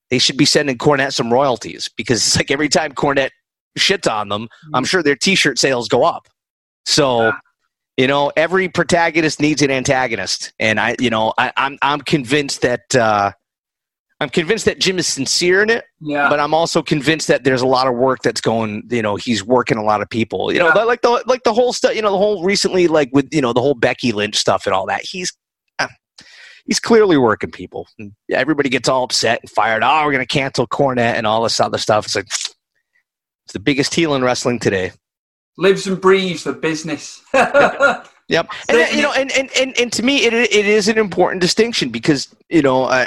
they 0.09 0.19
should 0.19 0.37
be 0.37 0.45
sending 0.45 0.79
Cornette 0.79 1.15
some 1.15 1.33
royalties 1.33 1.91
because 1.97 2.25
it's 2.25 2.37
like 2.37 2.53
every 2.53 2.69
time 2.69 2.93
Cornette 2.93 3.31
shits 3.77 4.09
on 4.09 4.29
them, 4.29 4.47
I'm 4.73 4.85
mm. 4.85 4.87
sure 4.87 5.03
their 5.03 5.17
T-shirt 5.17 5.59
sales 5.59 5.89
go 5.89 6.05
up. 6.05 6.29
So, 6.85 7.33
you 7.97 8.07
know, 8.07 8.31
every 8.37 8.69
protagonist 8.69 9.41
needs 9.41 9.63
an 9.63 9.73
antagonist, 9.73 10.53
and 10.61 10.79
I, 10.79 10.95
you 11.01 11.11
know, 11.11 11.33
I, 11.39 11.49
am 11.49 11.53
I'm, 11.57 11.79
I'm 11.83 12.01
convinced 12.03 12.63
that 12.63 12.95
uh, 12.95 13.33
I'm 14.19 14.31
convinced 14.31 14.65
that 14.65 14.79
Jim 14.79 14.99
is 14.99 15.07
sincere 15.07 15.63
in 15.63 15.69
it. 15.69 15.85
Yeah. 16.01 16.31
But 16.31 16.41
I'm 16.41 16.55
also 16.55 16.83
convinced 16.83 17.29
that 17.29 17.45
there's 17.45 17.61
a 17.61 17.67
lot 17.67 17.87
of 17.87 17.95
work 17.95 18.23
that's 18.23 18.41
going. 18.41 18.85
You 18.91 19.03
know, 19.03 19.17
he's 19.17 19.45
working 19.45 19.77
a 19.77 19.85
lot 19.85 20.01
of 20.01 20.09
people. 20.09 20.53
You 20.53 20.61
know, 20.61 20.69
like 20.69 21.03
the 21.03 21.23
like 21.27 21.43
the 21.43 21.53
whole 21.53 21.73
stuff. 21.73 21.95
You 21.95 22.03
know, 22.03 22.13
the 22.13 22.19
whole 22.19 22.43
recently, 22.43 22.89
like 22.89 23.11
with 23.13 23.29
you 23.33 23.43
know 23.43 23.53
the 23.53 23.61
whole 23.61 23.75
Becky 23.75 24.13
Lynch 24.13 24.37
stuff 24.37 24.65
and 24.65 24.75
all 24.75 24.87
that. 24.87 25.03
He's 25.03 25.33
he's 26.67 26.81
clearly 26.81 27.17
working 27.17 27.51
people. 27.51 27.89
Everybody 28.31 28.69
gets 28.69 28.89
all 28.89 29.05
upset 29.05 29.41
and 29.43 29.51
fired. 29.51 29.83
Oh, 29.83 30.05
we're 30.05 30.13
going 30.13 30.27
to 30.27 30.27
cancel 30.27 30.67
Cornette 30.67 31.15
and 31.15 31.27
all 31.27 31.43
this 31.43 31.59
other 31.61 31.79
stuff. 31.79 32.07
It's 32.07 32.17
like 32.17 32.27
it's 32.27 33.53
the 33.53 33.61
biggest 33.61 33.95
heel 33.95 34.15
in 34.15 34.23
wrestling 34.23 34.59
today. 34.59 34.93
Lives 35.57 35.87
and 35.87 36.01
breathes 36.01 36.45
the 36.45 36.53
business. 36.53 37.23
yep. 37.35 38.09
yep. 38.29 38.51
And 38.69 38.95
you 38.95 39.03
know, 39.03 39.13
and, 39.13 39.33
and, 39.33 39.51
and, 39.59 39.79
and 39.79 39.93
to 39.93 40.03
me, 40.03 40.27
it 40.27 40.35
it 40.35 40.67
is 40.67 40.89
an 40.89 40.99
important 40.99 41.41
distinction 41.41 41.91
because 41.91 42.35
you 42.49 42.63
know. 42.63 42.85
Uh, 42.85 43.07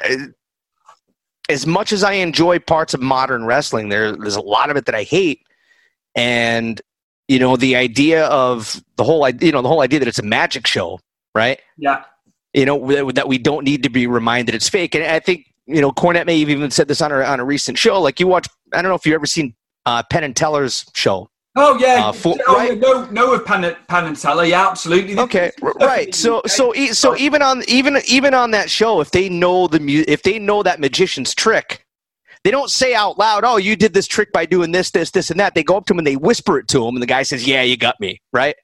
as 1.50 1.68
much 1.68 1.92
as 1.92 2.04
I 2.04 2.14
enjoy 2.14 2.60
parts 2.60 2.94
of 2.94 3.02
modern 3.02 3.46
wrestling, 3.46 3.90
there, 3.90 4.16
there's 4.16 4.36
a 4.36 4.42
lot 4.42 4.70
of 4.70 4.78
it 4.78 4.86
that 4.86 4.96
I 4.96 5.04
hate. 5.04 5.46
And, 6.16 6.82
you 7.28 7.40
know, 7.40 7.56
the 7.58 7.76
idea 7.76 8.26
of 8.28 8.84
the 8.96 9.04
whole, 9.04 9.28
you 9.30 9.52
know, 9.52 9.62
the 9.62 9.68
whole 9.68 9.82
idea 9.82 10.00
that 10.00 10.08
it's 10.08 10.20
a 10.20 10.24
magic 10.24 10.68
show, 10.68 11.00
right? 11.34 11.60
Yeah 11.78 12.04
you 12.54 12.66
know 12.66 13.12
that 13.12 13.28
we 13.28 13.38
don't 13.38 13.64
need 13.64 13.84
to 13.84 13.90
be 13.90 14.08
reminded 14.08 14.56
it's 14.56 14.70
fake. 14.70 14.96
And 14.96 15.04
I 15.04 15.20
think 15.20 15.46
you 15.66 15.82
know 15.82 15.92
Cornette 15.92 16.26
may 16.26 16.40
have 16.40 16.50
even 16.50 16.72
said 16.72 16.88
this 16.88 17.02
on 17.02 17.12
a 17.12 17.22
on 17.22 17.40
a 17.40 17.46
recent 17.46 17.78
show. 17.78 18.02
Like 18.02 18.20
you 18.20 18.28
watch, 18.28 18.48
I 18.74 18.82
don't 18.82 18.90
know 18.90 18.96
if 18.96 19.06
you've 19.06 19.16
ever 19.16 19.26
seen 19.26 19.54
uh, 19.86 20.04
Penn 20.10 20.24
and 20.24 20.36
Teller's 20.36 20.86
show. 20.94 21.30
Oh 21.60 21.78
yeah, 21.80 22.08
uh, 22.08 22.12
for, 22.12 22.36
oh, 22.48 22.56
right? 22.56 22.80
no, 22.80 23.06
no, 23.12 23.34
of 23.34 23.46
Penn, 23.46 23.76
Penn 23.88 24.06
and 24.06 24.18
Teller, 24.18 24.46
yeah, 24.46 24.68
absolutely. 24.70 25.18
Okay, 25.18 25.52
right. 25.62 26.14
So, 26.16 26.42
so, 26.46 26.74
so 26.92 27.18
even 27.18 27.42
on 27.42 27.64
even 27.68 27.98
even 28.08 28.34
on 28.34 28.52
that 28.52 28.70
show, 28.70 29.02
if 29.02 29.12
they 29.12 29.30
know 29.30 29.68
the 29.68 29.80
mu- 29.80 30.06
if 30.08 30.24
they 30.24 30.40
know 30.40 30.64
that 30.64 30.80
magician's 30.80 31.36
trick, 31.36 31.86
they 32.44 32.52
don't 32.52 32.70
say 32.70 32.96
out 32.96 33.20
loud, 33.20 33.44
"Oh, 33.44 33.58
you 33.58 33.76
did 33.76 33.94
this 33.94 34.08
trick 34.08 34.32
by 34.32 34.46
doing 34.46 34.72
this, 34.72 34.92
this, 34.92 35.12
this, 35.12 35.30
and 35.30 35.40
that." 35.40 35.54
They 35.54 35.64
go 35.64 35.78
up 35.78 35.86
to 35.88 35.94
him 35.94 36.00
and 36.00 36.08
they 36.08 36.16
whisper 36.16 36.58
it 36.58 36.68
to 36.70 36.88
him, 36.88 36.96
and 36.96 37.04
the 37.04 37.08
guy 37.08 37.24
says, 37.24 37.46
"Yeah, 37.46 37.62
you 37.62 37.78
got 37.78 38.00
me." 38.00 38.22
Right? 38.32 38.56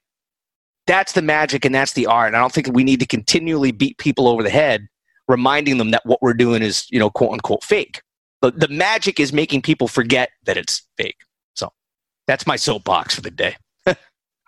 that's 0.86 1.12
the 1.12 1.22
magic 1.22 1.64
and 1.64 1.74
that's 1.74 1.92
the 1.92 2.06
art. 2.06 2.28
And 2.28 2.36
I 2.36 2.40
don't 2.40 2.52
think 2.52 2.68
we 2.72 2.84
need 2.84 3.00
to 3.00 3.06
continually 3.06 3.72
beat 3.72 3.98
people 3.98 4.28
over 4.28 4.42
the 4.42 4.50
head, 4.50 4.86
reminding 5.28 5.78
them 5.78 5.90
that 5.90 6.06
what 6.06 6.22
we're 6.22 6.34
doing 6.34 6.62
is, 6.62 6.86
you 6.90 6.98
know, 6.98 7.10
quote 7.10 7.32
unquote 7.32 7.64
fake. 7.64 8.02
But 8.40 8.60
the 8.60 8.68
magic 8.68 9.18
is 9.18 9.32
making 9.32 9.62
people 9.62 9.88
forget 9.88 10.30
that 10.44 10.56
it's 10.56 10.86
fake. 10.96 11.16
That's 12.26 12.46
my 12.46 12.56
soapbox 12.56 13.14
for 13.14 13.20
the 13.20 13.30
day. 13.30 13.56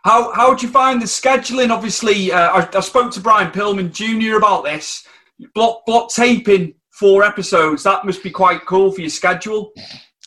how 0.04 0.32
how 0.32 0.50
would 0.50 0.62
you 0.62 0.68
find 0.68 1.00
the 1.00 1.06
scheduling? 1.06 1.70
Obviously, 1.70 2.32
uh, 2.32 2.50
I, 2.50 2.68
I, 2.76 2.80
spoke 2.80 3.12
to 3.12 3.20
Brian 3.20 3.50
Pillman 3.50 3.92
Jr. 3.92 4.36
about 4.36 4.64
this. 4.64 5.06
Block 5.54 5.86
block 5.86 6.10
taping 6.10 6.74
four 6.90 7.22
episodes. 7.22 7.84
That 7.84 8.04
must 8.04 8.22
be 8.22 8.30
quite 8.30 8.66
cool 8.66 8.90
for 8.90 9.00
your 9.00 9.10
schedule. 9.10 9.72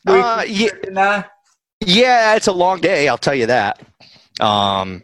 Uh, 0.07 0.43
yeah, 0.47 1.23
yeah, 1.85 2.35
it's 2.35 2.47
a 2.47 2.51
long 2.51 2.79
day. 2.79 3.07
I'll 3.07 3.17
tell 3.17 3.35
you 3.35 3.47
that. 3.47 3.81
Um, 4.39 5.03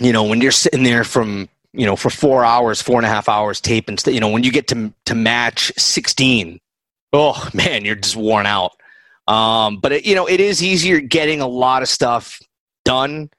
you 0.00 0.12
know, 0.12 0.24
when 0.24 0.40
you're 0.40 0.52
sitting 0.52 0.82
there 0.82 1.04
from, 1.04 1.48
you 1.72 1.86
know, 1.86 1.96
for 1.96 2.10
four 2.10 2.44
hours, 2.44 2.82
four 2.82 2.96
and 2.96 3.06
a 3.06 3.08
half 3.08 3.28
hours 3.28 3.60
tape 3.60 3.88
and, 3.88 4.02
you 4.06 4.20
know, 4.20 4.28
when 4.28 4.44
you 4.44 4.52
get 4.52 4.68
to, 4.68 4.92
to 5.06 5.14
match 5.14 5.72
16, 5.76 6.60
oh 7.12 7.48
man, 7.54 7.84
you're 7.84 7.96
just 7.96 8.16
worn 8.16 8.46
out. 8.46 8.72
Um, 9.26 9.78
but 9.80 9.92
it, 9.92 10.06
you 10.06 10.14
know, 10.14 10.26
it 10.26 10.40
is 10.40 10.62
easier 10.62 11.00
getting 11.00 11.40
a 11.40 11.46
lot 11.46 11.82
of 11.82 11.88
stuff 11.88 12.40
done. 12.84 13.30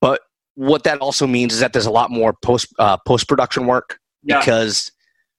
But 0.00 0.20
what 0.54 0.84
that 0.84 0.98
also 0.98 1.26
means 1.26 1.52
is 1.54 1.60
that 1.60 1.72
there's 1.72 1.86
a 1.86 1.90
lot 1.90 2.10
more 2.10 2.32
post, 2.32 2.72
uh, 2.78 2.96
post 3.06 3.28
production 3.28 3.66
work 3.66 3.98
yeah. 4.22 4.38
because 4.38 4.92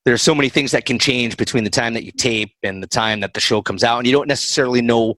there's 0.06 0.22
so 0.22 0.36
many 0.36 0.50
things 0.50 0.72
that 0.72 0.86
can 0.86 1.00
change 1.00 1.38
between 1.38 1.64
the 1.64 1.70
time 1.70 1.94
that 1.94 2.04
you 2.04 2.12
tape 2.12 2.54
and 2.64 2.84
the 2.84 2.88
time 2.88 3.22
that 3.22 3.34
the 3.34 3.40
show 3.40 3.62
comes 3.62 3.84
out. 3.84 3.98
And 3.98 4.08
you 4.08 4.14
don't 4.14 4.28
necessarily 4.28 4.82
know 4.82 5.16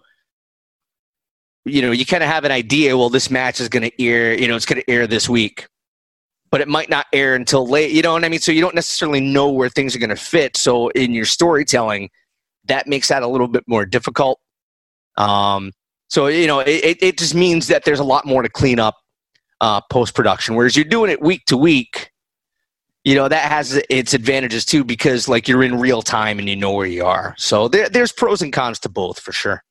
you 1.65 1.81
know, 1.81 1.91
you 1.91 2.05
kind 2.05 2.23
of 2.23 2.29
have 2.29 2.45
an 2.45 2.51
idea, 2.51 2.97
well, 2.97 3.09
this 3.09 3.29
match 3.29 3.59
is 3.59 3.69
going 3.69 3.83
to 3.83 4.03
air, 4.03 4.37
you 4.37 4.47
know, 4.47 4.55
it's 4.55 4.65
going 4.65 4.81
to 4.81 4.89
air 4.89 5.07
this 5.07 5.29
week, 5.29 5.67
but 6.51 6.61
it 6.61 6.67
might 6.67 6.89
not 6.89 7.05
air 7.13 7.35
until 7.35 7.67
late. 7.67 7.91
You 7.91 8.01
know 8.01 8.13
what 8.13 8.23
I 8.23 8.29
mean? 8.29 8.39
So 8.39 8.51
you 8.51 8.61
don't 8.61 8.75
necessarily 8.75 9.21
know 9.21 9.49
where 9.49 9.69
things 9.69 9.95
are 9.95 9.99
going 9.99 10.09
to 10.09 10.15
fit. 10.15 10.57
So 10.57 10.89
in 10.89 11.13
your 11.13 11.25
storytelling, 11.25 12.09
that 12.65 12.87
makes 12.87 13.07
that 13.09 13.23
a 13.23 13.27
little 13.27 13.47
bit 13.47 13.63
more 13.67 13.85
difficult. 13.85 14.39
Um, 15.19 15.71
so, 16.07 16.27
you 16.27 16.47
know, 16.47 16.59
it, 16.59 16.97
it 17.01 17.17
just 17.17 17.35
means 17.35 17.67
that 17.67 17.85
there's 17.85 17.99
a 17.99 18.03
lot 18.03 18.25
more 18.25 18.41
to 18.41 18.49
clean 18.49 18.79
up 18.79 18.95
uh, 19.61 19.81
post 19.91 20.15
production. 20.15 20.55
Whereas 20.55 20.75
you're 20.75 20.85
doing 20.85 21.11
it 21.11 21.21
week 21.21 21.45
to 21.45 21.57
week, 21.57 22.11
you 23.03 23.15
know, 23.15 23.27
that 23.27 23.51
has 23.51 23.79
its 23.89 24.13
advantages 24.13 24.65
too 24.65 24.83
because, 24.83 25.27
like, 25.27 25.47
you're 25.47 25.63
in 25.63 25.79
real 25.79 26.01
time 26.01 26.39
and 26.39 26.49
you 26.49 26.55
know 26.55 26.71
where 26.71 26.87
you 26.87 27.05
are. 27.05 27.35
So 27.37 27.67
there, 27.67 27.89
there's 27.89 28.11
pros 28.11 28.41
and 28.41 28.51
cons 28.51 28.79
to 28.79 28.89
both 28.89 29.19
for 29.19 29.31
sure. 29.31 29.63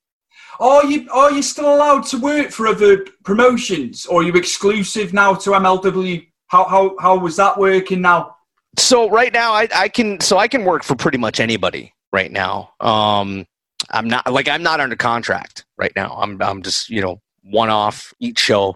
Are 0.59 0.85
you 0.85 1.09
are 1.09 1.31
you 1.31 1.41
still 1.41 1.73
allowed 1.73 2.05
to 2.07 2.17
work 2.17 2.51
for 2.51 2.67
other 2.67 3.05
promotions, 3.23 4.05
or 4.05 4.19
are 4.19 4.23
you 4.23 4.33
exclusive 4.33 5.13
now 5.13 5.33
to 5.35 5.51
MLW? 5.51 6.27
How 6.47 6.65
how 6.65 6.95
how 6.99 7.17
was 7.17 7.37
that 7.37 7.57
working 7.57 8.01
now? 8.01 8.35
So 8.77 9.09
right 9.09 9.31
now, 9.31 9.53
I, 9.53 9.69
I 9.73 9.87
can 9.87 10.19
so 10.19 10.37
I 10.37 10.49
can 10.49 10.65
work 10.65 10.83
for 10.83 10.95
pretty 10.95 11.17
much 11.17 11.39
anybody 11.39 11.93
right 12.11 12.31
now. 12.31 12.73
Um, 12.81 13.45
I'm 13.89 14.07
not 14.07 14.31
like 14.31 14.47
I'm 14.47 14.63
not 14.63 14.79
under 14.79 14.95
contract 14.95 15.65
right 15.77 15.93
now. 15.95 16.15
I'm 16.19 16.41
I'm 16.41 16.61
just 16.61 16.89
you 16.89 17.01
know 17.01 17.21
one 17.43 17.69
off 17.69 18.13
each 18.19 18.39
show. 18.39 18.75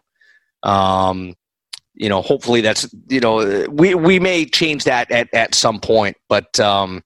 Um, 0.63 1.35
you 1.93 2.09
know, 2.09 2.21
hopefully 2.21 2.61
that's 2.61 2.93
you 3.09 3.19
know 3.19 3.67
we 3.69 3.95
we 3.95 4.19
may 4.19 4.45
change 4.45 4.85
that 4.85 5.11
at 5.11 5.33
at 5.33 5.55
some 5.55 5.79
point, 5.79 6.17
but 6.29 6.59
um, 6.59 7.03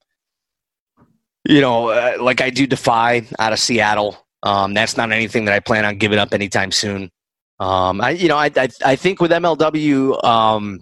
you 1.47 1.61
know, 1.61 1.89
uh, 1.89 2.17
like 2.19 2.41
I 2.41 2.49
do 2.49 2.67
Defy 2.67 3.27
out 3.39 3.53
of 3.53 3.59
Seattle. 3.59 4.17
Um, 4.43 4.73
that's 4.73 4.97
not 4.97 5.11
anything 5.11 5.45
that 5.45 5.53
I 5.53 5.59
plan 5.59 5.85
on 5.85 5.97
giving 5.97 6.19
up 6.19 6.33
anytime 6.33 6.71
soon. 6.71 7.09
Um, 7.59 8.01
I, 8.01 8.11
you 8.11 8.27
know, 8.27 8.37
I, 8.37 8.51
I, 8.55 8.69
I 8.85 8.95
think 8.95 9.19
with 9.19 9.31
MLW, 9.31 10.23
um, 10.23 10.79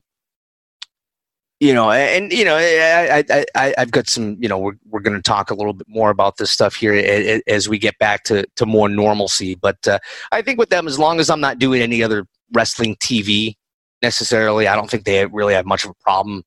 you 1.59 1.73
know, 1.73 1.89
and 1.89 2.31
you 2.33 2.43
know, 2.43 2.57
I, 2.57 3.23
I, 3.29 3.45
I, 3.55 3.73
I've 3.77 3.91
got 3.91 4.07
some, 4.09 4.37
you 4.41 4.49
know, 4.49 4.57
we're, 4.57 4.75
we're 4.89 4.99
going 4.99 5.15
to 5.15 5.21
talk 5.21 5.51
a 5.51 5.53
little 5.53 5.73
bit 5.73 5.87
more 5.87 6.09
about 6.09 6.37
this 6.37 6.51
stuff 6.51 6.75
here 6.75 7.41
as 7.47 7.69
we 7.69 7.77
get 7.77 7.97
back 7.97 8.23
to, 8.25 8.45
to 8.57 8.65
more 8.65 8.89
normalcy. 8.89 9.55
But 9.55 9.87
uh, 9.87 9.99
I 10.31 10.41
think 10.41 10.59
with 10.59 10.69
them, 10.69 10.87
as 10.87 10.99
long 10.99 11.19
as 11.19 11.29
I'm 11.29 11.39
not 11.39 11.57
doing 11.57 11.81
any 11.81 12.03
other 12.03 12.27
wrestling 12.51 12.97
TV 12.97 13.55
necessarily, 14.01 14.67
I 14.67 14.75
don't 14.75 14.89
think 14.89 15.05
they 15.05 15.25
really 15.27 15.53
have 15.53 15.65
much 15.65 15.85
of 15.85 15.91
a 15.91 15.95
problem. 16.03 16.43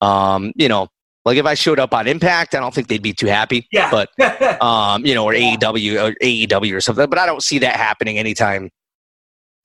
Um, 0.00 0.52
you 0.54 0.68
know, 0.68 0.88
like 1.24 1.38
if 1.38 1.46
I 1.46 1.54
showed 1.54 1.80
up 1.80 1.92
on 1.92 2.06
Impact, 2.06 2.54
I 2.54 2.60
don't 2.60 2.72
think 2.72 2.86
they'd 2.86 3.02
be 3.02 3.14
too 3.14 3.26
happy. 3.26 3.66
Yeah. 3.72 3.90
But 3.90 4.62
um, 4.62 5.04
you 5.04 5.14
know, 5.14 5.24
or 5.24 5.32
AEW 5.32 6.10
or 6.10 6.14
AEW 6.22 6.72
or 6.72 6.80
something. 6.80 7.10
But 7.10 7.18
I 7.18 7.26
don't 7.26 7.42
see 7.42 7.58
that 7.58 7.74
happening 7.74 8.16
anytime 8.16 8.70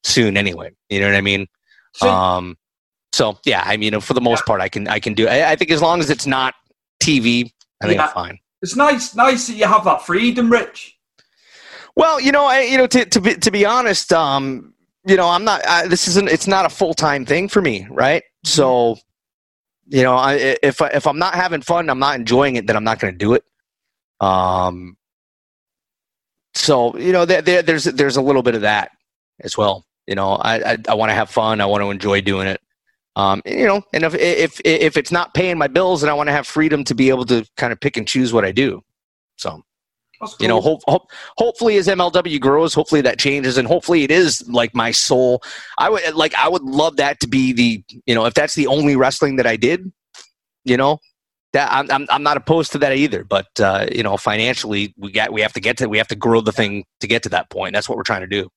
soon 0.04 0.38
anyway. 0.38 0.72
You 0.90 1.02
know 1.02 1.06
what 1.06 1.16
I 1.16 1.22
mean? 1.22 1.46
So, 1.94 2.10
um 2.10 2.58
so 3.22 3.38
yeah, 3.46 3.62
I 3.64 3.78
mean, 3.78 4.00
for 4.00 4.16
the 4.16 4.22
most 4.22 4.48
part, 4.48 4.62
I 4.62 4.68
can 4.68 4.88
I 4.88 5.00
can 5.00 5.14
do. 5.14 5.28
I, 5.28 5.52
I 5.52 5.56
think 5.56 5.70
as 5.70 5.80
long 5.80 6.00
as 6.00 6.10
it's 6.10 6.26
not 6.26 6.56
TV, 7.00 7.52
I 7.80 7.86
think 7.86 8.00
yeah. 8.00 8.08
I'm 8.08 8.14
fine. 8.14 8.40
It's 8.64 8.76
nice, 8.76 9.14
nice 9.14 9.46
that 9.46 9.54
you 9.54 9.68
have 9.68 9.84
that 9.84 10.02
freedom, 10.02 10.52
Rich. 10.52 10.98
Well, 11.96 12.20
you 12.20 12.32
know, 12.32 12.46
I, 12.46 12.62
you 12.62 12.78
know, 12.80 12.88
to 12.88 13.06
to 13.06 13.22
be, 13.22 13.36
to 13.36 13.52
be 13.52 13.64
honest, 13.64 14.12
um, 14.12 14.74
you 15.06 15.18
know, 15.18 15.30
I'm 15.30 15.44
not. 15.44 15.62
I, 15.68 15.86
this 15.86 16.08
isn't. 16.08 16.30
It's 16.30 16.48
not 16.48 16.66
a 16.66 16.70
full 16.70 16.96
time 16.96 17.24
thing 17.24 17.48
for 17.48 17.62
me, 17.62 17.86
right? 17.92 18.24
So, 18.44 18.98
you 19.86 20.02
know, 20.02 20.16
I, 20.16 20.58
if 20.64 20.82
if 20.82 21.06
I'm 21.06 21.20
not 21.20 21.36
having 21.36 21.62
fun, 21.62 21.92
I'm 21.92 22.00
not 22.00 22.16
enjoying 22.16 22.56
it, 22.56 22.66
then 22.66 22.76
I'm 22.76 22.84
not 22.84 23.00
going 23.00 23.14
to 23.14 23.18
do 23.20 23.36
it. 23.36 23.44
Um. 24.20 24.98
So 26.56 26.98
you 26.98 27.12
know, 27.12 27.26
there, 27.26 27.44
there, 27.44 27.62
there's 27.62 27.84
there's 27.84 28.18
a 28.18 28.22
little 28.24 28.42
bit 28.42 28.56
of 28.56 28.62
that 28.62 28.90
as 29.42 29.60
well. 29.60 29.86
You 30.08 30.16
know, 30.16 30.32
I 30.32 30.72
I, 30.72 30.78
I 30.90 30.94
want 30.96 31.12
to 31.12 31.14
have 31.14 31.30
fun. 31.30 31.62
I 31.62 31.68
want 31.68 31.84
to 31.84 31.92
enjoy 31.92 32.22
doing 32.22 32.48
it. 32.48 32.60
Um, 33.16 33.42
you 33.46 33.68
know, 33.68 33.82
and 33.94 34.04
if 34.04 34.16
if 34.16 34.62
if 34.64 34.96
it's 34.96 35.12
not 35.12 35.34
paying 35.34 35.58
my 35.58 35.68
bills, 35.68 36.02
then 36.02 36.10
I 36.10 36.14
want 36.14 36.28
to 36.28 36.34
have 36.34 36.48
freedom 36.48 36.84
to 36.86 36.96
be 36.96 37.10
able 37.10 37.26
to 37.26 37.46
kind 37.58 37.74
of 37.74 37.80
pick 37.80 37.98
and 37.98 38.08
choose 38.08 38.32
what 38.32 38.46
I 38.46 38.52
do. 38.52 38.84
So, 39.36 39.64
cool. 40.22 40.30
you 40.40 40.48
know, 40.48 40.62
hope, 40.62 40.82
hope, 40.88 41.12
hopefully 41.38 41.76
as 41.78 41.88
MLW 41.88 42.40
grows, 42.40 42.74
hopefully 42.74 43.02
that 43.02 43.20
changes, 43.20 43.58
and 43.58 43.68
hopefully 43.68 44.04
it 44.04 44.12
is 44.12 44.48
like 44.48 44.74
my 44.74 44.92
soul. 44.92 45.42
I 45.78 45.90
would 45.90 46.14
like 46.14 46.34
I 46.36 46.48
would 46.48 46.64
love 46.64 46.96
that 46.98 47.20
to 47.20 47.28
be 47.28 47.52
the 47.52 47.84
you 48.06 48.16
know 48.16 48.26
if 48.26 48.34
that's 48.34 48.56
the 48.56 48.68
only 48.68 48.96
wrestling 48.96 49.36
that 49.36 49.48
I 49.48 49.58
did, 49.58 49.92
you 50.64 50.78
know, 50.78 51.00
that 51.52 51.70
I'm 51.70 51.92
I'm, 51.92 52.08
I'm 52.10 52.24
not 52.24 52.38
opposed 52.38 52.72
to 52.74 52.78
that 52.78 52.94
either. 52.94 53.26
But 53.26 53.48
uh, 53.60 53.88
you 53.92 54.04
know, 54.04 54.16
financially 54.16 54.94
we 54.98 55.12
got 55.12 55.34
we 55.34 55.42
have 55.42 55.54
to 55.54 55.60
get 55.60 55.78
to 55.78 55.90
we 55.90 55.98
have 55.98 56.08
to 56.08 56.16
grow 56.16 56.40
the 56.40 56.54
thing 56.54 56.86
to 57.02 57.08
get 57.08 57.24
to 57.24 57.30
that 57.30 57.50
point. 57.50 57.74
That's 57.74 57.90
what 57.90 57.98
we're 57.98 58.04
trying 58.04 58.22
to 58.22 58.28
do. 58.28 58.50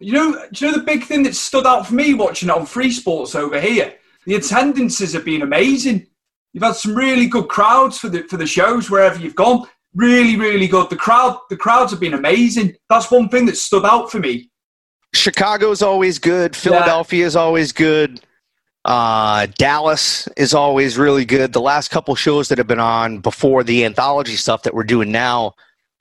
You 0.00 0.14
know, 0.14 0.44
do 0.52 0.64
you 0.64 0.72
know 0.72 0.78
the 0.78 0.84
big 0.84 1.04
thing 1.04 1.22
that 1.24 1.34
stood 1.34 1.66
out 1.66 1.86
for 1.86 1.94
me 1.94 2.14
watching 2.14 2.48
it 2.48 2.54
on 2.54 2.64
Free 2.64 2.90
Sports 2.90 3.34
over 3.34 3.60
here? 3.60 3.94
The 4.24 4.34
attendances 4.34 5.12
have 5.12 5.26
been 5.26 5.42
amazing. 5.42 6.06
You've 6.52 6.64
had 6.64 6.76
some 6.76 6.94
really 6.94 7.26
good 7.26 7.48
crowds 7.48 7.98
for 7.98 8.08
the 8.08 8.22
for 8.24 8.38
the 8.38 8.46
shows 8.46 8.90
wherever 8.90 9.18
you've 9.20 9.34
gone. 9.34 9.66
Really, 9.94 10.36
really 10.36 10.68
good. 10.68 10.88
The 10.88 10.96
crowd, 10.96 11.38
the 11.50 11.56
crowds 11.56 11.90
have 11.90 12.00
been 12.00 12.14
amazing. 12.14 12.76
That's 12.88 13.10
one 13.10 13.28
thing 13.28 13.44
that 13.46 13.56
stood 13.56 13.84
out 13.84 14.10
for 14.10 14.18
me. 14.18 14.50
Chicago's 15.14 15.82
always 15.82 16.18
good. 16.18 16.56
Philadelphia 16.56 17.26
is 17.26 17.36
always 17.36 17.72
good. 17.72 18.20
Uh, 18.84 19.46
Dallas 19.58 20.28
is 20.36 20.54
always 20.54 20.96
really 20.96 21.24
good. 21.24 21.52
The 21.52 21.60
last 21.60 21.90
couple 21.90 22.14
shows 22.14 22.48
that 22.48 22.58
have 22.58 22.66
been 22.66 22.80
on 22.80 23.18
before 23.18 23.62
the 23.64 23.84
anthology 23.84 24.36
stuff 24.36 24.62
that 24.62 24.72
we're 24.72 24.84
doing 24.84 25.12
now 25.12 25.52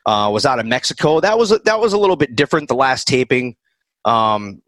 uh, 0.06 0.30
was 0.32 0.46
out 0.46 0.60
of 0.60 0.66
Mexico. 0.66 1.20
That 1.20 1.38
was 1.38 1.50
that 1.50 1.80
was 1.80 1.94
a 1.94 1.98
little 1.98 2.16
bit 2.16 2.36
different. 2.36 2.70
The 2.70 2.76
last 2.76 3.08
taping 3.08 3.56
um, 4.06 4.62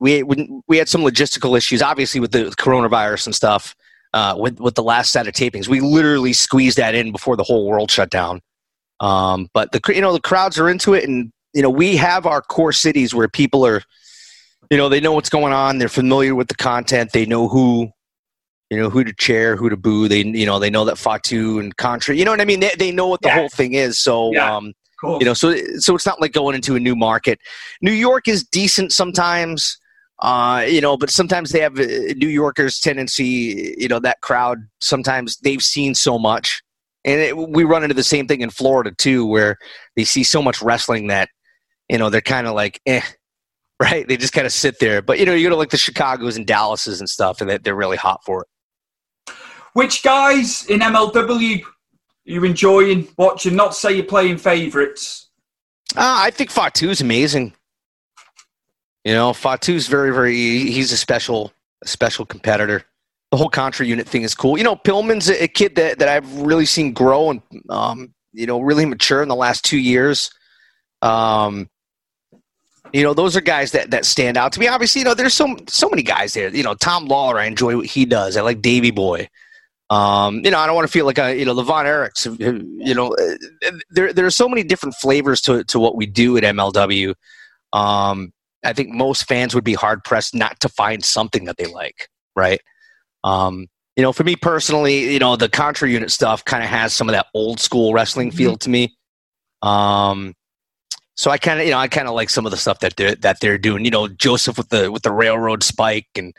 we 0.00 0.22
we 0.22 0.76
had 0.76 0.88
some 0.88 1.02
logistical 1.02 1.56
issues, 1.56 1.82
obviously 1.82 2.20
with 2.20 2.32
the 2.32 2.44
coronavirus 2.58 3.26
and 3.26 3.34
stuff. 3.34 3.74
Uh, 4.14 4.34
with 4.38 4.58
with 4.58 4.74
the 4.74 4.82
last 4.82 5.12
set 5.12 5.28
of 5.28 5.34
tapings, 5.34 5.68
we 5.68 5.80
literally 5.80 6.32
squeezed 6.32 6.78
that 6.78 6.94
in 6.94 7.12
before 7.12 7.36
the 7.36 7.42
whole 7.42 7.66
world 7.66 7.90
shut 7.90 8.08
down. 8.08 8.40
Um, 9.00 9.48
but 9.52 9.72
the 9.72 9.80
you 9.94 10.00
know 10.00 10.12
the 10.12 10.20
crowds 10.20 10.58
are 10.58 10.68
into 10.68 10.94
it, 10.94 11.04
and 11.04 11.30
you 11.52 11.62
know 11.62 11.70
we 11.70 11.96
have 11.96 12.26
our 12.26 12.40
core 12.40 12.72
cities 12.72 13.14
where 13.14 13.28
people 13.28 13.66
are, 13.66 13.82
you 14.70 14.78
know, 14.78 14.88
they 14.88 15.00
know 15.00 15.12
what's 15.12 15.28
going 15.28 15.52
on. 15.52 15.78
They're 15.78 15.88
familiar 15.88 16.34
with 16.34 16.48
the 16.48 16.54
content. 16.54 17.12
They 17.12 17.26
know 17.26 17.48
who, 17.48 17.90
you 18.70 18.78
know, 18.78 18.88
who 18.88 19.04
to 19.04 19.12
cheer, 19.12 19.56
who 19.56 19.68
to 19.68 19.76
boo. 19.76 20.08
They 20.08 20.24
you 20.24 20.46
know 20.46 20.58
they 20.58 20.70
know 20.70 20.84
that 20.86 20.96
Fatu 20.96 21.58
and 21.58 21.76
Contra. 21.76 22.14
You 22.14 22.24
know 22.24 22.30
what 22.30 22.40
I 22.40 22.46
mean? 22.46 22.60
They 22.60 22.72
they 22.78 22.92
know 22.92 23.08
what 23.08 23.20
the 23.20 23.28
yeah. 23.28 23.34
whole 23.34 23.48
thing 23.50 23.74
is. 23.74 23.98
So 23.98 24.32
yeah. 24.32 24.56
um, 24.56 24.72
Cool. 25.00 25.18
You 25.20 25.26
know, 25.26 25.34
so 25.34 25.54
so 25.78 25.94
it's 25.94 26.06
not 26.06 26.20
like 26.20 26.32
going 26.32 26.56
into 26.56 26.74
a 26.74 26.80
new 26.80 26.96
market. 26.96 27.38
New 27.80 27.92
York 27.92 28.26
is 28.26 28.42
decent 28.42 28.92
sometimes, 28.92 29.78
uh, 30.20 30.64
you 30.66 30.80
know, 30.80 30.96
but 30.96 31.10
sometimes 31.10 31.50
they 31.50 31.60
have 31.60 31.78
uh, 31.78 31.84
New 32.16 32.28
Yorkers' 32.28 32.80
tendency. 32.80 33.76
You 33.78 33.86
know, 33.86 34.00
that 34.00 34.20
crowd 34.22 34.58
sometimes 34.80 35.36
they've 35.38 35.62
seen 35.62 35.94
so 35.94 36.18
much, 36.18 36.62
and 37.04 37.20
it, 37.20 37.36
we 37.36 37.62
run 37.62 37.84
into 37.84 37.94
the 37.94 38.02
same 38.02 38.26
thing 38.26 38.40
in 38.40 38.50
Florida 38.50 38.90
too, 38.90 39.24
where 39.24 39.56
they 39.94 40.02
see 40.02 40.24
so 40.24 40.42
much 40.42 40.60
wrestling 40.60 41.06
that 41.08 41.28
you 41.88 41.98
know 41.98 42.10
they're 42.10 42.20
kind 42.20 42.48
of 42.48 42.54
like, 42.54 42.80
eh, 42.86 43.02
right? 43.80 44.08
They 44.08 44.16
just 44.16 44.32
kind 44.32 44.46
of 44.46 44.52
sit 44.52 44.80
there. 44.80 45.00
But 45.00 45.20
you 45.20 45.26
know, 45.26 45.34
you 45.34 45.46
go 45.46 45.50
to 45.50 45.56
like 45.56 45.70
the 45.70 45.76
Chicago's 45.76 46.36
and 46.36 46.46
Dallases 46.46 46.98
and 46.98 47.08
stuff, 47.08 47.40
and 47.40 47.48
they're 47.62 47.76
really 47.76 47.96
hot 47.96 48.24
for 48.24 48.42
it. 48.42 49.34
Which 49.74 50.02
guys 50.02 50.66
in 50.66 50.80
MLW 50.80 51.62
you 52.28 52.44
enjoying 52.44 53.08
watching? 53.16 53.56
Not 53.56 53.74
say 53.74 53.94
you're 53.94 54.04
playing 54.04 54.38
favourites. 54.38 55.28
Uh, 55.96 56.20
I 56.20 56.30
think 56.30 56.50
Fatu's 56.50 57.00
amazing. 57.00 57.54
You 59.04 59.14
know, 59.14 59.32
Fatu's 59.32 59.86
very, 59.86 60.12
very. 60.12 60.34
He's 60.34 60.92
a 60.92 60.96
special, 60.96 61.52
a 61.82 61.88
special 61.88 62.26
competitor. 62.26 62.84
The 63.30 63.38
whole 63.38 63.48
contra 63.48 63.86
unit 63.86 64.06
thing 64.06 64.22
is 64.22 64.34
cool. 64.34 64.58
You 64.58 64.64
know, 64.64 64.76
Pillman's 64.76 65.28
a, 65.28 65.44
a 65.44 65.48
kid 65.48 65.74
that, 65.76 65.98
that 65.98 66.08
I've 66.08 66.40
really 66.40 66.66
seen 66.66 66.92
grow 66.92 67.30
and 67.30 67.42
um, 67.70 68.14
you 68.32 68.46
know 68.46 68.60
really 68.60 68.84
mature 68.84 69.22
in 69.22 69.28
the 69.28 69.36
last 69.36 69.64
two 69.64 69.78
years. 69.78 70.30
Um, 71.00 71.68
you 72.92 73.02
know, 73.02 73.14
those 73.14 73.36
are 73.36 73.40
guys 73.40 73.72
that, 73.72 73.90
that 73.90 74.04
stand 74.04 74.36
out 74.36 74.52
to 74.52 74.60
me. 74.60 74.68
Obviously, 74.68 75.00
you 75.00 75.04
know, 75.04 75.14
there's 75.14 75.34
so 75.34 75.56
so 75.66 75.88
many 75.88 76.02
guys 76.02 76.34
there. 76.34 76.54
You 76.54 76.62
know, 76.62 76.74
Tom 76.74 77.06
Lawlor, 77.06 77.38
I 77.38 77.44
enjoy 77.46 77.76
what 77.76 77.86
he 77.86 78.04
does. 78.04 78.36
I 78.36 78.42
like 78.42 78.60
Davy 78.60 78.90
Boy. 78.90 79.28
Um, 79.90 80.42
you 80.44 80.50
know, 80.50 80.58
I 80.58 80.66
don't 80.66 80.74
want 80.74 80.86
to 80.86 80.92
feel 80.92 81.06
like 81.06 81.18
a, 81.18 81.34
you 81.34 81.44
know, 81.44 81.54
the 81.54 81.62
Von 81.62 81.86
Erichs, 81.86 82.26
you 82.38 82.94
know, 82.94 83.16
there, 83.90 84.12
there 84.12 84.26
are 84.26 84.30
so 84.30 84.48
many 84.48 84.62
different 84.62 84.94
flavors 84.96 85.40
to, 85.42 85.64
to 85.64 85.78
what 85.78 85.96
we 85.96 86.04
do 86.04 86.36
at 86.36 86.44
MLW. 86.44 87.14
Um, 87.72 88.32
I 88.64 88.72
think 88.72 88.90
most 88.90 89.26
fans 89.26 89.54
would 89.54 89.64
be 89.64 89.74
hard 89.74 90.04
pressed 90.04 90.34
not 90.34 90.60
to 90.60 90.68
find 90.68 91.04
something 91.04 91.44
that 91.44 91.56
they 91.56 91.66
like. 91.66 92.08
Right. 92.36 92.60
Um, 93.24 93.68
you 93.96 94.02
know, 94.02 94.12
for 94.12 94.24
me 94.24 94.36
personally, 94.36 95.12
you 95.12 95.18
know, 95.18 95.36
the 95.36 95.48
contra 95.48 95.88
unit 95.88 96.10
stuff 96.10 96.44
kind 96.44 96.62
of 96.62 96.68
has 96.68 96.92
some 96.92 97.08
of 97.08 97.14
that 97.14 97.26
old 97.34 97.58
school 97.58 97.92
wrestling 97.92 98.30
feel 98.30 98.52
mm-hmm. 98.52 98.58
to 98.58 98.70
me. 98.70 98.96
Um, 99.62 100.34
so 101.16 101.32
I 101.32 101.38
kind 101.38 101.58
of, 101.58 101.66
you 101.66 101.72
know, 101.72 101.78
I 101.78 101.88
kind 101.88 102.06
of 102.06 102.14
like 102.14 102.30
some 102.30 102.46
of 102.46 102.52
the 102.52 102.56
stuff 102.56 102.78
that 102.78 102.94
they're 102.96 103.16
that 103.16 103.40
they're 103.40 103.58
doing. 103.58 103.84
You 103.84 103.90
know, 103.90 104.06
Joseph 104.06 104.56
with 104.56 104.68
the 104.68 104.92
with 104.92 105.02
the 105.02 105.10
railroad 105.10 105.64
spike, 105.64 106.06
and 106.14 106.32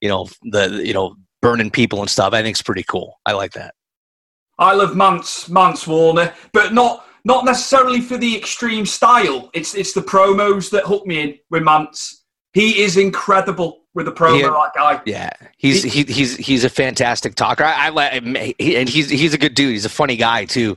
you 0.00 0.08
know 0.08 0.28
the 0.44 0.82
you 0.84 0.94
know 0.94 1.16
burning 1.42 1.70
people 1.70 2.00
and 2.00 2.10
stuff. 2.10 2.32
I 2.32 2.42
think 2.42 2.54
it's 2.54 2.62
pretty 2.62 2.84
cool. 2.84 3.18
I 3.26 3.32
like 3.32 3.52
that. 3.52 3.74
I 4.58 4.74
love 4.74 4.94
Mance 4.94 5.48
Mance 5.48 5.86
Warner, 5.86 6.34
but 6.52 6.74
not 6.74 7.06
not 7.24 7.44
necessarily 7.44 8.00
for 8.00 8.16
the 8.16 8.36
extreme 8.36 8.86
style. 8.86 9.50
It's 9.54 9.74
it's 9.74 9.92
the 9.92 10.02
promos 10.02 10.70
that 10.70 10.84
hook 10.84 11.06
me 11.06 11.20
in 11.20 11.38
with 11.50 11.62
Mance. 11.62 12.24
He 12.52 12.82
is 12.82 12.96
incredible 12.96 13.80
with 13.94 14.06
the 14.06 14.12
promo, 14.12 14.40
yeah, 14.40 14.48
that 14.48 14.72
guy. 14.74 15.02
Yeah, 15.06 15.30
he's 15.56 15.82
he, 15.82 16.04
he's 16.04 16.36
he's 16.36 16.64
a 16.64 16.70
fantastic 16.70 17.34
talker. 17.34 17.64
I, 17.64 17.86
I 17.86 17.88
like, 17.88 18.12
and 18.14 18.88
he's 18.88 19.08
he's 19.08 19.34
a 19.34 19.38
good 19.38 19.54
dude. 19.54 19.72
He's 19.72 19.84
a 19.84 19.90
funny 19.90 20.16
guy 20.16 20.44
too, 20.44 20.76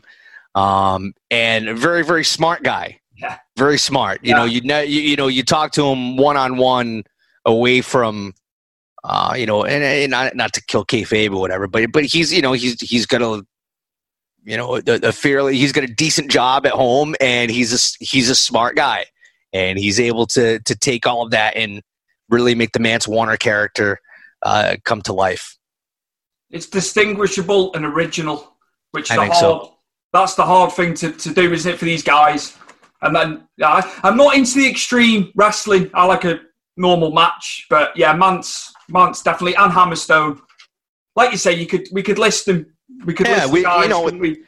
um, 0.56 1.14
and 1.30 1.68
a 1.68 1.76
very 1.76 2.04
very 2.04 2.24
smart 2.24 2.64
guy. 2.64 3.00
Yeah, 3.18 3.38
very 3.58 3.78
smart. 3.78 4.22
You 4.24 4.32
yeah. 4.32 4.38
know, 4.38 4.46
you 4.46 4.62
know, 4.62 4.82
you, 4.82 5.02
you 5.02 5.16
know, 5.16 5.28
you 5.28 5.44
talk 5.44 5.72
to 5.74 5.86
him 5.86 6.18
one 6.18 6.38
on 6.38 6.58
one 6.58 7.04
away 7.46 7.82
from 7.82 8.34
uh, 9.04 9.34
you 9.38 9.46
know, 9.46 9.66
and, 9.66 9.84
and, 9.84 10.12
not 10.12 10.36
not 10.36 10.54
to 10.54 10.64
kill 10.66 10.86
kayfabe 10.86 11.32
or 11.32 11.40
whatever, 11.40 11.68
but 11.68 11.92
but 11.92 12.06
he's 12.06 12.32
you 12.32 12.42
know 12.42 12.54
he's 12.54 12.80
he's 12.80 13.06
got 13.06 13.22
a 13.22 13.46
you 14.44 14.58
know 14.58 14.76
a, 14.76 14.82
a 14.86 15.12
fairly 15.12 15.58
he's 15.58 15.72
got 15.72 15.84
a 15.84 15.88
decent 15.88 16.32
job 16.32 16.66
at 16.66 16.74
home 16.74 17.16
and 17.20 17.52
he's 17.52 17.74
a 17.74 18.04
he's 18.04 18.30
a 18.30 18.36
smart 18.36 18.76
guy 18.76 19.06
and 19.52 19.78
he's 19.78 20.00
able 20.00 20.26
to 20.28 20.60
to 20.60 20.76
take 20.76 21.06
all 21.06 21.24
of 21.24 21.32
that 21.32 21.56
and 21.56 21.82
really 22.30 22.56
make 22.56 22.72
the 22.72 22.80
Mance 22.80 23.08
Warner 23.08 23.38
character 23.38 24.00
uh, 24.44 24.76
come 24.84 25.02
to 25.04 25.14
life. 25.14 25.58
It's 26.50 26.68
distinguishable 26.68 27.74
and 27.74 27.86
original, 27.86 28.56
which 28.92 29.12
I 29.12 29.16
the 29.16 29.22
hard, 29.34 29.38
so. 29.38 29.78
that's 30.12 30.36
the 30.36 30.46
hard 30.46 30.72
thing 30.72 30.94
to, 30.96 31.12
to 31.12 31.34
do, 31.34 31.52
isn't 31.52 31.74
it, 31.74 31.78
for 31.78 31.86
these 31.86 32.04
guys? 32.04 32.58
And 33.02 33.16
then 33.16 33.48
I, 33.62 34.00
I'm 34.04 34.16
not 34.16 34.36
into 34.36 34.60
the 34.60 34.70
extreme 34.70 35.32
wrestling. 35.36 35.90
I 35.94 36.06
like 36.06 36.24
a 36.26 36.40
normal 36.78 37.12
match, 37.12 37.66
but 37.70 37.96
yeah, 37.98 38.14
Mance 38.14 38.73
Mance 38.90 39.22
definitely, 39.22 39.56
and 39.56 39.72
Hammerstone. 39.72 40.40
Like 41.16 41.32
you 41.32 41.38
say, 41.38 41.54
you 41.54 41.68
could 41.68 41.88
we 41.92 42.04
could 42.04 42.20
list 42.20 42.46
them. 42.46 42.66
We 43.06 43.14
could 43.14 43.28
yeah, 43.28 43.44
list 43.44 43.54
we, 43.54 43.64
guys, 43.64 43.84
you 43.84 43.90
know, 43.90 44.04
we? 44.04 44.44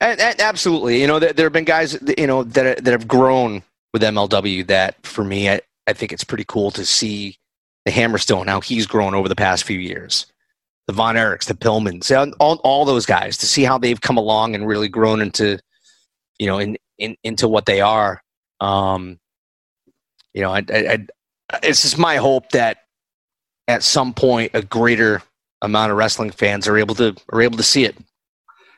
absolutely. 0.00 1.00
You 1.00 1.06
know, 1.06 1.18
there, 1.18 1.32
there 1.32 1.46
have 1.46 1.52
been 1.52 1.64
guys 1.64 1.98
you 2.16 2.26
know 2.26 2.44
that 2.44 2.84
that 2.84 2.90
have 2.90 3.08
grown 3.08 3.62
with 3.92 4.02
MLW. 4.02 4.66
That 4.66 5.04
for 5.06 5.24
me, 5.24 5.50
I, 5.50 5.60
I 5.86 5.92
think 5.92 6.12
it's 6.12 6.24
pretty 6.24 6.44
cool 6.44 6.70
to 6.72 6.84
see 6.84 7.36
the 7.84 7.90
Hammerstone 7.90 8.46
how 8.46 8.60
he's 8.60 8.86
grown 8.86 9.14
over 9.14 9.28
the 9.28 9.36
past 9.36 9.64
few 9.64 9.78
years. 9.78 10.26
the 10.86 10.92
Von 10.92 11.14
Erichs, 11.14 11.46
the 11.46 11.54
Pillmans, 11.54 12.34
all, 12.40 12.54
all 12.56 12.84
those 12.84 13.06
guys 13.06 13.36
to 13.38 13.46
see 13.46 13.62
how 13.62 13.78
they've 13.78 14.00
come 14.00 14.16
along 14.16 14.54
and 14.54 14.66
really 14.66 14.88
grown 14.88 15.20
into, 15.20 15.58
you 16.38 16.46
know, 16.46 16.58
in, 16.58 16.76
in 16.98 17.16
into 17.22 17.48
what 17.48 17.66
they 17.66 17.80
are. 17.80 18.22
Um, 18.60 19.18
you 20.34 20.42
know, 20.42 20.52
I, 20.52 20.64
I, 20.68 21.06
I, 21.52 21.58
it's 21.62 21.82
just 21.82 21.98
my 21.98 22.16
hope 22.16 22.50
that 22.50 22.78
at 23.70 23.82
some 23.82 24.12
point 24.12 24.50
a 24.54 24.62
greater 24.62 25.22
amount 25.62 25.92
of 25.92 25.98
wrestling 25.98 26.30
fans 26.30 26.66
are 26.66 26.76
able 26.76 26.94
to 26.96 27.16
are 27.32 27.42
able 27.42 27.56
to 27.56 27.62
see 27.62 27.84
it. 27.84 27.96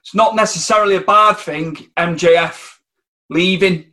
It's 0.01 0.15
not 0.15 0.35
necessarily 0.35 0.97
a 0.97 1.01
bad 1.01 1.35
thing. 1.37 1.77
MJF 1.97 2.79
leaving 3.31 3.93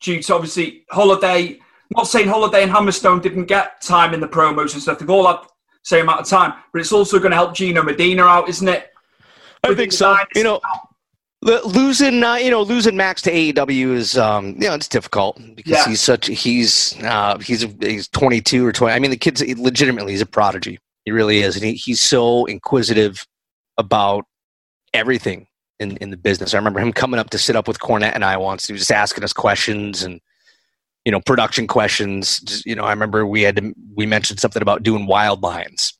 due 0.00 0.22
to 0.22 0.34
obviously 0.34 0.84
Holliday. 0.90 1.60
Not 1.90 2.06
saying 2.06 2.28
Holliday 2.28 2.62
and 2.62 2.72
Hammerstone 2.72 3.22
didn't 3.22 3.46
get 3.46 3.80
time 3.80 4.12
in 4.12 4.20
the 4.20 4.28
promos 4.28 4.74
and 4.74 4.82
stuff. 4.82 4.98
They've 4.98 5.08
all 5.08 5.26
had 5.26 5.38
same 5.82 6.02
amount 6.02 6.20
of 6.20 6.26
time, 6.26 6.52
but 6.72 6.80
it's 6.80 6.92
also 6.92 7.18
going 7.18 7.30
to 7.30 7.36
help 7.36 7.54
Gino 7.54 7.82
Medina 7.82 8.24
out, 8.24 8.48
isn't 8.48 8.68
it? 8.68 8.90
I 9.64 9.74
think 9.74 9.92
so. 9.92 10.16
You 10.34 10.44
know, 10.44 10.60
losing 11.42 12.22
uh, 12.22 12.34
you 12.34 12.50
know 12.50 12.62
losing 12.62 12.96
Max 12.96 13.22
to 13.22 13.32
AEW 13.32 13.92
is 13.92 14.18
um, 14.18 14.48
you 14.54 14.68
know 14.68 14.74
it's 14.74 14.88
difficult 14.88 15.40
because 15.54 15.72
yeah. 15.72 15.88
he's 15.88 16.00
such 16.00 16.26
he's 16.26 17.00
uh, 17.02 17.38
he's 17.38 17.62
he's 17.80 18.08
22 18.08 18.66
or 18.66 18.72
20. 18.72 18.94
I 18.94 18.98
mean, 18.98 19.10
the 19.10 19.16
kid's 19.16 19.42
legitimately 19.58 20.12
he's 20.12 20.20
a 20.20 20.26
prodigy. 20.26 20.78
He 21.04 21.12
really 21.12 21.40
is, 21.40 21.56
and 21.56 21.64
he, 21.64 21.74
he's 21.74 22.00
so 22.00 22.44
inquisitive 22.46 23.26
about 23.76 24.24
everything 24.92 25.46
in 25.78 25.96
in 25.98 26.10
the 26.10 26.16
business. 26.16 26.54
I 26.54 26.58
remember 26.58 26.80
him 26.80 26.92
coming 26.92 27.20
up 27.20 27.30
to 27.30 27.38
sit 27.38 27.56
up 27.56 27.68
with 27.68 27.78
Cornette 27.78 28.14
and 28.14 28.24
I 28.24 28.36
once. 28.36 28.66
He 28.66 28.72
was 28.72 28.82
just 28.82 28.92
asking 28.92 29.24
us 29.24 29.32
questions 29.32 30.02
and 30.02 30.20
you 31.04 31.12
know 31.12 31.20
production 31.20 31.66
questions. 31.66 32.40
Just, 32.40 32.66
you 32.66 32.74
know, 32.74 32.84
I 32.84 32.90
remember 32.90 33.26
we 33.26 33.42
had 33.42 33.56
to, 33.56 33.74
we 33.94 34.06
mentioned 34.06 34.40
something 34.40 34.62
about 34.62 34.82
doing 34.82 35.06
wild 35.06 35.42
lines. 35.42 35.97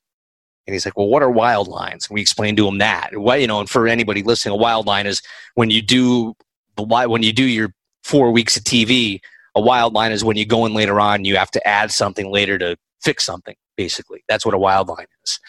And 0.69 0.75
he's 0.75 0.85
like, 0.85 0.99
"Well, 0.99 1.09
what 1.09 1.23
are 1.23 1.31
wild 1.31 1.67
lines?" 1.67 2.07
And 2.09 2.15
we 2.15 2.21
explained 2.21 2.59
to 2.59 2.69
him 2.69 2.77
that. 2.77 3.17
What 3.17 3.41
you 3.41 3.47
know, 3.47 3.59
and 3.59 3.71
for 3.71 3.89
anybody 3.89 4.23
listening, 4.23 4.53
a 4.53 4.57
wild 4.57 4.85
line 4.87 5.07
is 5.07 5.23
when 5.55 5.71
you 5.71 5.81
do 5.81 6.37
the 6.77 6.83
when 6.83 7.23
you 7.23 7.33
do 7.33 7.45
your 7.45 7.73
four 8.05 8.31
weeks 8.31 8.55
of 8.55 8.65
TV. 8.65 9.21
A 9.55 9.63
wild 9.63 9.95
line 9.95 10.13
is 10.13 10.23
when 10.23 10.37
you 10.37 10.45
go 10.45 10.67
in 10.67 10.75
later 10.75 11.01
on, 11.01 11.25
you 11.25 11.37
have 11.37 11.51
to 11.53 11.67
add 11.67 11.91
something 11.91 12.31
later 12.31 12.59
to 12.59 12.77
fix 13.01 13.25
something. 13.25 13.57
Basically, 13.79 14.23
that's 14.29 14.45
what 14.45 14.55
a 14.55 14.59
wild 14.59 14.89
line 14.89 15.07
is. 15.25 15.41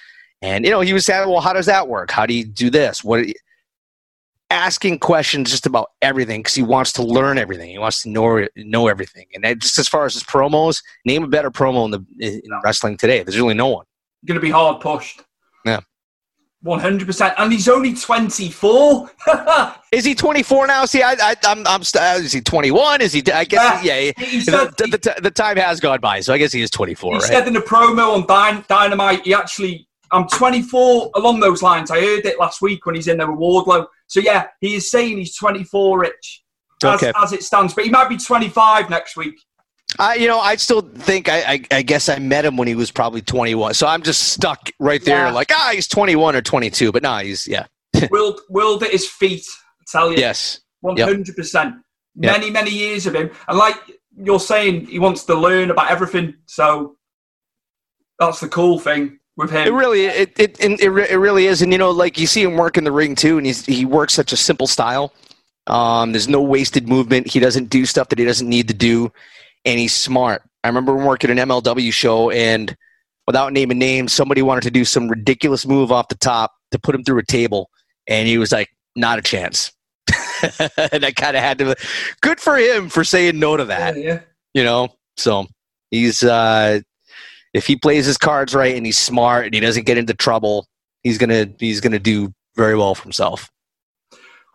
And 0.41 0.63
you 0.63 0.71
know, 0.71 0.79
he 0.79 0.93
was 0.93 1.05
saying, 1.05 1.29
"Well, 1.29 1.41
how 1.41 1.51
does 1.51 1.65
that 1.65 1.89
work? 1.89 2.11
How 2.11 2.25
do 2.25 2.33
you 2.33 2.45
do 2.45 2.69
this? 2.69 3.03
What?" 3.03 3.25
asking 4.51 4.99
questions 4.99 5.51
just 5.51 5.65
about 5.65 5.91
everything 6.01 6.39
because 6.39 6.55
he 6.55 6.63
wants 6.63 6.93
to 6.93 7.03
learn 7.03 7.37
everything. 7.37 7.69
He 7.69 7.77
wants 7.77 8.01
to 8.03 8.09
know 8.09 8.47
know 8.55 8.87
everything. 8.87 9.27
And 9.35 9.61
just 9.61 9.77
as 9.77 9.87
far 9.89 10.05
as 10.05 10.13
his 10.13 10.23
promos, 10.23 10.81
name 11.05 11.23
a 11.23 11.27
better 11.27 11.51
promo 11.51 11.85
in 11.85 11.91
the 11.91 12.05
in 12.19 12.49
wrestling 12.63 12.97
today. 12.97 13.21
There's 13.21 13.37
really 13.37 13.53
no 13.53 13.67
one. 13.67 13.85
Going 14.25 14.39
to 14.39 14.45
be 14.45 14.51
hard 14.51 14.81
pushed. 14.81 15.21
Yeah. 15.65 15.79
100%. 16.65 17.35
And 17.37 17.51
he's 17.51 17.69
only 17.69 17.93
24. 17.93 19.09
is 19.91 20.03
he 20.03 20.13
24 20.13 20.67
now? 20.67 20.85
See, 20.85 21.01
I, 21.01 21.13
I, 21.13 21.35
I'm, 21.43 21.65
I'm, 21.65 21.81
uh, 21.81 22.19
is 22.21 22.33
he 22.33 22.41
21? 22.41 23.01
Is 23.01 23.13
he, 23.13 23.23
I 23.31 23.45
guess, 23.45 23.83
yeah, 23.83 23.97
yeah 23.97 24.11
he 24.17 24.41
said, 24.41 24.71
the, 24.77 24.87
the, 24.87 25.21
the, 25.21 25.31
time 25.31 25.55
has 25.57 25.79
gone 25.79 26.01
by, 26.01 26.19
so 26.19 26.33
I 26.33 26.37
guess 26.37 26.51
he 26.51 26.61
is 26.61 26.69
24, 26.69 27.11
he 27.11 27.19
right? 27.19 27.23
said 27.23 27.47
in 27.47 27.53
the 27.53 27.61
promo 27.61 28.13
on 28.13 28.63
Dynamite, 28.67 29.25
he 29.25 29.33
actually, 29.33 29.87
I'm 30.11 30.27
24 30.27 31.11
along 31.15 31.39
those 31.39 31.61
lines. 31.61 31.91
I 31.91 32.01
heard 32.01 32.25
it 32.25 32.37
last 32.39 32.61
week 32.61 32.85
when 32.85 32.95
he's 32.95 33.07
in 33.07 33.17
there 33.17 33.31
with 33.31 33.39
Wardlow. 33.39 33.85
So 34.07 34.19
yeah, 34.19 34.47
he 34.59 34.75
is 34.75 34.91
saying 34.91 35.17
he's 35.17 35.35
24, 35.37 35.99
Rich, 35.99 36.43
as, 36.83 37.01
okay. 37.01 37.13
as 37.21 37.31
it 37.31 37.43
stands. 37.43 37.73
But 37.73 37.85
he 37.85 37.89
might 37.89 38.09
be 38.09 38.17
25 38.17 38.89
next 38.89 39.15
week. 39.15 39.35
I, 39.99 40.15
you 40.15 40.27
know, 40.27 40.39
I 40.39 40.55
still 40.55 40.81
think 40.81 41.27
I, 41.27 41.41
I, 41.41 41.61
I, 41.71 41.81
guess 41.81 42.07
I 42.07 42.17
met 42.19 42.45
him 42.45 42.55
when 42.55 42.69
he 42.69 42.75
was 42.75 42.89
probably 42.89 43.21
21. 43.21 43.73
So 43.73 43.85
I'm 43.85 44.01
just 44.01 44.29
stuck 44.29 44.71
right 44.79 45.03
there, 45.03 45.25
yeah. 45.25 45.31
like 45.31 45.51
ah, 45.51 45.71
he's 45.73 45.87
21 45.87 46.37
or 46.37 46.41
22. 46.41 46.91
But 46.93 47.03
nah, 47.03 47.19
he's 47.19 47.47
yeah. 47.47 47.67
Willed, 48.11 48.39
willed 48.49 48.83
at 48.83 48.91
his 48.91 49.07
feet. 49.07 49.45
I 49.81 49.83
tell 49.91 50.11
you, 50.11 50.17
yes, 50.17 50.61
100. 50.81 51.27
Yep. 51.27 51.35
percent 51.35 51.75
Many 52.15 52.45
yep. 52.45 52.53
many 52.53 52.71
years 52.71 53.05
of 53.05 53.15
him, 53.15 53.29
and 53.47 53.57
like 53.57 53.75
you're 54.15 54.39
saying, 54.39 54.87
he 54.87 54.99
wants 54.99 55.23
to 55.25 55.35
learn 55.35 55.71
about 55.71 55.89
everything. 55.89 56.33
So 56.47 56.97
that's 58.19 58.39
the 58.39 58.49
cool 58.49 58.79
thing 58.79 59.19
with 59.37 59.51
him. 59.51 59.67
It 59.67 59.73
really, 59.73 60.05
it 60.05 60.37
it, 60.37 60.59
it, 60.59 60.81
it 60.81 61.17
really 61.17 61.45
is, 61.45 61.61
and 61.61 61.71
you 61.71 61.77
know, 61.77 61.91
like 61.91 62.19
you 62.19 62.27
see 62.27 62.41
him 62.41 62.57
work 62.57 62.77
in 62.77 62.83
the 62.83 62.91
ring 62.91 63.15
too, 63.15 63.37
and 63.37 63.45
he's 63.45 63.65
he 63.65 63.85
works 63.85 64.13
such 64.13 64.33
a 64.33 64.37
simple 64.37 64.67
style. 64.67 65.13
Um, 65.67 66.11
there's 66.11 66.27
no 66.27 66.41
wasted 66.41 66.89
movement. 66.89 67.27
He 67.27 67.39
doesn't 67.39 67.69
do 67.69 67.85
stuff 67.85 68.09
that 68.09 68.19
he 68.19 68.25
doesn't 68.25 68.49
need 68.49 68.67
to 68.67 68.73
do, 68.73 69.13
and 69.65 69.79
he's 69.79 69.95
smart. 69.95 70.41
I 70.63 70.67
remember 70.67 70.95
working 70.95 71.29
an 71.29 71.37
MLW 71.37 71.91
show, 71.93 72.29
and 72.31 72.75
without 73.27 73.53
naming 73.53 73.79
names, 73.79 74.13
somebody 74.13 74.41
wanted 74.41 74.63
to 74.63 74.71
do 74.71 74.85
some 74.85 75.07
ridiculous 75.07 75.65
move 75.65 75.91
off 75.91 76.09
the 76.09 76.17
top 76.17 76.51
to 76.71 76.79
put 76.79 76.95
him 76.95 77.03
through 77.03 77.19
a 77.19 77.25
table, 77.25 77.69
and 78.07 78.27
he 78.27 78.37
was 78.37 78.51
like, 78.51 78.69
"Not 78.95 79.19
a 79.19 79.21
chance." 79.21 79.71
and 80.91 81.05
I 81.05 81.11
kind 81.15 81.37
of 81.37 81.43
had 81.43 81.57
to. 81.59 81.75
Good 82.21 82.39
for 82.39 82.57
him 82.57 82.89
for 82.89 83.03
saying 83.03 83.39
no 83.39 83.57
to 83.57 83.65
that. 83.65 83.95
Yeah, 83.95 84.03
yeah. 84.03 84.19
You 84.53 84.63
know, 84.63 84.89
so 85.17 85.47
he's 85.91 86.23
uh, 86.23 86.81
if 87.53 87.67
he 87.67 87.75
plays 87.75 88.05
his 88.05 88.17
cards 88.17 88.53
right 88.53 88.75
and 88.75 88.85
he's 88.85 88.97
smart 88.97 89.45
and 89.45 89.53
he 89.53 89.59
doesn't 89.59 89.85
get 89.85 89.97
into 89.97 90.13
trouble, 90.13 90.67
he's 91.03 91.17
gonna 91.17 91.49
he's 91.59 91.81
gonna 91.81 91.99
do 91.99 92.33
very 92.55 92.75
well 92.75 92.95
for 92.95 93.03
himself. 93.03 93.49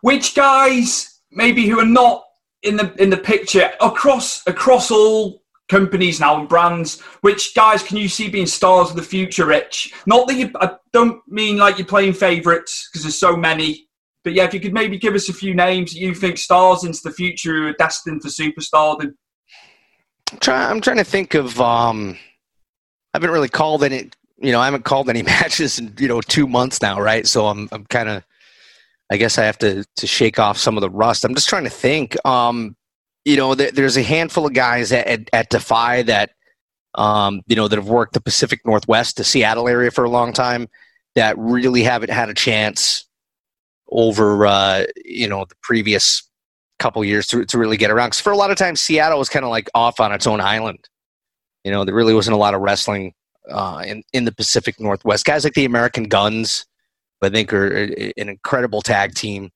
Which 0.01 0.35
guys 0.35 1.19
maybe 1.31 1.67
who 1.67 1.79
are 1.79 1.85
not 1.85 2.24
in 2.63 2.77
the 2.77 2.93
in 3.01 3.09
the 3.09 3.17
picture 3.17 3.71
across 3.81 4.45
across 4.47 4.91
all 4.91 5.43
companies 5.67 6.19
now 6.19 6.39
and 6.39 6.49
brands. 6.49 7.01
Which 7.21 7.55
guys 7.55 7.83
can 7.83 7.97
you 7.97 8.07
see 8.07 8.29
being 8.29 8.45
stars 8.45 8.89
of 8.89 8.95
the 8.95 9.01
future, 9.01 9.45
Rich? 9.45 9.93
Not 10.05 10.27
that 10.27 10.35
you, 10.35 10.51
I 10.59 10.75
don't 10.93 11.21
mean 11.27 11.57
like 11.57 11.77
you're 11.77 11.87
playing 11.87 12.13
favourites 12.13 12.89
because 12.89 13.03
there's 13.03 13.17
so 13.17 13.35
many. 13.35 13.87
But 14.23 14.33
yeah, 14.33 14.45
if 14.45 14.53
you 14.53 14.59
could 14.59 14.73
maybe 14.73 14.97
give 14.97 15.13
us 15.13 15.29
a 15.29 15.33
few 15.33 15.53
names 15.53 15.93
that 15.93 15.99
you 15.99 16.13
think 16.15 16.37
stars 16.37 16.83
into 16.83 16.99
the 17.03 17.11
future 17.11 17.53
who 17.53 17.67
are 17.67 17.73
destined 17.73 18.23
for 18.23 18.29
superstardom. 18.29 19.13
I'm 20.31 20.39
trying. 20.39 20.71
I'm 20.71 20.81
trying 20.81 20.97
to 20.97 21.03
think 21.03 21.35
of. 21.35 21.59
Um, 21.61 22.17
I 23.13 23.17
haven't 23.17 23.31
really 23.31 23.49
called 23.49 23.83
any. 23.83 24.09
You 24.37 24.51
know, 24.51 24.59
I 24.59 24.65
haven't 24.65 24.83
called 24.83 25.09
any 25.09 25.21
matches 25.23 25.77
in 25.77 25.93
you 25.99 26.07
know 26.07 26.21
two 26.21 26.47
months 26.47 26.81
now, 26.81 26.99
right? 26.99 27.27
So 27.27 27.47
I'm 27.47 27.69
I'm 27.71 27.85
kind 27.85 28.09
of. 28.09 28.23
I 29.11 29.17
guess 29.17 29.37
I 29.37 29.45
have 29.45 29.57
to 29.59 29.85
to 29.97 30.07
shake 30.07 30.39
off 30.39 30.57
some 30.57 30.77
of 30.77 30.81
the 30.81 30.89
rust. 30.89 31.23
I'm 31.23 31.35
just 31.35 31.49
trying 31.49 31.65
to 31.65 31.69
think. 31.69 32.15
Um, 32.25 32.75
you 33.25 33.37
know, 33.37 33.55
th- 33.55 33.73
there's 33.73 33.97
a 33.97 34.03
handful 34.03 34.45
of 34.45 34.53
guys 34.53 34.91
at, 34.91 35.07
at, 35.07 35.29
at 35.33 35.49
Defy 35.49 36.03
that, 36.03 36.31
um, 36.93 37.41
you 37.47 37.55
know, 37.55 37.67
that 37.67 37.75
have 37.75 37.89
worked 37.89 38.13
the 38.13 38.21
Pacific 38.21 38.61
Northwest, 38.65 39.17
the 39.17 39.23
Seattle 39.23 39.67
area 39.67 39.89
for 39.89 40.03
a 40.03 40.09
long 40.09 40.31
time, 40.31 40.67
that 41.15 41.37
really 41.37 41.81
haven't 41.81 42.11
had 42.11 42.29
a 42.29 42.35
chance 42.35 43.05
over, 43.89 44.45
uh, 44.45 44.83
you 45.03 45.27
know, 45.27 45.45
the 45.45 45.55
previous 45.63 46.21
couple 46.77 47.03
years 47.03 47.25
to, 47.27 47.45
to 47.45 47.57
really 47.57 47.77
get 47.77 47.89
around. 47.89 48.09
Because 48.09 48.21
for 48.21 48.31
a 48.31 48.37
lot 48.37 48.51
of 48.51 48.57
times, 48.57 48.79
Seattle 48.79 49.17
was 49.17 49.29
kind 49.29 49.43
of 49.43 49.49
like 49.49 49.69
off 49.73 49.99
on 49.99 50.11
its 50.11 50.27
own 50.27 50.39
island. 50.39 50.87
You 51.63 51.71
know, 51.71 51.83
there 51.83 51.95
really 51.95 52.13
wasn't 52.13 52.35
a 52.35 52.39
lot 52.39 52.53
of 52.53 52.61
wrestling 52.61 53.13
uh, 53.49 53.83
in 53.85 54.03
in 54.13 54.25
the 54.25 54.31
Pacific 54.31 54.79
Northwest. 54.79 55.25
Guys 55.25 55.43
like 55.43 55.53
the 55.53 55.65
American 55.65 56.03
Guns, 56.03 56.65
I 57.21 57.29
think, 57.29 57.53
are 57.53 57.67
an 57.67 58.29
incredible 58.29 58.81
tag 58.81 59.15
team. 59.15 59.49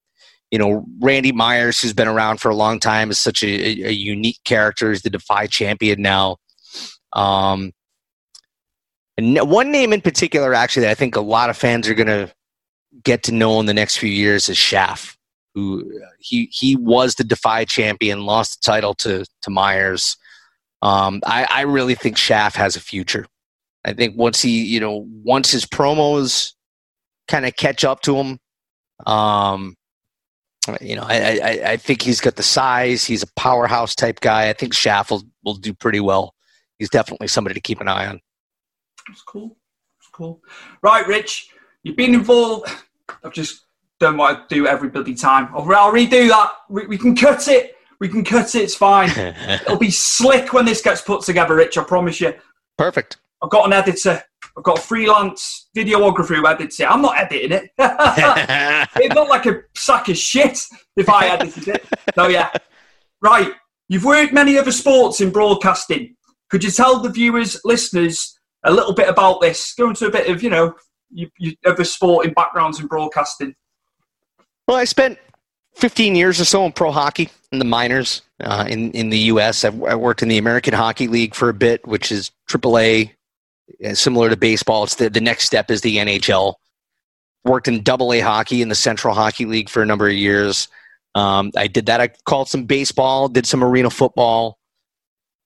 You 0.51 0.57
know, 0.57 0.86
Randy 0.99 1.32
Myers, 1.32 1.80
who's 1.80 1.93
been 1.93 2.07
around 2.07 2.39
for 2.41 2.49
a 2.49 2.55
long 2.55 2.80
time, 2.80 3.12
is 3.12 3.20
such 3.20 3.43
a, 3.43 3.47
a 3.88 3.91
unique 3.91 4.39
character. 4.45 4.89
He's 4.89 5.03
the 5.03 5.10
Defy 5.10 5.45
champion 5.45 6.01
now. 6.01 6.38
Um, 7.14 7.72
and 9.18 9.38
one 9.49 9.72
name 9.72 9.93
in 9.93 10.01
particular, 10.01 10.53
actually, 10.53 10.84
that 10.84 10.91
I 10.91 10.95
think 10.95 11.16
a 11.16 11.22
lot 11.22 11.49
of 11.49 11.57
fans 11.57 11.88
are 11.88 11.93
going 11.93 12.07
to 12.07 12.34
get 13.03 13.24
to 13.24 13.32
know 13.32 13.60
in 13.60 13.66
the 13.66 13.74
next 13.74 13.97
few 13.97 14.10
years 14.10 14.49
is 14.49 14.57
Shaft. 14.57 15.18
Who 15.55 15.91
he 16.20 16.47
he 16.51 16.76
was 16.76 17.16
the 17.16 17.24
Defy 17.24 17.66
champion, 17.66 18.26
lost 18.26 18.62
the 18.62 18.72
title 18.72 18.93
to 18.95 19.26
to 19.41 19.49
Myers. 19.49 20.16
Um, 20.82 21.22
I, 21.26 21.47
I 21.49 21.62
really 21.62 21.95
think 21.95 22.18
Shaft 22.18 22.55
has 22.55 22.76
a 22.76 22.80
future. 22.80 23.26
I 23.84 23.93
think 23.93 24.18
once 24.18 24.41
he, 24.41 24.64
you 24.64 24.80
know, 24.80 25.05
once 25.24 25.51
his 25.51 25.66
promos 25.66 26.53
kind 27.30 27.45
of 27.45 27.55
catch 27.55 27.86
up 27.86 28.01
to 28.01 28.15
him, 28.17 28.39
um, 29.05 29.75
you 30.82 30.95
know, 30.95 31.03
I, 31.03 31.39
I, 31.43 31.71
I 31.71 31.77
think 31.77 32.01
he's 32.01 32.19
got 32.19 32.36
the 32.36 32.43
size. 32.43 33.05
He's 33.05 33.23
a 33.23 33.27
powerhouse 33.36 33.95
type 33.95 34.19
guy. 34.19 34.49
I 34.49 34.53
think 34.53 34.73
Shaft 34.73 35.11
will, 35.11 35.23
will 35.43 35.55
do 35.55 35.73
pretty 35.73 35.99
well. 35.99 36.34
He's 36.77 36.89
definitely 36.89 37.27
somebody 37.27 37.53
to 37.53 37.61
keep 37.61 37.82
an 37.82 37.88
eye 37.88 38.07
on. 38.07 38.19
That's 39.07 39.21
cool. 39.21 39.57
That's 39.99 40.09
cool. 40.11 40.41
Right, 40.82 41.07
Rich, 41.07 41.49
you've 41.84 41.95
been 41.95 42.13
involved. 42.13 42.69
I've 43.23 43.34
just 43.34 43.65
done 43.99 44.17
what 44.17 44.36
I 44.36 44.41
do 44.47 44.67
every 44.67 44.89
bloody 44.89 45.15
time. 45.15 45.49
I'll, 45.53 45.63
I'll 45.73 45.91
redo 45.91 46.30
that. 46.30 46.51
We, 46.69 46.88
we 46.88 46.97
can 46.97 47.15
cut 47.15 47.47
it. 47.47 47.75
We 47.99 48.07
can 48.07 48.23
cut 48.23 48.53
it. 48.55 48.63
It's 48.63 48.75
fine. 48.75 49.09
It'll 49.17 49.77
be 49.77 49.91
slick 49.91 50.53
when 50.53 50.65
this 50.65 50.82
gets 50.82 51.01
put 51.01 51.21
together, 51.23 51.55
Rich. 51.55 51.77
I 51.77 51.84
promise 51.84 52.21
you. 52.21 52.34
Perfect. 52.77 53.17
I've 53.41 53.49
got 53.49 53.65
an 53.65 53.73
editor. 53.73 54.23
I've 54.60 54.64
got 54.64 54.80
freelance 54.80 55.70
videographer 55.74 56.36
who 56.36 56.45
edits 56.45 56.82
it. 56.82 56.91
I'm 56.91 57.01
not 57.01 57.18
editing 57.18 57.53
it. 57.53 57.72
It'd 59.01 59.16
look 59.16 59.30
like 59.30 59.45
a 59.45 59.62
sack 59.74 60.10
of 60.10 60.18
shit 60.18 60.60
if 60.97 61.07
I 61.07 61.28
edited 61.28 61.70
it. 61.70 61.88
So 62.14 62.28
yeah. 62.28 62.51
Right. 63.22 63.53
You've 63.88 64.03
worked 64.03 64.34
many 64.34 64.57
other 64.57 64.74
sports 64.74 65.22
in 65.22 65.32
broadcasting. 65.32 66.18
Could 66.49 66.66
you 66.66 66.72
tell 66.72 66.99
the 66.99 67.10
viewers, 67.10 67.62
listeners, 67.64 68.38
a 68.66 68.74
little 68.74 68.93
bit 68.93 69.07
about 69.07 69.39
this? 69.39 69.74
Go 69.76 69.91
into 69.91 70.07
a 70.07 70.12
bit 70.12 70.28
of, 70.30 70.43
you 70.43 70.49
know, 70.49 70.74
other 71.66 71.86
sporting 71.86 72.34
backgrounds 72.34 72.82
in 72.82 72.88
broadcasting? 72.88 73.55
Well, 74.68 74.76
I 74.76 74.84
spent 74.84 75.20
15 75.76 76.16
years 76.16 76.41
or 76.41 76.45
so 76.45 76.66
in 76.66 76.74
pro 76.74 76.91
hockey 76.91 77.30
in 77.53 77.60
the 77.60 77.66
minors 77.66 78.24
uh, 78.41 78.66
in 78.68 78.91
in 78.91 79.10
the 79.10 79.18
U.S. 79.20 79.64
I've, 79.64 79.82
I 79.84 79.95
worked 79.95 80.22
in 80.22 80.28
the 80.28 80.38
American 80.38 80.74
Hockey 80.74 81.07
League 81.07 81.34
for 81.34 81.47
a 81.47 81.53
bit, 81.53 81.88
which 81.88 82.12
is 82.12 82.32
AAA, 82.49 83.12
similar 83.93 84.30
to 84.30 84.38
baseball. 84.38 84.84
It's 84.84 84.95
the 84.95 85.09
the 85.09 85.22
next 85.22 85.45
step 85.45 85.72
is 85.72 85.82
the 85.82 85.97
NHL. 85.97 86.55
Worked 87.45 87.67
in 87.67 87.84
Double 87.84 88.13
A 88.13 88.20
hockey 88.20 88.61
in 88.61 88.70
the 88.70 88.76
Central 88.76 89.13
Hockey 89.13 89.45
League 89.45 89.70
for 89.70 89.82
a 89.82 89.86
number 89.86 90.07
of 90.07 90.13
years. 90.13 90.67
Um, 91.15 91.51
I 91.55 91.67
did 91.67 91.86
that. 91.88 92.01
I 92.01 92.09
called 92.26 92.49
some 92.49 92.65
baseball, 92.65 93.28
did 93.28 93.45
some 93.45 93.63
arena 93.63 93.89
football. 93.89 94.59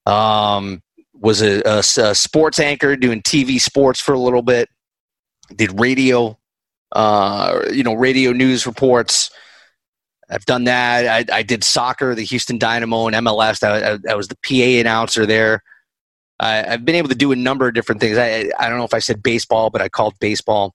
Um, 0.06 0.82
was 1.14 1.40
a, 1.40 1.62
a, 1.62 1.78
a 1.78 2.14
sports 2.14 2.58
anchor 2.58 2.96
doing 2.96 3.22
TV 3.22 3.60
sports 3.60 4.00
for 4.00 4.12
a 4.12 4.18
little 4.18 4.42
bit. 4.42 4.68
Did 5.56 5.78
radio, 5.80 6.38
uh, 6.92 7.60
you 7.72 7.82
know, 7.82 7.94
radio 7.94 8.32
news 8.32 8.66
reports. 8.66 9.30
I've 10.28 10.44
done 10.46 10.64
that. 10.64 11.30
I, 11.30 11.38
I 11.38 11.42
did 11.42 11.62
soccer, 11.64 12.14
the 12.14 12.24
Houston 12.24 12.58
Dynamo 12.58 13.06
and 13.06 13.16
MLS. 13.16 13.62
I, 13.62 13.92
I, 13.92 13.98
I 14.10 14.14
was 14.14 14.28
the 14.28 14.36
PA 14.36 14.80
announcer 14.80 15.26
there. 15.26 15.62
I, 16.40 16.56
have 16.56 16.84
been 16.84 16.94
able 16.94 17.08
to 17.08 17.14
do 17.14 17.32
a 17.32 17.36
number 17.36 17.68
of 17.68 17.74
different 17.74 18.00
things. 18.00 18.18
I, 18.18 18.50
I 18.58 18.68
don't 18.68 18.78
know 18.78 18.84
if 18.84 18.94
I 18.94 18.98
said 18.98 19.22
baseball, 19.22 19.70
but 19.70 19.80
I 19.80 19.88
called 19.88 20.14
baseball. 20.20 20.74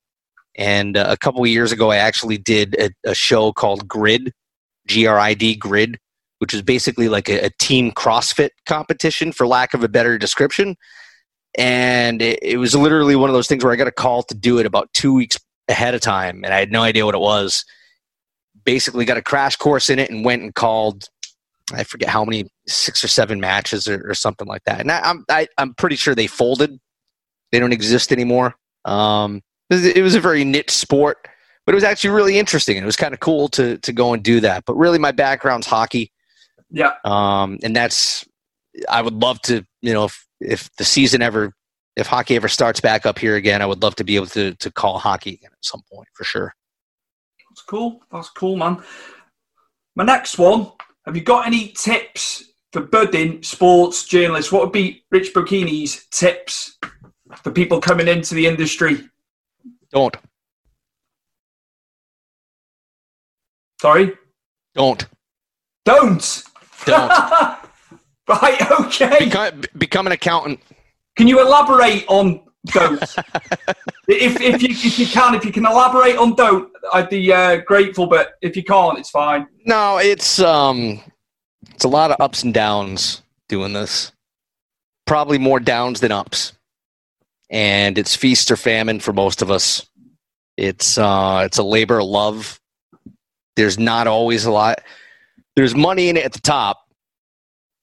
And 0.55 0.97
uh, 0.97 1.05
a 1.09 1.17
couple 1.17 1.41
of 1.41 1.47
years 1.47 1.71
ago, 1.71 1.91
I 1.91 1.97
actually 1.97 2.37
did 2.37 2.75
a, 2.79 2.89
a 3.09 3.15
show 3.15 3.51
called 3.53 3.87
Grid, 3.87 4.33
G 4.87 5.05
R 5.05 5.19
I 5.19 5.33
D, 5.33 5.55
Grid, 5.55 5.99
which 6.39 6.53
is 6.53 6.61
basically 6.61 7.09
like 7.09 7.29
a, 7.29 7.45
a, 7.45 7.49
team 7.59 7.91
CrossFit 7.91 8.49
competition, 8.65 9.31
for 9.31 9.47
lack 9.47 9.73
of 9.73 9.83
a 9.83 9.89
better 9.89 10.17
description. 10.17 10.75
And 11.57 12.21
it, 12.21 12.39
it 12.41 12.57
was 12.57 12.75
literally 12.75 13.15
one 13.15 13.29
of 13.29 13.33
those 13.33 13.47
things 13.47 13.63
where 13.63 13.73
I 13.73 13.77
got 13.77 13.87
a 13.87 13.91
call 13.91 14.23
to 14.23 14.35
do 14.35 14.59
it 14.59 14.65
about 14.65 14.91
two 14.93 15.13
weeks 15.13 15.37
ahead 15.67 15.93
of 15.93 16.01
time, 16.01 16.43
and 16.43 16.53
I 16.53 16.59
had 16.59 16.71
no 16.71 16.81
idea 16.81 17.05
what 17.05 17.15
it 17.15 17.21
was 17.21 17.63
basically 18.65 19.05
got 19.05 19.17
a 19.17 19.21
crash 19.21 19.55
course 19.55 19.89
in 19.89 19.97
it 19.97 20.11
and 20.11 20.23
went 20.23 20.43
and 20.43 20.53
called 20.53 21.09
I 21.73 21.83
forget 21.83 22.09
how 22.09 22.25
many 22.25 22.45
six 22.67 23.03
or 23.03 23.07
seven 23.07 23.39
matches 23.39 23.87
or, 23.87 24.09
or 24.09 24.13
something 24.13 24.47
like 24.47 24.63
that. 24.65 24.81
And 24.81 24.91
I, 24.91 24.99
I'm 24.99 25.25
I, 25.29 25.41
am 25.41 25.47
i 25.57 25.61
am 25.61 25.73
pretty 25.75 25.95
sure 25.95 26.15
they 26.15 26.27
folded. 26.27 26.79
They 27.51 27.59
don't 27.59 27.73
exist 27.73 28.11
anymore. 28.11 28.55
Um, 28.85 29.41
it 29.69 30.03
was 30.03 30.15
a 30.15 30.19
very 30.19 30.43
niche 30.43 30.71
sport, 30.71 31.17
but 31.65 31.73
it 31.73 31.75
was 31.75 31.83
actually 31.83 32.11
really 32.11 32.39
interesting 32.39 32.77
and 32.77 32.83
it 32.83 32.87
was 32.87 32.95
kind 32.95 33.13
of 33.13 33.19
cool 33.19 33.47
to 33.49 33.77
to 33.79 33.93
go 33.93 34.13
and 34.13 34.23
do 34.23 34.39
that. 34.39 34.65
But 34.65 34.75
really, 34.75 34.99
my 34.99 35.11
background's 35.11 35.67
hockey. 35.67 36.11
Yeah. 36.69 36.93
Um, 37.05 37.57
and 37.63 37.75
that's 37.75 38.25
I 38.89 39.01
would 39.01 39.15
love 39.15 39.41
to 39.43 39.63
you 39.81 39.93
know 39.93 40.05
if 40.05 40.27
if 40.39 40.69
the 40.77 40.85
season 40.85 41.21
ever 41.21 41.53
if 41.95 42.07
hockey 42.07 42.35
ever 42.35 42.47
starts 42.47 42.79
back 42.79 43.05
up 43.05 43.19
here 43.19 43.35
again, 43.35 43.61
I 43.61 43.65
would 43.65 43.83
love 43.83 43.95
to 43.95 44.03
be 44.03 44.15
able 44.15 44.27
to 44.27 44.55
to 44.55 44.71
call 44.71 44.99
hockey 44.99 45.33
again 45.33 45.51
at 45.51 45.65
some 45.65 45.81
point 45.91 46.07
for 46.13 46.23
sure. 46.23 46.53
That's 47.49 47.61
cool. 47.63 48.01
That's 48.11 48.29
cool, 48.29 48.55
man. 48.55 48.81
My 49.95 50.03
next 50.03 50.37
one. 50.37 50.71
Have 51.05 51.15
you 51.15 51.23
got 51.23 51.47
any 51.47 51.69
tips 51.69 52.43
for 52.71 52.81
budding 52.81 53.41
sports 53.43 54.05
journalists? 54.05 54.51
What 54.51 54.63
would 54.63 54.71
be 54.71 55.03
Rich 55.11 55.33
Bocchini's 55.33 56.05
tips 56.11 56.77
for 57.43 57.51
people 57.51 57.79
coming 57.79 58.07
into 58.07 58.35
the 58.35 58.45
industry? 58.45 59.09
Don't. 59.91 60.15
Sorry? 63.81 64.13
Don't. 64.75 65.07
Don't. 65.85 66.43
Don't. 66.85 67.09
right, 68.27 68.71
okay. 68.79 69.17
Become, 69.19 69.61
become 69.77 70.05
an 70.05 70.13
accountant. 70.13 70.59
Can 71.15 71.27
you 71.27 71.41
elaborate 71.41 72.05
on 72.07 72.41
don't. 72.67 73.01
if, 74.07 74.39
if, 74.41 74.61
you, 74.61 74.69
if 74.69 74.99
you 74.99 75.07
can, 75.07 75.35
if 75.35 75.45
you 75.45 75.51
can 75.51 75.65
elaborate 75.65 76.17
on 76.17 76.35
don't, 76.35 76.69
I'd 76.93 77.09
be 77.09 77.31
uh, 77.31 77.57
grateful. 77.57 78.07
But 78.07 78.33
if 78.41 78.55
you 78.55 78.63
can't, 78.63 78.97
it's 78.97 79.09
fine. 79.09 79.47
No, 79.65 79.97
it's 79.97 80.39
um, 80.39 81.01
it's 81.73 81.85
a 81.85 81.89
lot 81.89 82.11
of 82.11 82.19
ups 82.19 82.43
and 82.43 82.53
downs 82.53 83.21
doing 83.47 83.73
this. 83.73 84.11
Probably 85.05 85.37
more 85.37 85.59
downs 85.59 86.01
than 86.01 86.11
ups, 86.11 86.53
and 87.49 87.97
it's 87.97 88.15
feast 88.15 88.51
or 88.51 88.57
famine 88.57 88.99
for 88.99 89.13
most 89.13 89.41
of 89.41 89.49
us. 89.49 89.87
It's 90.57 90.97
uh, 90.97 91.43
it's 91.45 91.57
a 91.57 91.63
labor 91.63 91.99
of 91.99 92.07
love. 92.07 92.59
There's 93.55 93.79
not 93.79 94.07
always 94.07 94.45
a 94.45 94.51
lot. 94.51 94.81
There's 95.55 95.75
money 95.75 96.09
in 96.09 96.17
it 96.17 96.25
at 96.25 96.33
the 96.33 96.41
top. 96.41 96.79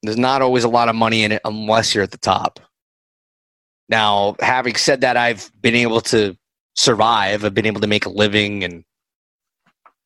There's 0.02 0.16
not 0.16 0.40
always 0.40 0.64
a 0.64 0.68
lot 0.68 0.88
of 0.88 0.94
money 0.94 1.24
in 1.24 1.32
it 1.32 1.40
unless 1.44 1.94
you're 1.94 2.04
at 2.04 2.12
the 2.12 2.18
top. 2.18 2.60
Now, 3.88 4.36
having 4.40 4.74
said 4.74 5.02
that, 5.02 5.16
I've 5.16 5.50
been 5.62 5.74
able 5.74 6.00
to 6.02 6.36
survive. 6.74 7.44
I've 7.44 7.54
been 7.54 7.66
able 7.66 7.80
to 7.80 7.86
make 7.86 8.06
a 8.06 8.10
living 8.10 8.64
and 8.64 8.84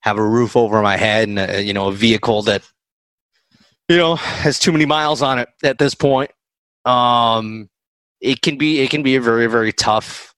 have 0.01 0.19
a 0.19 0.27
roof 0.27 0.57
over 0.57 0.81
my 0.83 0.97
head 0.97 1.29
and 1.29 1.39
a, 1.39 1.63
you 1.63 1.73
know 1.73 1.89
a 1.89 1.93
vehicle 1.93 2.43
that 2.43 2.63
you 3.89 3.97
know 3.97 4.17
has 4.17 4.59
too 4.59 4.73
many 4.73 4.87
miles 4.87 5.23
on 5.23 5.39
it 5.39 5.49
at 5.63 5.79
this 5.79 5.95
point. 5.95 6.31
Um, 6.85 7.69
it 8.21 8.43
can 8.43 8.57
be 8.57 8.81
it 8.81 8.91
can 8.91 9.03
be 9.03 9.17
a 9.17 9.21
very 9.21 9.47
very 9.47 9.73
tough 9.73 10.35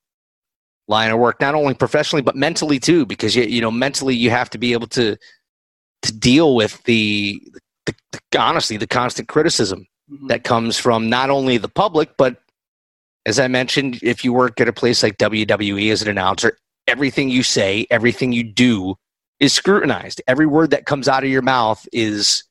line 0.88 1.11
of 1.11 1.18
work, 1.18 1.40
not 1.40 1.55
only 1.55 1.74
professionally 1.74 2.22
but 2.22 2.36
mentally 2.36 2.78
too, 2.78 3.07
because 3.07 3.36
you 3.36 3.45
you 3.45 3.61
know 3.61 3.70
mentally 3.70 4.14
you 4.14 4.30
have 4.30 4.51
to 4.51 4.59
be 4.59 4.72
able 4.72 4.88
to 4.88 5.16
to 6.03 6.12
deal 6.12 6.57
with 6.57 6.82
the, 6.82 7.40
the, 7.86 7.95
the 8.11 8.38
honestly 8.38 8.76
the 8.76 8.88
constant 8.88 9.28
criticism 9.28 9.86
mm-hmm. 10.11 10.26
that 10.26 10.43
comes 10.43 10.76
from 10.76 11.09
not 11.09 11.30
only 11.30 11.59
the 11.59 11.68
public 11.68 12.16
but 12.16 12.41
as 13.26 13.38
I 13.38 13.48
mentioned, 13.48 14.00
if 14.02 14.24
you 14.24 14.32
work 14.32 14.60
at 14.60 14.68
a 14.68 14.72
place 14.72 15.02
like 15.02 15.18
WWE 15.18 15.92
as 15.92 16.02
an 16.02 16.08
announcer, 16.08 16.58
everything 16.86 17.28
you 17.28 17.42
say, 17.42 17.86
everything 17.90 18.32
you 18.32 18.42
do 18.42 18.96
is 19.38 19.52
scrutinized. 19.52 20.20
Every 20.26 20.46
word 20.46 20.70
that 20.70 20.86
comes 20.86 21.08
out 21.08 21.24
of 21.24 21.30
your 21.30 21.42
mouth 21.42 21.86
is 21.92 22.44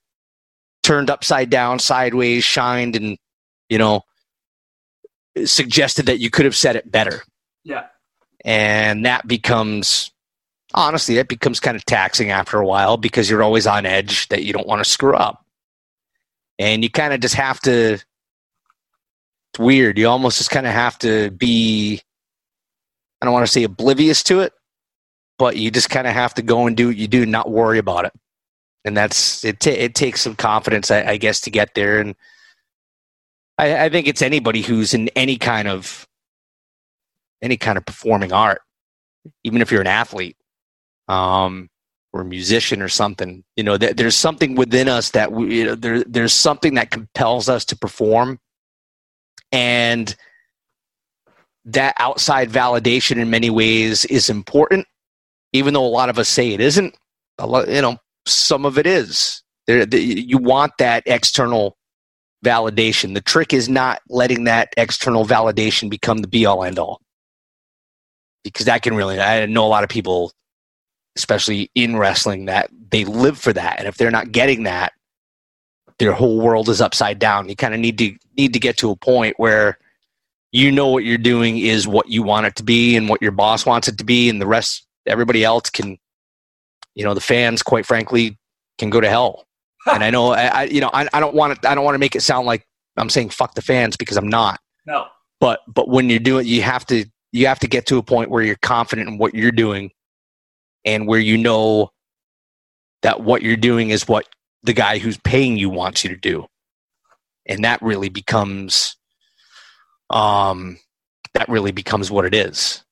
turned 0.84 1.09
upside 1.09 1.49
down, 1.49 1.80
sideways, 1.80 2.43
shined, 2.43 2.95
and, 2.95 3.17
you 3.69 3.78
know, 3.78 4.01
suggested 5.45 6.07
that 6.07 6.19
you 6.19 6.30
could 6.30 6.45
have 6.45 6.55
said 6.55 6.76
it 6.76 6.89
better. 6.89 7.24
Yeah. 7.63 7.88
And 8.43 9.05
that 9.05 9.28
becomes, 9.28 10.11
honestly, 10.74 11.15
that 11.15 11.28
becomes 11.28 11.59
kind 11.59 11.78
of 11.78 11.86
taxing 11.86 12.32
after 12.32 12.59
a 12.59 12.65
while 12.65 12.97
because 12.97 13.30
you're 13.30 13.43
always 13.43 13.67
on 13.67 13.86
edge 13.86 14.28
that 14.30 14.43
you 14.43 14.53
don't 14.53 14.67
want 14.67 14.84
to 14.84 14.89
screw 14.89 15.15
up. 15.15 15.45
And 16.59 16.84
you 16.84 16.89
kind 16.89 17.13
of 17.13 17.19
just 17.19 17.36
have 17.36 17.59
to 17.61 17.99
weird. 19.62 19.97
You 19.97 20.07
almost 20.07 20.38
just 20.38 20.51
kind 20.51 20.68
of 20.68 20.74
have 20.74 20.97
to 20.99 21.32
be, 21.32 22.01
I 23.22 23.26
don't 23.26 23.34
want 23.34 23.45
to 23.45 23.51
say 23.51 23.64
oblivious 23.64 24.24
to 24.24 24.41
it, 24.41 24.53
but 25.38 25.57
you 25.57 25.72
just 25.72 25.89
kind 25.89 26.07
of 26.07 26.14
have 26.14 26.34
to 26.36 26.41
go 26.41 26.68
and 26.68 26.76
do 26.76 26.88
what 26.88 26.97
you 26.97 27.07
do, 27.07 27.26
not 27.26 27.49
worry 27.49 27.78
about 27.78 28.05
it. 28.05 28.14
And 28.84 28.97
that's 28.97 29.45
it. 29.45 29.59
T- 29.59 29.70
it 29.72 29.95
takes 29.95 30.22
some 30.22 30.36
confidence, 30.36 30.91
I, 30.91 31.03
I, 31.03 31.18
guess, 31.18 31.41
to 31.41 31.51
get 31.51 31.76
there. 31.76 31.99
And 31.99 32.16
I, 33.57 33.86
I 33.86 33.89
think 33.89 34.07
it's 34.07 34.22
anybody 34.22 34.62
who's 34.62 34.93
in 34.93 35.09
any 35.09 35.38
kind 35.38 35.68
of 35.68 36.07
any 37.41 37.57
kind 37.57 37.78
of 37.78 37.86
performing 37.86 38.32
art, 38.32 38.62
even 39.43 39.62
if 39.62 39.72
you're 39.72 39.82
an 39.82 39.88
athlete 39.88 40.38
um, 41.07 41.70
or 42.14 42.22
a 42.22 42.26
musician 42.26 42.82
or 42.82 42.89
something. 42.89 43.43
You 43.55 43.64
know, 43.64 43.78
th- 43.78 43.95
there's 43.95 44.16
something 44.16 44.55
within 44.55 44.88
us 44.88 45.12
that 45.12 45.32
we, 45.32 45.59
you 45.59 45.66
know, 45.66 45.76
there, 45.76 46.03
there's 46.03 46.34
something 46.34 46.76
that 46.76 46.91
compels 46.91 47.49
us 47.49 47.66
to 47.66 47.76
perform 47.76 48.39
and 49.52 50.16
that 51.66 51.95
outside 51.99 52.49
validation 52.49 53.18
in 53.18 53.30
many 53.30 53.49
ways 53.49 54.06
is 54.06 54.30
important, 54.30 54.88
even 55.54 55.74
though 55.74 55.86
a 55.86 55.88
lot 55.88 56.10
of 56.10 56.18
us 56.18 56.30
say 56.30 56.52
it 56.52 56.60
isn't. 56.60 56.95
A 57.38 57.45
lot, 57.45 57.68
you 57.68 57.82
know, 57.82 57.97
some 58.26 58.66
of 58.66 58.78
it 58.78 58.88
is. 58.88 59.43
There, 59.68 59.86
the, 59.86 59.99
you 59.99 60.38
want 60.38 60.74
that 60.80 61.04
external 61.06 61.78
validation. 62.43 63.14
The 63.14 63.22
trick 63.22 63.54
is 63.54 63.70
not 63.70 64.02
letting 64.10 64.45
that 64.45 64.74
external 64.78 65.26
validation 65.26 65.89
become 65.89 66.20
the 66.20 66.28
be 66.28 66.45
all 66.45 66.64
end 66.64 66.80
all. 66.80 66.99
Because 68.43 68.66
that 68.66 68.82
can 68.82 68.95
really, 68.95 69.20
I 69.20 69.45
know 69.45 69.66
a 69.66 69.68
lot 69.68 69.84
of 69.84 69.89
people, 69.89 70.32
especially 71.16 71.70
in 71.76 71.95
wrestling, 71.95 72.45
that 72.45 72.72
they 72.89 73.06
live 73.06 73.38
for 73.38 73.54
that. 73.54 73.78
And 73.78 73.88
if 73.88 73.97
they're 73.97 74.10
not 74.10 74.32
getting 74.32 74.64
that, 74.64 74.93
their 76.02 76.14
whole 76.14 76.41
world 76.41 76.68
is 76.68 76.82
upside 76.82 77.20
down. 77.20 77.47
You 77.47 77.56
kind 77.56 77.76
of 77.76 77.80
need 77.80 77.99
to 77.99 78.16
need 78.36 78.54
to 78.54 78.60
get 78.60 78.76
to 78.78 78.89
a 78.89 78.95
point 78.95 79.36
where 79.38 79.78
you 80.52 80.72
know 80.72 80.88
what 80.88 81.04
you're 81.04 81.20
doing 81.20 81.60
is 81.60 81.88
what 81.88 82.10
you 82.10 82.24
want 82.24 82.47
it 82.47 82.56
to 82.56 82.64
be 82.64 82.95
and 82.95 83.08
what 83.08 83.22
your 83.22 83.32
boss 83.32 83.68
wants 83.68 83.88
it 83.88 83.99
to 83.99 84.04
be, 84.04 84.28
and 84.28 84.41
the 84.41 84.47
rest, 84.47 84.88
everybody 85.06 85.43
else 85.43 85.70
can, 85.70 85.99
you 86.95 87.06
know, 87.06 87.14
the 87.14 87.22
fans, 87.22 87.62
quite 87.62 87.86
frankly, 87.86 88.36
can 88.80 88.89
go 88.89 88.99
to 88.99 89.08
hell. 89.08 89.45
and 89.93 90.04
I 90.04 90.10
know, 90.10 90.32
I, 90.32 90.45
I 90.45 90.64
you 90.64 90.82
know, 90.82 90.89
I, 90.91 91.08
I 91.14 91.20
don't 91.20 91.36
want 91.36 91.62
to, 91.62 91.70
I 91.70 91.76
don't 91.76 91.86
want 91.86 91.93
to 91.93 91.99
make 91.99 92.16
it 92.16 92.22
sound 92.22 92.47
like 92.47 92.66
I'm 92.97 93.10
saying 93.12 93.30
fuck 93.30 93.54
the 93.54 93.62
fans 93.62 93.95
because 93.95 94.18
I'm 94.18 94.28
not. 94.28 94.60
No. 94.88 95.06
But 95.39 95.60
but 95.68 95.88
when 95.88 96.10
you're 96.10 96.18
doing, 96.18 96.47
you 96.47 96.64
have 96.64 96.84
to 96.88 97.06
you 97.32 97.45
have 97.45 97.60
to 97.60 97.68
get 97.68 97.86
to 97.86 97.99
a 97.99 98.04
point 98.04 98.32
where 98.32 98.41
you're 98.41 98.58
confident 98.64 99.08
in 99.08 99.20
what 99.20 99.36
you're 99.36 99.52
doing, 99.52 99.91
and 100.84 101.08
where 101.08 101.20
you 101.20 101.38
know 101.38 101.91
that 103.04 103.22
what 103.22 103.43
you're 103.43 103.56
doing 103.56 103.91
is 103.91 104.08
what 104.08 104.26
the 104.64 104.74
guy 104.74 104.97
who's 104.99 105.18
paying 105.18 105.57
you 105.57 105.70
wants 105.70 106.03
you 106.03 106.09
to 106.09 106.16
do. 106.16 106.45
And 107.45 107.64
that 107.64 107.82
really 107.82 108.09
becomes 108.09 108.95
um 110.09 110.78
that 111.34 111.47
really 111.47 111.72
becomes 111.72 112.12
what 112.12 112.26
it 112.26 112.36
is 112.36 112.84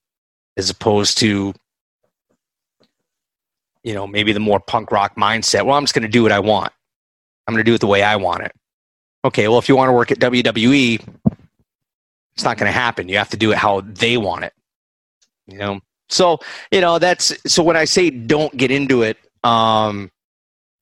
as 0.55 0.69
opposed 0.69 1.17
to 1.17 1.53
you 3.83 3.93
know 3.93 4.07
maybe 4.07 4.31
the 4.31 4.39
more 4.39 4.59
punk 4.61 4.89
rock 4.89 5.17
mindset 5.17 5.65
well 5.65 5.75
i'm 5.75 5.83
just 5.83 5.93
going 5.93 6.03
to 6.03 6.07
do 6.07 6.23
what 6.23 6.31
i 6.31 6.39
want. 6.39 6.71
I'm 7.45 7.53
going 7.53 7.63
to 7.65 7.69
do 7.69 7.75
it 7.75 7.81
the 7.81 7.87
way 7.87 8.03
i 8.03 8.15
want 8.15 8.43
it. 8.43 8.53
Okay 9.25 9.49
well 9.49 9.59
if 9.59 9.67
you 9.67 9.75
want 9.75 9.89
to 9.89 9.93
work 9.93 10.11
at 10.11 10.19
wwe 10.19 11.05
it's 12.33 12.43
not 12.45 12.57
going 12.57 12.71
to 12.71 12.79
happen. 12.79 13.09
You 13.09 13.17
have 13.17 13.29
to 13.31 13.37
do 13.37 13.51
it 13.51 13.57
how 13.57 13.81
they 13.81 14.15
want 14.15 14.45
it 14.45 14.53
you 15.45 15.57
know? 15.57 15.81
So 16.09 16.39
you 16.71 16.81
know 16.81 16.97
that's 16.99 17.33
so 17.51 17.61
when 17.61 17.77
i 17.77 17.85
say 17.85 18.09
don't 18.09 18.55
get 18.57 18.71
into 18.71 19.03
it 19.03 19.17
um 19.43 20.09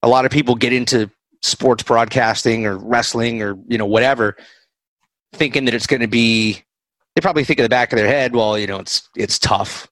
a 0.04 0.08
lot 0.08 0.26
of 0.26 0.32
people 0.32 0.56
get 0.56 0.74
into 0.74 1.10
sports 1.42 1.84
broadcasting 1.84 2.66
or 2.66 2.78
wrestling 2.78 3.42
or 3.42 3.58
you 3.68 3.78
know 3.78 3.86
whatever 3.86 4.36
thinking 5.34 5.66
that 5.66 5.74
it's 5.74 5.88
going 5.88 6.02
to 6.02 6.08
be 6.08 6.64
they 7.16 7.22
probably 7.22 7.44
think 7.44 7.60
in 7.60 7.64
the 7.64 7.70
back 7.70 7.92
of 7.92 7.98
their 7.98 8.08
head 8.08 8.36
well 8.36 8.58
you 8.58 8.68
know 8.68 8.80
it's 8.80 9.08
it's 9.16 9.40
tough. 9.40 9.88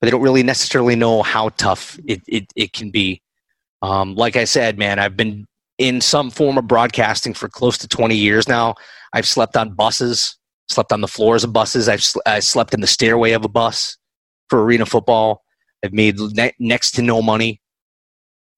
But 0.00 0.06
they 0.06 0.10
don't 0.10 0.22
really 0.22 0.42
necessarily 0.42 0.96
know 0.96 1.22
how 1.22 1.50
tough 1.50 1.98
it, 2.06 2.20
it, 2.26 2.52
it 2.56 2.72
can 2.72 2.90
be. 2.90 3.22
Um, 3.80 4.14
like 4.14 4.34
i 4.36 4.44
said 4.44 4.78
man 4.78 4.98
i've 4.98 5.16
been 5.16 5.46
in 5.76 6.00
some 6.00 6.30
form 6.30 6.56
of 6.56 6.66
broadcasting 6.66 7.34
for 7.34 7.48
close 7.48 7.76
to 7.78 7.88
20 7.88 8.14
years 8.14 8.48
now. 8.48 8.76
I've 9.12 9.26
slept 9.26 9.56
on 9.56 9.74
buses 9.74 10.38
slept 10.68 10.92
on 10.92 11.00
the 11.00 11.08
floors 11.08 11.44
of 11.44 11.52
buses. 11.52 11.88
I've 11.88 12.02
sl- 12.02 12.20
I 12.26 12.40
slept 12.40 12.74
in 12.74 12.80
the 12.80 12.86
stairway 12.86 13.32
of 13.32 13.44
a 13.44 13.48
bus 13.48 13.96
for 14.48 14.62
arena 14.64 14.86
football. 14.86 15.42
I've 15.84 15.92
made 15.92 16.18
ne- 16.18 16.54
next 16.58 16.92
to 16.92 17.02
no 17.02 17.20
money 17.20 17.60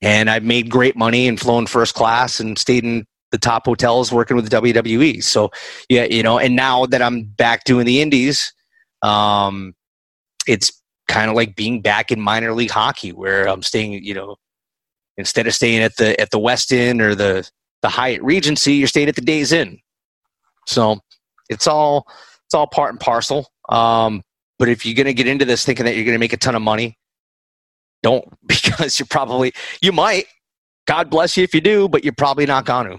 and 0.02 0.28
I've 0.28 0.44
made 0.44 0.70
great 0.70 0.96
money 0.96 1.26
and 1.26 1.40
flown 1.40 1.66
first 1.66 1.94
class 1.94 2.40
and 2.40 2.58
stayed 2.58 2.84
in 2.84 3.06
the 3.32 3.38
top 3.38 3.66
hotels 3.66 4.12
working 4.12 4.36
with 4.36 4.48
the 4.48 4.60
WWE. 4.60 5.22
So 5.22 5.50
yeah, 5.88 6.04
you 6.04 6.22
know, 6.22 6.38
and 6.38 6.54
now 6.54 6.86
that 6.86 7.02
I'm 7.02 7.24
back 7.24 7.64
doing 7.64 7.86
the 7.86 8.00
indies, 8.00 8.52
um, 9.02 9.74
it's 10.46 10.70
kind 11.08 11.30
of 11.30 11.36
like 11.36 11.56
being 11.56 11.80
back 11.80 12.12
in 12.12 12.20
minor 12.20 12.52
league 12.52 12.70
hockey 12.70 13.12
where 13.12 13.48
I'm 13.48 13.62
staying, 13.62 13.92
you 14.04 14.14
know, 14.14 14.36
instead 15.16 15.46
of 15.46 15.54
staying 15.54 15.82
at 15.82 15.96
the 15.96 16.18
at 16.20 16.30
the 16.30 16.38
Westin 16.38 17.00
or 17.00 17.14
the 17.14 17.48
the 17.82 17.88
Hyatt 17.88 18.22
Regency, 18.22 18.74
you're 18.74 18.88
staying 18.88 19.08
at 19.08 19.16
the 19.16 19.20
Days 19.20 19.52
Inn. 19.52 19.78
So 20.66 21.00
it's 21.48 21.66
all 21.66 22.06
it's 22.44 22.54
all 22.54 22.66
part 22.66 22.90
and 22.90 23.00
parcel. 23.00 23.48
Um, 23.68 24.22
but 24.58 24.68
if 24.68 24.86
you're 24.86 24.94
going 24.94 25.06
to 25.06 25.14
get 25.14 25.26
into 25.26 25.44
this 25.44 25.64
thinking 25.64 25.84
that 25.84 25.96
you're 25.96 26.04
going 26.04 26.14
to 26.14 26.20
make 26.20 26.32
a 26.32 26.38
ton 26.38 26.54
of 26.54 26.62
money, 26.62 26.96
don't 28.02 28.24
because 28.46 28.98
you're 28.98 29.06
probably 29.06 29.52
you 29.80 29.92
might. 29.92 30.26
God 30.86 31.10
bless 31.10 31.36
you 31.36 31.42
if 31.42 31.52
you 31.52 31.60
do, 31.60 31.88
but 31.88 32.04
you're 32.04 32.12
probably 32.12 32.46
not 32.46 32.64
going 32.64 32.88
to. 32.90 32.98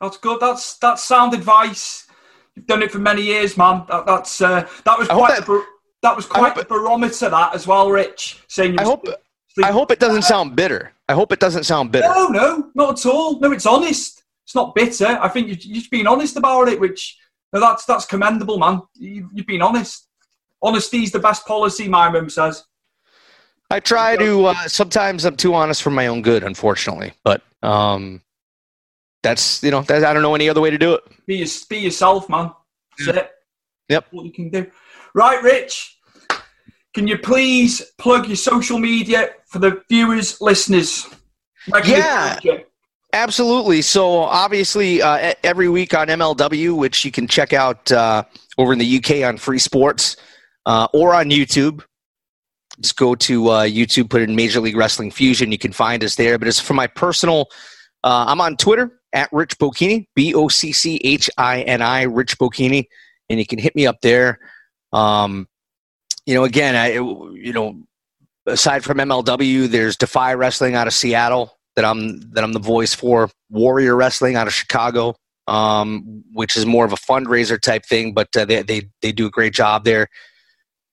That's 0.00 0.16
good. 0.16 0.38
That's 0.40 0.78
that's 0.78 1.02
sound 1.02 1.34
advice. 1.34 2.06
You've 2.54 2.66
done 2.66 2.82
it 2.82 2.92
for 2.92 2.98
many 2.98 3.22
years, 3.22 3.56
man. 3.56 3.84
That, 3.88 4.06
that's 4.06 4.40
uh, 4.40 4.68
that 4.84 4.98
was 4.98 5.08
quite 5.08 5.44
that, 5.44 5.66
that 6.02 6.16
was 6.16 6.26
quite 6.26 6.56
a 6.56 6.64
barometer 6.64 7.28
that 7.28 7.54
as 7.54 7.66
well, 7.66 7.90
Rich. 7.90 8.42
Saying 8.48 8.78
I 8.78 8.84
hope 8.84 9.06
I 9.62 9.72
hope 9.72 9.90
it 9.90 9.98
doesn't 9.98 10.22
sound 10.22 10.54
bitter. 10.54 10.92
I 11.08 11.14
hope 11.14 11.32
it 11.32 11.40
doesn't 11.40 11.64
sound 11.64 11.90
bitter. 11.90 12.08
No, 12.08 12.28
no, 12.28 12.70
not 12.74 12.98
at 12.98 13.06
all. 13.06 13.40
No, 13.40 13.50
it's 13.52 13.66
honest. 13.66 14.22
It's 14.44 14.54
not 14.54 14.74
bitter. 14.74 15.06
I 15.06 15.28
think 15.28 15.48
you're 15.48 15.56
just 15.56 15.90
being 15.90 16.06
honest 16.06 16.36
about 16.36 16.68
it, 16.68 16.78
which 16.78 17.16
no, 17.52 17.60
that's 17.60 17.84
that's 17.84 18.04
commendable, 18.04 18.58
man. 18.58 18.82
You, 18.94 19.28
you've 19.32 19.46
been 19.46 19.62
honest. 19.62 20.06
Honesty 20.62 21.02
is 21.02 21.12
the 21.12 21.20
best 21.20 21.46
policy, 21.46 21.88
my 21.88 22.08
mum 22.08 22.28
says. 22.28 22.64
I 23.70 23.80
try 23.80 24.16
to. 24.16 24.46
Uh, 24.46 24.68
sometimes 24.68 25.24
I'm 25.24 25.36
too 25.36 25.54
honest 25.54 25.82
for 25.82 25.90
my 25.90 26.06
own 26.06 26.22
good, 26.22 26.42
unfortunately. 26.42 27.12
But 27.24 27.42
um, 27.62 28.22
that's 29.22 29.62
you 29.62 29.70
know, 29.70 29.82
that, 29.82 30.04
I 30.04 30.12
don't 30.12 30.22
know 30.22 30.34
any 30.34 30.48
other 30.48 30.60
way 30.60 30.70
to 30.70 30.78
do 30.78 30.94
it. 30.94 31.02
Be, 31.26 31.36
your, 31.36 31.48
be 31.68 31.78
yourself, 31.78 32.28
man. 32.28 32.52
That's 32.98 33.18
it. 33.18 33.30
Yep. 33.88 34.06
What 34.10 34.26
you 34.26 34.32
can 34.32 34.50
do. 34.50 34.66
Right, 35.14 35.42
Rich. 35.42 35.98
Can 36.94 37.06
you 37.06 37.18
please 37.18 37.82
plug 37.98 38.26
your 38.26 38.36
social 38.36 38.78
media 38.78 39.30
for 39.46 39.58
the 39.58 39.82
viewers, 39.88 40.40
listeners? 40.40 41.06
Yeah. 41.84 42.38
Absolutely. 43.12 43.82
So 43.82 44.18
obviously, 44.18 45.00
uh, 45.00 45.34
every 45.42 45.68
week 45.68 45.94
on 45.94 46.08
MLW, 46.08 46.76
which 46.76 47.04
you 47.04 47.10
can 47.10 47.26
check 47.26 47.52
out 47.52 47.90
uh, 47.90 48.24
over 48.58 48.72
in 48.72 48.78
the 48.78 48.96
UK 48.96 49.26
on 49.26 49.38
Free 49.38 49.58
Sports 49.58 50.16
uh, 50.66 50.88
or 50.92 51.14
on 51.14 51.30
YouTube. 51.30 51.82
Just 52.80 52.96
go 52.96 53.14
to 53.14 53.48
uh, 53.48 53.64
YouTube, 53.64 54.10
put 54.10 54.22
in 54.22 54.36
Major 54.36 54.60
League 54.60 54.76
Wrestling 54.76 55.10
Fusion. 55.10 55.50
You 55.50 55.58
can 55.58 55.72
find 55.72 56.04
us 56.04 56.14
there. 56.14 56.38
But 56.38 56.48
as 56.48 56.60
for 56.60 56.74
my 56.74 56.86
personal, 56.86 57.48
uh, 58.04 58.26
I'm 58.28 58.40
on 58.40 58.56
Twitter 58.56 59.00
at 59.12 59.28
Rich 59.32 59.58
Bocchini, 59.58 60.06
B 60.14 60.34
O 60.34 60.48
C 60.48 60.72
C 60.72 61.00
H 61.02 61.28
I 61.38 61.62
N 61.62 61.82
I, 61.82 62.02
Rich 62.02 62.38
Bocchini, 62.38 62.86
and 63.28 63.38
you 63.38 63.46
can 63.46 63.58
hit 63.58 63.74
me 63.74 63.86
up 63.86 64.00
there. 64.02 64.38
Um, 64.92 65.48
you 66.26 66.34
know, 66.34 66.44
again, 66.44 66.76
I 66.76 66.92
you 66.92 67.52
know, 67.52 67.82
aside 68.46 68.84
from 68.84 68.98
MLW, 68.98 69.68
there's 69.68 69.96
Defy 69.96 70.34
Wrestling 70.34 70.74
out 70.74 70.86
of 70.86 70.92
Seattle 70.92 71.58
that 71.76 71.84
I'm 71.84 72.20
that 72.32 72.44
I'm 72.44 72.52
the 72.52 72.58
voice 72.58 72.94
for. 72.94 73.30
Warrior 73.50 73.96
Wrestling 73.96 74.36
out 74.36 74.46
of 74.46 74.52
Chicago, 74.52 75.14
um, 75.46 76.22
which 76.32 76.56
is 76.56 76.66
more 76.66 76.84
of 76.84 76.92
a 76.92 76.96
fundraiser 76.96 77.60
type 77.60 77.84
thing, 77.86 78.12
but 78.12 78.28
uh, 78.36 78.44
they 78.44 78.62
they 78.62 78.90
they 79.00 79.12
do 79.12 79.26
a 79.26 79.30
great 79.30 79.54
job 79.54 79.84
there. 79.84 80.08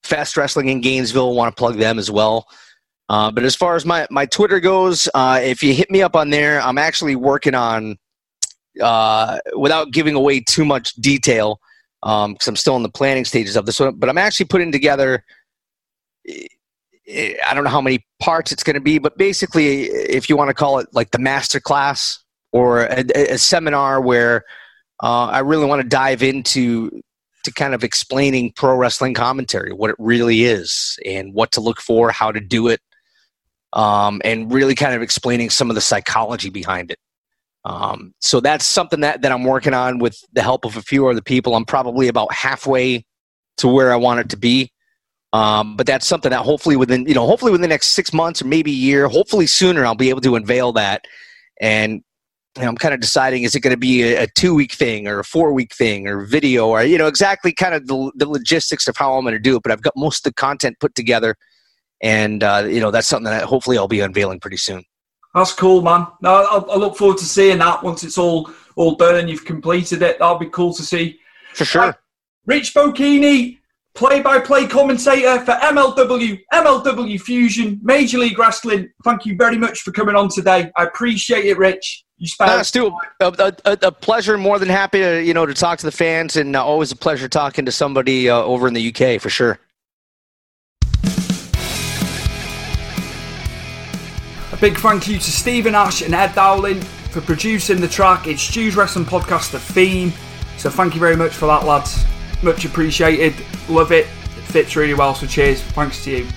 Fest 0.06 0.38
Wrestling 0.38 0.70
in 0.70 0.82
Gainesville. 0.82 1.34
Want 1.34 1.56
to 1.56 1.60
plug 1.60 1.78
them 1.78 2.00
as 2.00 2.10
well. 2.10 2.48
Uh, 3.10 3.30
but 3.32 3.44
as 3.44 3.56
far 3.56 3.76
as 3.76 3.86
my, 3.86 4.08
my 4.10 4.26
Twitter 4.26 4.60
goes, 4.60 5.08
uh, 5.14 5.40
if 5.44 5.62
you 5.62 5.74
hit 5.74 5.92
me 5.92 6.02
up 6.02 6.16
on 6.16 6.30
there, 6.30 6.60
I'm 6.62 6.78
actually 6.78 7.16
working 7.16 7.54
on, 7.54 7.98
uh, 8.82 9.38
without 9.56 9.92
giving 9.92 10.16
away 10.16 10.40
too 10.40 10.66
much 10.66 10.94
detail, 10.94 11.60
because 12.02 12.26
um, 12.26 12.36
I'm 12.48 12.56
still 12.56 12.76
in 12.76 12.84
the 12.84 12.90
planning 12.90 13.26
stages 13.26 13.56
of 13.56 13.66
this 13.66 13.80
one, 13.80 13.96
but 13.96 14.10
I'm 14.10 14.18
actually 14.18 14.48
putting 14.48 14.72
together, 14.72 15.24
I 16.28 17.54
don't 17.54 17.64
know 17.64 17.70
how 17.70 17.82
many 17.82 18.04
parts 18.20 18.52
it's 18.52 18.64
going 18.64 18.74
to 18.74 18.82
be, 18.82 18.98
but 18.98 19.18
basically, 19.20 19.84
if 19.84 20.28
you 20.28 20.36
want 20.36 20.50
to 20.50 20.56
call 20.56 20.80
it 20.80 20.88
like 20.92 21.12
the 21.12 21.20
master 21.20 21.60
class 21.60 22.24
or 22.52 22.86
a, 22.86 23.04
a 23.34 23.38
seminar 23.38 24.02
where 24.02 24.44
uh, 25.04 25.26
I 25.26 25.40
really 25.40 25.66
want 25.66 25.84
to 25.84 25.88
dive 25.88 26.24
into 26.24 26.90
to 27.46 27.54
kind 27.54 27.74
of 27.74 27.84
explaining 27.84 28.52
pro 28.56 28.76
wrestling 28.76 29.14
commentary, 29.14 29.72
what 29.72 29.90
it 29.90 29.96
really 29.98 30.44
is, 30.44 31.00
and 31.06 31.34
what 31.34 31.52
to 31.54 31.62
look 31.62 31.82
for, 31.82 32.12
how 32.12 32.32
to 32.32 32.40
do 32.40 32.68
it, 32.68 32.82
um, 33.74 34.22
and 34.24 34.52
really 34.52 34.76
kind 34.76 34.94
of 34.94 35.02
explaining 35.02 35.50
some 35.50 35.70
of 35.70 35.76
the 35.76 35.82
psychology 35.82 36.50
behind 36.50 36.92
it. 36.92 37.00
Um, 37.64 38.14
so 38.20 38.40
that's 38.40 38.66
something 38.66 39.00
that, 39.00 39.22
that 39.24 39.32
I'm 39.32 39.44
working 39.44 39.74
on 39.74 39.98
with 39.98 40.18
the 40.34 40.44
help 40.44 40.66
of 40.66 40.78
a 40.78 40.82
few 40.82 41.08
other 41.08 41.22
people. 41.22 41.56
I'm 41.56 41.66
probably 41.66 42.08
about 42.08 42.32
halfway 42.32 43.06
to 43.58 43.68
where 43.68 43.92
I 43.92 43.96
want 43.96 44.20
it 44.20 44.30
to 44.30 44.38
be. 44.38 44.72
Um, 45.34 45.76
but 45.76 45.88
that's 45.88 46.08
something 46.08 46.30
that 46.30 46.44
hopefully 46.44 46.76
within, 46.76 47.06
you 47.08 47.14
know, 47.14 47.26
hopefully 47.26 47.52
within 47.52 47.64
the 47.64 47.68
next 47.68 47.88
six 47.88 48.14
months 48.14 48.42
or 48.42 48.46
maybe 48.46 48.72
a 48.72 48.76
year, 48.76 49.08
hopefully 49.08 49.48
sooner, 49.48 49.86
I'll 49.86 49.96
be 49.96 50.10
able 50.10 50.22
to 50.22 50.36
unveil 50.36 50.72
that 50.74 51.06
and 51.60 52.04
you 52.58 52.64
know, 52.64 52.70
I'm 52.70 52.78
kind 52.78 52.94
of 52.94 53.02
deciding 53.02 53.44
is 53.44 53.56
it 53.56 53.60
going 53.60 53.74
to 53.74 53.78
be 53.78 54.04
a, 54.04 54.24
a 54.24 54.28
two 54.28 54.56
week 54.56 54.74
thing 54.74 55.08
or 55.08 55.20
a 55.20 55.24
four 55.24 55.52
week 55.52 55.74
thing 55.74 56.08
or 56.08 56.26
video 56.26 56.68
or 56.68 56.84
you 56.84 56.98
know 56.98 57.08
exactly 57.08 57.52
kind 57.52 57.74
of 57.76 57.88
the, 57.88 58.12
the 58.16 58.28
logistics 58.28 58.88
of 58.88 58.96
how 58.96 59.14
I'm 59.14 59.24
going 59.24 59.34
to 59.34 59.40
do 59.40 59.58
it. 59.58 59.64
But 59.64 59.72
I've 59.72 59.82
got 59.82 59.94
most 59.96 60.26
of 60.26 60.32
the 60.32 60.34
content 60.34 60.80
put 60.80 60.96
together, 60.96 61.36
and 62.02 62.44
uh, 62.44 62.66
you 62.68 62.80
know 62.80 62.92
that's 62.92 63.08
something 63.08 63.32
that 63.32 63.44
hopefully 63.44 63.78
I'll 63.78 63.88
be 63.88 64.00
unveiling 64.00 64.40
pretty 64.40 64.58
soon. 64.58 64.84
That's 65.34 65.52
cool, 65.52 65.82
man. 65.82 66.08
No, 66.22 66.34
I, 66.34 66.74
I 66.74 66.78
look 66.78 66.96
forward 66.96 67.18
to 67.18 67.26
seeing 67.26 67.58
that 67.58 67.84
once 67.84 68.04
it's 68.04 68.18
all 68.18 68.50
all 68.76 68.96
done 68.96 69.18
and 69.18 69.30
you've 69.30 69.46
completed 69.46 70.02
it. 70.02 70.20
That'll 70.20 70.38
be 70.38 70.48
cool 70.48 70.74
to 70.74 70.84
see. 70.84 71.20
For 71.54 71.66
sure. 71.66 71.82
Uh, 71.82 71.94
Rich 72.46 72.74
Bocchini, 72.74 73.58
play-by-play 73.96 74.68
commentator 74.68 75.40
for 75.40 75.54
MLW, 75.54 76.40
MLW 76.54 77.22
Fusion, 77.22 77.80
Major 77.82 78.20
League 78.20 78.38
Wrestling. 78.38 78.90
Thank 79.04 79.26
you 79.26 79.36
very 79.36 79.58
much 79.58 79.82
for 79.82 79.92
coming 79.92 80.16
on 80.16 80.30
today. 80.30 80.72
I 80.76 80.84
appreciate 80.84 81.46
it, 81.46 81.58
Rich. 81.58 82.05
You 82.18 82.28
spent 82.28 82.50
uh, 82.50 82.64
Stu, 82.64 82.98
a, 83.20 83.54
a, 83.66 83.78
a, 83.82 83.92
pleasure. 83.92 84.38
More 84.38 84.58
than 84.58 84.70
happy 84.70 85.00
to 85.00 85.22
you 85.22 85.34
know 85.34 85.46
to 85.46 85.54
talk 85.54 85.80
to 85.80 85.86
the 85.86 85.92
fans, 85.92 86.38
and 86.38 86.56
uh, 86.56 86.64
always 86.64 86.92
a 86.92 86.96
pleasure 86.96 87.28
talking 87.28 87.66
to 87.66 87.74
somebody 87.74 88.30
uh, 88.30 88.38
over 88.38 88.68
in 88.70 88.74
the 88.74 88.88
UK 88.88 89.20
for 89.20 89.30
sure. 89.30 89.60
A 94.54 94.58
big 94.58 94.78
thank 94.78 95.10
you 95.10 95.16
to 95.16 95.32
Stephen 95.32 95.76
Ash 95.76 96.02
and 96.02 96.16
Ed 96.16 96.34
Dowling 96.34 96.80
for 97.12 97.20
producing 97.20 97.82
the 97.82 97.90
track. 97.90 98.28
It's 98.28 98.42
Stu's 98.42 98.78
Wrestling 98.78 99.04
Podcast, 99.06 99.52
the 99.52 99.60
theme. 99.60 100.14
So 100.58 100.70
thank 100.70 100.94
you 100.94 101.02
very 101.02 101.18
much 101.18 101.34
for 101.34 101.48
that, 101.48 101.66
lads. 101.66 102.06
Much 102.42 102.64
appreciated. 102.64 103.34
Love 103.68 103.92
it. 103.92 104.06
It 104.06 104.46
fits 104.46 104.78
really 104.78 104.94
well. 104.94 105.14
So 105.14 105.28
cheers. 105.28 105.62
Thanks 105.62 106.06
to 106.06 106.12
you. 106.12 106.28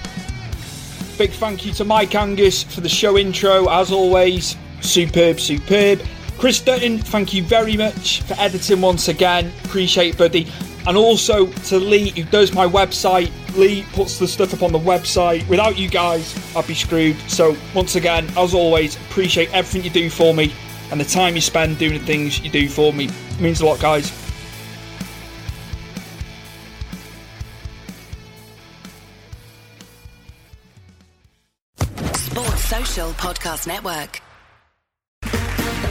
Big 1.17 1.31
thank 1.31 1.65
you 1.65 1.73
to 1.75 1.85
Mike 1.85 2.17
Angus 2.17 2.65
for 2.65 2.81
the 2.81 2.89
show 2.89 3.17
intro, 3.17 3.69
as 3.69 3.93
always. 3.93 4.57
Superb, 4.81 5.41
superb. 5.41 6.01
Chris 6.39 6.61
Dutton, 6.61 6.99
thank 6.99 7.35
you 7.35 7.43
very 7.43 7.77
much 7.77 8.23
for 8.23 8.35
editing 8.39 8.81
once 8.81 9.09
again. 9.09 9.53
Appreciate 9.65 10.15
it, 10.15 10.19
buddy. 10.19 10.47
And 10.87 10.97
also 10.97 11.47
to 11.47 11.79
Lee, 11.79 12.11
who 12.11 12.23
does 12.25 12.55
my 12.55 12.67
website. 12.67 13.31
Lee 13.57 13.85
puts 13.93 14.19
the 14.19 14.29
stuff 14.29 14.55
up 14.55 14.63
on 14.63 14.73
the 14.73 14.79
website. 14.79 15.47
Without 15.49 15.77
you 15.77 15.89
guys, 15.89 16.35
I'd 16.57 16.67
be 16.67 16.75
screwed. 16.75 17.17
So, 17.29 17.57
once 17.75 17.97
again, 17.97 18.29
as 18.37 18.55
always, 18.55 18.97
appreciate 19.09 19.53
everything 19.53 19.83
you 19.83 19.91
do 19.91 20.09
for 20.09 20.33
me 20.33 20.53
and 20.91 21.01
the 21.01 21.05
time 21.05 21.35
you 21.35 21.41
spend 21.41 21.79
doing 21.79 21.95
the 21.95 22.05
things 22.07 22.41
you 22.41 22.51
do 22.51 22.69
for 22.69 22.93
me. 22.93 23.07
It 23.07 23.41
means 23.41 23.61
a 23.61 23.67
lot, 23.67 23.81
guys. 23.81 24.07
Sports 32.15 32.65
Social 32.65 33.11
Podcast 33.13 33.67
Network. 33.67 34.23